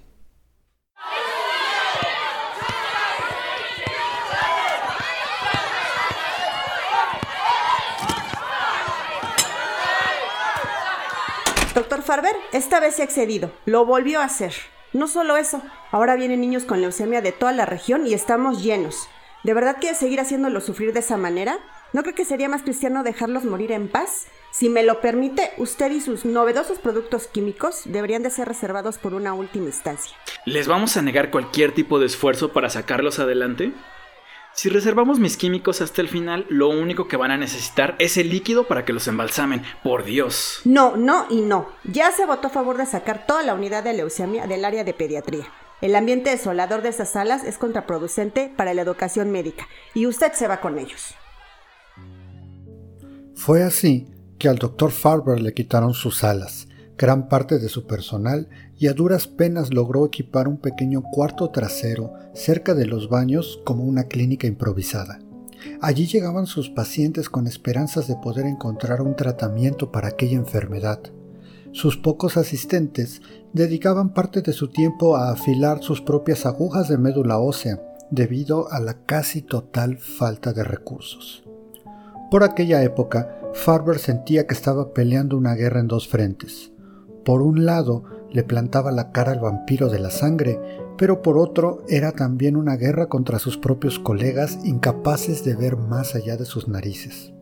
Doctor 11.74 11.93
Farber, 12.04 12.36
esta 12.52 12.80
vez 12.80 12.96
se 12.96 13.02
ha 13.02 13.04
excedido. 13.06 13.50
Lo 13.64 13.86
volvió 13.86 14.20
a 14.20 14.24
hacer. 14.24 14.52
No 14.92 15.08
solo 15.08 15.36
eso, 15.36 15.62
ahora 15.90 16.14
vienen 16.14 16.40
niños 16.40 16.64
con 16.64 16.80
leucemia 16.80 17.20
de 17.20 17.32
toda 17.32 17.52
la 17.52 17.66
región 17.66 18.06
y 18.06 18.14
estamos 18.14 18.62
llenos. 18.62 19.08
¿De 19.42 19.54
verdad 19.54 19.78
quiere 19.80 19.96
seguir 19.96 20.20
haciéndolos 20.20 20.64
sufrir 20.64 20.92
de 20.92 21.00
esa 21.00 21.16
manera? 21.16 21.58
¿No 21.92 22.02
cree 22.02 22.14
que 22.14 22.24
sería 22.24 22.48
más 22.48 22.62
cristiano 22.62 23.02
dejarlos 23.02 23.44
morir 23.44 23.72
en 23.72 23.88
paz? 23.88 24.26
Si 24.50 24.68
me 24.68 24.82
lo 24.82 25.00
permite, 25.00 25.52
usted 25.58 25.90
y 25.90 26.00
sus 26.00 26.24
novedosos 26.24 26.78
productos 26.78 27.26
químicos 27.26 27.82
deberían 27.86 28.22
de 28.22 28.30
ser 28.30 28.48
reservados 28.48 28.98
por 28.98 29.14
una 29.14 29.34
última 29.34 29.66
instancia. 29.66 30.16
¿Les 30.44 30.68
vamos 30.68 30.96
a 30.96 31.02
negar 31.02 31.30
cualquier 31.30 31.72
tipo 31.72 31.98
de 31.98 32.06
esfuerzo 32.06 32.52
para 32.52 32.70
sacarlos 32.70 33.18
adelante? 33.18 33.72
Si 34.54 34.68
reservamos 34.68 35.18
mis 35.18 35.36
químicos 35.36 35.80
hasta 35.80 36.00
el 36.00 36.08
final, 36.08 36.46
lo 36.48 36.68
único 36.68 37.08
que 37.08 37.16
van 37.16 37.32
a 37.32 37.36
necesitar 37.36 37.96
es 37.98 38.16
el 38.16 38.30
líquido 38.30 38.68
para 38.68 38.84
que 38.84 38.92
los 38.92 39.08
embalsamen. 39.08 39.62
Por 39.82 40.04
Dios. 40.04 40.60
No, 40.64 40.96
no 40.96 41.26
y 41.28 41.40
no. 41.40 41.70
Ya 41.82 42.12
se 42.12 42.24
votó 42.24 42.46
a 42.46 42.50
favor 42.50 42.76
de 42.76 42.86
sacar 42.86 43.26
toda 43.26 43.42
la 43.42 43.54
unidad 43.54 43.82
de 43.82 43.94
leucemia 43.94 44.46
del 44.46 44.64
área 44.64 44.84
de 44.84 44.94
pediatría. 44.94 45.46
El 45.80 45.96
ambiente 45.96 46.30
desolador 46.30 46.82
de 46.82 46.90
esas 46.90 47.10
salas 47.10 47.42
es 47.42 47.58
contraproducente 47.58 48.50
para 48.56 48.74
la 48.74 48.82
educación 48.82 49.32
médica 49.32 49.66
y 49.92 50.06
usted 50.06 50.32
se 50.34 50.46
va 50.46 50.60
con 50.60 50.78
ellos. 50.78 51.14
Fue 53.34 53.64
así 53.64 54.06
que 54.38 54.48
al 54.48 54.58
doctor 54.58 54.92
Farber 54.92 55.40
le 55.40 55.52
quitaron 55.52 55.94
sus 55.94 56.18
salas, 56.18 56.68
gran 56.96 57.28
parte 57.28 57.58
de 57.58 57.68
su 57.68 57.88
personal 57.88 58.48
y 58.78 58.88
a 58.88 58.92
duras 58.92 59.26
penas 59.26 59.72
logró 59.72 60.06
equipar 60.06 60.48
un 60.48 60.56
pequeño 60.56 61.02
cuarto 61.02 61.50
trasero 61.50 62.12
cerca 62.34 62.74
de 62.74 62.86
los 62.86 63.08
baños 63.08 63.60
como 63.64 63.84
una 63.84 64.04
clínica 64.04 64.46
improvisada. 64.46 65.20
Allí 65.80 66.06
llegaban 66.06 66.46
sus 66.46 66.70
pacientes 66.70 67.28
con 67.28 67.46
esperanzas 67.46 68.08
de 68.08 68.16
poder 68.16 68.46
encontrar 68.46 69.00
un 69.00 69.16
tratamiento 69.16 69.90
para 69.92 70.08
aquella 70.08 70.36
enfermedad. 70.36 71.00
Sus 71.72 71.96
pocos 71.96 72.36
asistentes 72.36 73.22
dedicaban 73.52 74.12
parte 74.12 74.42
de 74.42 74.52
su 74.52 74.68
tiempo 74.68 75.16
a 75.16 75.30
afilar 75.30 75.82
sus 75.82 76.00
propias 76.00 76.46
agujas 76.46 76.88
de 76.88 76.98
médula 76.98 77.38
ósea 77.38 77.80
debido 78.10 78.70
a 78.70 78.80
la 78.80 79.04
casi 79.04 79.42
total 79.42 79.98
falta 79.98 80.52
de 80.52 80.62
recursos. 80.62 81.42
Por 82.30 82.42
aquella 82.42 82.82
época, 82.82 83.40
Farber 83.54 83.98
sentía 83.98 84.46
que 84.46 84.54
estaba 84.54 84.92
peleando 84.92 85.36
una 85.36 85.54
guerra 85.54 85.80
en 85.80 85.88
dos 85.88 86.08
frentes. 86.08 86.72
Por 87.24 87.42
un 87.42 87.64
lado, 87.64 88.04
le 88.34 88.42
plantaba 88.42 88.90
la 88.90 89.12
cara 89.12 89.30
al 89.30 89.38
vampiro 89.38 89.88
de 89.88 90.00
la 90.00 90.10
sangre, 90.10 90.60
pero 90.98 91.22
por 91.22 91.38
otro 91.38 91.84
era 91.88 92.10
también 92.10 92.56
una 92.56 92.76
guerra 92.76 93.06
contra 93.06 93.38
sus 93.38 93.56
propios 93.56 94.00
colegas 94.00 94.58
incapaces 94.64 95.44
de 95.44 95.54
ver 95.54 95.76
más 95.76 96.16
allá 96.16 96.36
de 96.36 96.44
sus 96.44 96.66
narices. 96.66 97.32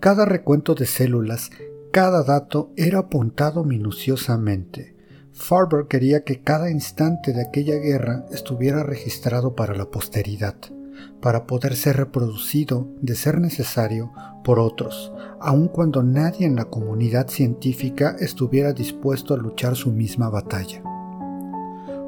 Cada 0.00 0.24
recuento 0.24 0.74
de 0.74 0.86
células, 0.86 1.50
cada 1.92 2.24
dato 2.24 2.72
era 2.76 2.98
apuntado 2.98 3.62
minuciosamente. 3.62 4.96
Farber 5.32 5.86
quería 5.86 6.24
que 6.24 6.42
cada 6.42 6.68
instante 6.68 7.32
de 7.32 7.42
aquella 7.42 7.76
guerra 7.76 8.26
estuviera 8.32 8.82
registrado 8.82 9.54
para 9.54 9.76
la 9.76 9.86
posteridad 9.86 10.56
para 11.20 11.46
poder 11.46 11.76
ser 11.76 11.96
reproducido, 11.96 12.88
de 13.00 13.14
ser 13.14 13.40
necesario, 13.40 14.12
por 14.44 14.58
otros, 14.58 15.12
aun 15.40 15.68
cuando 15.68 16.02
nadie 16.02 16.46
en 16.46 16.56
la 16.56 16.66
comunidad 16.66 17.28
científica 17.28 18.16
estuviera 18.20 18.72
dispuesto 18.72 19.34
a 19.34 19.36
luchar 19.36 19.76
su 19.76 19.90
misma 19.92 20.28
batalla. 20.28 20.82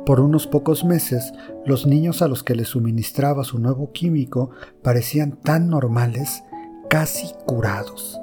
Por 0.06 0.20
unos 0.20 0.46
pocos 0.46 0.84
meses, 0.84 1.34
los 1.66 1.86
niños 1.86 2.22
a 2.22 2.28
los 2.28 2.42
que 2.42 2.54
le 2.54 2.64
suministraba 2.64 3.44
su 3.44 3.58
nuevo 3.58 3.92
químico 3.92 4.50
parecían 4.82 5.32
tan 5.32 5.68
normales, 5.68 6.44
casi 6.88 7.28
curados. 7.44 8.18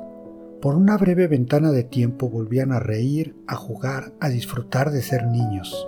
Por 0.62 0.76
una 0.76 0.98
breve 0.98 1.28
ventana 1.28 1.72
de 1.72 1.84
tiempo 1.84 2.28
volvían 2.28 2.72
a 2.72 2.80
reír, 2.80 3.36
a 3.46 3.56
jugar, 3.56 4.14
a 4.20 4.30
disfrutar 4.30 4.90
de 4.90 5.04
ser 5.04 5.28
niños. 5.28 5.88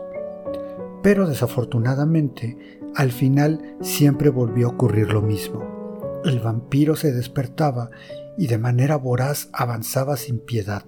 Pero 1.02 1.28
desafortunadamente, 1.28 2.77
al 2.98 3.12
final 3.12 3.78
siempre 3.80 4.30
volvió 4.30 4.66
a 4.68 4.72
ocurrir 4.72 5.14
lo 5.14 5.22
mismo. 5.22 6.20
El 6.26 6.40
vampiro 6.40 6.96
se 6.96 7.14
despertaba 7.14 7.92
y 8.40 8.48
de 8.48 8.58
manera 8.58 8.96
voraz 8.96 9.50
avanzaba 9.54 10.18
sin 10.18 10.40
piedad. 10.40 10.84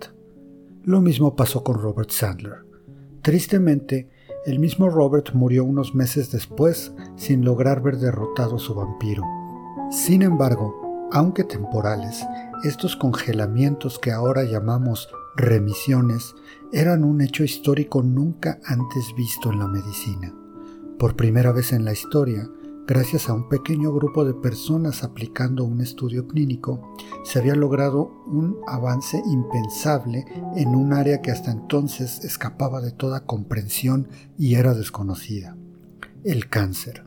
Lo 0.83 1.01
mismo 1.01 1.35
pasó 1.35 1.63
con 1.63 1.79
Robert 1.79 2.09
Sandler. 2.09 2.65
Tristemente, 3.21 4.09
el 4.47 4.57
mismo 4.57 4.89
Robert 4.89 5.33
murió 5.33 5.63
unos 5.63 5.93
meses 5.93 6.31
después 6.31 6.93
sin 7.15 7.45
lograr 7.45 7.83
ver 7.83 7.97
derrotado 7.97 8.55
a 8.55 8.59
su 8.59 8.73
vampiro. 8.73 9.23
Sin 9.91 10.23
embargo, 10.23 11.09
aunque 11.11 11.43
temporales, 11.43 12.25
estos 12.63 12.95
congelamientos 12.95 13.99
que 13.99 14.11
ahora 14.11 14.45
llamamos 14.45 15.09
remisiones 15.35 16.33
eran 16.73 17.03
un 17.03 17.21
hecho 17.21 17.43
histórico 17.43 18.01
nunca 18.01 18.59
antes 18.65 19.13
visto 19.15 19.51
en 19.51 19.59
la 19.59 19.67
medicina. 19.67 20.33
Por 20.99 21.15
primera 21.15 21.53
vez 21.53 21.71
en 21.71 21.85
la 21.85 21.93
historia, 21.93 22.49
gracias 22.85 23.29
a 23.29 23.33
un 23.33 23.47
pequeño 23.47 23.93
grupo 23.93 24.25
de 24.25 24.33
personas 24.33 25.01
aplicando 25.05 25.63
un 25.63 25.79
estudio 25.79 26.27
clínico, 26.27 26.93
se 27.23 27.39
había 27.39 27.55
logrado 27.55 28.11
un 28.27 28.57
avance 28.67 29.23
impensable 29.25 30.25
en 30.57 30.75
un 30.75 30.91
área 30.91 31.21
que 31.21 31.31
hasta 31.31 31.51
entonces 31.51 32.25
escapaba 32.25 32.81
de 32.81 32.91
toda 32.91 33.25
comprensión 33.25 34.09
y 34.37 34.55
era 34.55 34.73
desconocida, 34.73 35.55
el 36.25 36.49
cáncer. 36.49 37.05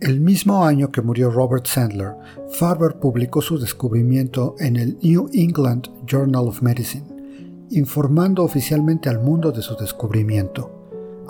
El 0.00 0.20
mismo 0.20 0.66
año 0.66 0.92
que 0.92 1.00
murió 1.00 1.30
Robert 1.30 1.64
Sandler, 1.64 2.16
Farber 2.50 3.00
publicó 3.00 3.40
su 3.40 3.58
descubrimiento 3.58 4.56
en 4.58 4.76
el 4.76 4.98
New 5.02 5.30
England 5.32 5.88
Journal 6.04 6.48
of 6.48 6.60
Medicine, 6.60 7.06
informando 7.70 8.44
oficialmente 8.44 9.08
al 9.08 9.20
mundo 9.20 9.52
de 9.52 9.62
su 9.62 9.74
descubrimiento 9.74 10.79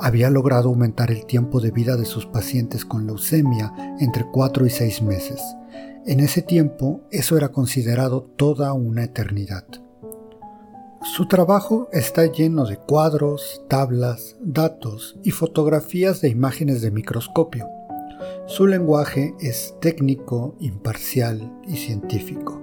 había 0.01 0.31
logrado 0.31 0.69
aumentar 0.69 1.11
el 1.11 1.27
tiempo 1.27 1.61
de 1.61 1.71
vida 1.71 1.97
de 1.97 2.05
sus 2.05 2.27
pacientes 2.27 2.85
con 2.85 3.07
leucemia 3.07 3.73
entre 4.01 4.25
4 4.31 4.67
y 4.67 4.71
6 4.71 5.03
meses. 5.03 5.41
En 6.07 6.21
ese 6.21 6.43
tiempo 6.43 7.03
eso 7.11 7.37
era 7.37 7.51
considerado 7.51 8.23
toda 8.37 8.73
una 8.73 9.05
eternidad. 9.05 9.65
Su 11.03 11.29
trabajo 11.29 11.89
está 11.93 12.27
lleno 12.27 12.67
de 12.67 12.77
cuadros, 12.77 13.65
tablas, 13.69 14.37
datos 14.41 15.19
y 15.23 15.31
fotografías 15.31 16.21
de 16.21 16.29
imágenes 16.29 16.83
de 16.83 16.91
microscopio. 16.91 17.69
Su 18.47 18.67
lenguaje 18.67 19.35
es 19.41 19.75
técnico, 19.81 20.57
imparcial 20.61 21.53
y 21.67 21.77
científico, 21.77 22.61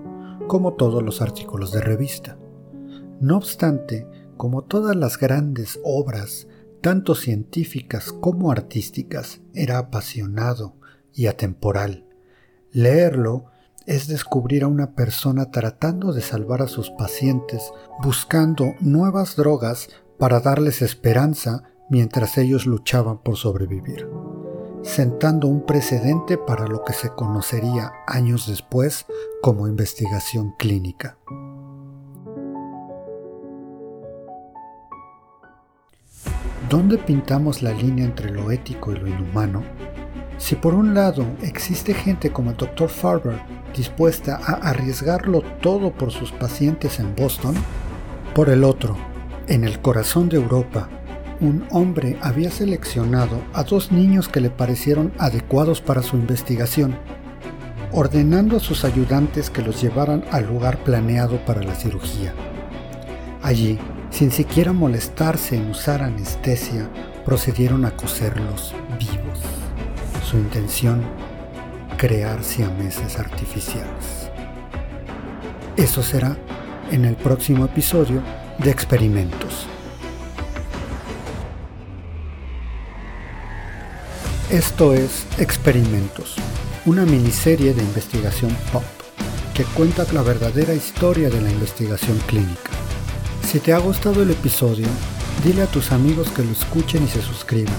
como 0.48 0.74
todos 0.74 1.02
los 1.02 1.22
artículos 1.22 1.72
de 1.72 1.82
revista. 1.82 2.38
No 3.20 3.38
obstante, 3.38 4.08
como 4.38 4.64
todas 4.64 4.96
las 4.96 5.18
grandes 5.18 5.80
obras, 5.84 6.48
tanto 6.88 7.16
científicas 7.16 8.14
como 8.14 8.50
artísticas, 8.50 9.42
era 9.54 9.78
apasionado 9.78 10.78
y 11.14 11.28
atemporal. 11.28 12.06
Leerlo 12.72 13.48
es 13.86 14.08
descubrir 14.08 14.64
a 14.64 14.68
una 14.68 14.96
persona 14.96 15.52
tratando 15.52 16.14
de 16.14 16.22
salvar 16.22 16.62
a 16.62 16.70
sus 16.70 16.90
pacientes, 16.92 17.74
buscando 18.02 18.74
nuevas 18.80 19.36
drogas 19.36 19.90
para 20.18 20.40
darles 20.40 20.82
esperanza 20.82 21.64
mientras 21.90 22.38
ellos 22.38 22.66
luchaban 22.66 23.22
por 23.22 23.36
sobrevivir, 23.36 24.08
sentando 24.82 25.50
un 25.50 25.66
precedente 25.66 26.38
para 26.38 26.68
lo 26.68 26.86
que 26.86 26.94
se 26.94 27.10
conocería 27.10 27.92
años 28.08 28.48
después 28.48 29.08
como 29.42 29.68
investigación 29.68 30.54
clínica. 30.58 31.18
¿Dónde 36.70 36.98
pintamos 36.98 37.62
la 37.62 37.72
línea 37.72 38.04
entre 38.04 38.30
lo 38.30 38.52
ético 38.52 38.92
y 38.92 39.00
lo 39.00 39.08
inhumano? 39.08 39.64
Si 40.38 40.56
por 40.56 40.74
un 40.74 40.94
lado 40.94 41.26
existe 41.42 41.94
gente 41.94 42.32
como 42.32 42.52
el 42.52 42.58
Dr. 42.58 42.90
Farber 42.90 43.40
dispuesta 43.74 44.38
a 44.44 44.70
arriesgarlo 44.70 45.44
todo 45.62 45.92
por 45.92 46.12
sus 46.12 46.34
pacientes 46.34 47.00
en 47.00 47.16
Boston, 47.16 47.56
por 48.36 48.50
el 48.50 48.66
otro, 48.66 48.98
en 49.48 49.64
el 49.64 49.80
corazón 49.80 50.28
de 50.28 50.36
Europa, 50.36 50.90
un 51.40 51.66
hombre 51.72 52.18
había 52.22 52.52
seleccionado 52.52 53.42
a 53.54 53.64
dos 53.64 53.94
niños 53.94 54.28
que 54.28 54.42
le 54.42 54.50
parecieron 54.50 55.14
adecuados 55.20 55.80
para 55.80 56.04
su 56.04 56.18
investigación, 56.18 56.98
ordenando 57.94 58.58
a 58.58 58.60
sus 58.60 58.84
ayudantes 58.84 59.50
que 59.50 59.62
los 59.62 59.82
llevaran 59.82 60.26
al 60.32 60.48
lugar 60.48 60.84
planeado 60.84 61.38
para 61.46 61.64
la 61.64 61.76
cirugía. 61.76 62.34
Allí, 63.42 63.80
sin 64.12 64.32
siquiera 64.32 64.74
molestarse 64.74 65.56
en 65.56 65.70
usar 65.70 66.02
anestesia, 66.02 66.90
procedieron 67.26 67.86
a 67.86 67.92
coserlos 67.92 68.74
vivos. 69.00 69.40
Su 70.30 70.38
intención, 70.38 71.02
crear 71.98 72.44
siameses 72.44 73.20
artificiales. 73.20 74.32
Eso 75.76 76.02
será 76.02 76.38
en 76.92 77.06
el 77.06 77.16
próximo 77.16 77.66
episodio 77.66 78.22
de 78.60 78.72
Experimentos. 78.72 79.68
Esto 84.50 84.94
es 84.94 85.26
Experimentos, 85.40 86.36
una 86.86 87.06
miniserie 87.06 87.74
de 87.74 87.84
investigación 87.84 88.56
pop 88.72 88.84
que 89.54 89.66
cuenta 89.66 90.06
la 90.14 90.22
verdadera 90.22 90.74
historia 90.74 91.30
de 91.30 91.42
la 91.42 91.52
investigación 91.52 92.18
clínica. 92.28 92.87
Si 93.48 93.62
te 93.62 93.72
ha 93.72 93.78
gustado 93.78 94.24
el 94.24 94.32
episodio, 94.32 94.88
dile 95.42 95.62
a 95.62 95.68
tus 95.68 95.94
amigos 95.94 96.30
que 96.32 96.44
lo 96.44 96.52
escuchen 96.52 97.06
y 97.06 97.08
se 97.08 97.22
suscriban. 97.22 97.74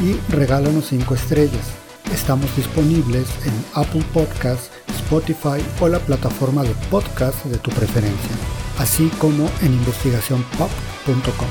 Y 0.00 0.16
regálanos 0.32 0.86
5 0.86 1.14
estrellas. 1.14 1.66
Estamos 2.14 2.56
disponibles 2.56 3.28
en 3.44 3.52
Apple 3.74 4.02
Podcasts, 4.14 4.70
Spotify 4.96 5.62
o 5.82 5.88
la 5.88 5.98
plataforma 5.98 6.62
de 6.62 6.74
podcast 6.90 7.44
de 7.44 7.58
tu 7.58 7.70
preferencia, 7.72 8.30
así 8.78 9.10
como 9.18 9.46
en 9.60 9.74
investigacionpop.com. 9.74 11.48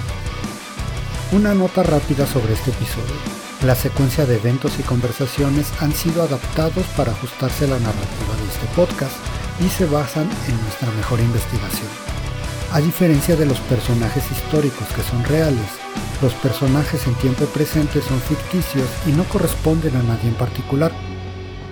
Una 1.31 1.53
nota 1.53 1.83
rápida 1.83 2.25
sobre 2.25 2.53
este 2.53 2.71
episodio. 2.71 3.13
La 3.67 3.75
secuencia 3.75 4.25
de 4.25 4.37
eventos 4.37 4.79
y 4.79 4.81
conversaciones 4.81 5.71
han 5.79 5.93
sido 5.93 6.23
adaptados 6.23 6.87
para 6.97 7.11
ajustarse 7.11 7.65
a 7.65 7.67
la 7.67 7.79
narrativa 7.79 8.35
de 8.35 8.47
este 8.51 8.65
podcast 8.75 9.15
y 9.63 9.69
se 9.69 9.85
basan 9.85 10.27
en 10.47 10.59
nuestra 10.59 10.89
mejor 10.93 11.19
investigación. 11.19 12.12
A 12.73 12.81
diferencia 12.81 13.35
de 13.35 13.45
los 13.45 13.59
personajes 13.59 14.23
históricos 14.31 14.87
que 14.95 15.03
son 15.03 15.23
reales, 15.25 15.67
los 16.23 16.33
personajes 16.33 17.05
en 17.05 17.13
tiempo 17.13 17.45
presente 17.45 18.01
son 18.01 18.19
ficticios 18.19 18.89
y 19.05 19.11
no 19.11 19.25
corresponden 19.25 19.95
a 19.95 20.01
nadie 20.01 20.29
en 20.29 20.33
particular. 20.33 20.91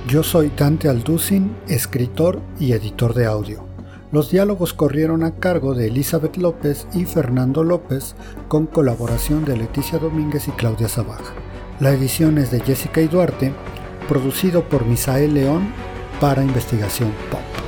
Yo 0.07 0.21
soy 0.21 0.51
Dante 0.55 0.89
Alducin, 0.89 1.55
escritor 1.67 2.39
y 2.59 2.73
editor 2.73 3.15
de 3.15 3.25
audio. 3.25 3.65
Los 4.11 4.29
diálogos 4.29 4.75
corrieron 4.75 5.23
a 5.23 5.37
cargo 5.39 5.73
de 5.73 5.87
Elizabeth 5.87 6.37
López 6.37 6.85
y 6.93 7.05
Fernando 7.05 7.63
López, 7.63 8.13
con 8.47 8.67
colaboración 8.67 9.43
de 9.43 9.57
Leticia 9.57 9.97
Domínguez 9.97 10.47
y 10.49 10.51
Claudia 10.51 10.87
Sabaj. 10.87 11.23
La 11.79 11.89
edición 11.89 12.37
es 12.37 12.51
de 12.51 12.59
Jessica 12.59 13.01
y 13.01 13.07
Duarte, 13.07 13.53
producido 14.07 14.69
por 14.69 14.85
Misael 14.85 15.33
León 15.33 15.73
para 16.19 16.43
Investigación 16.43 17.11
Pop. 17.31 17.61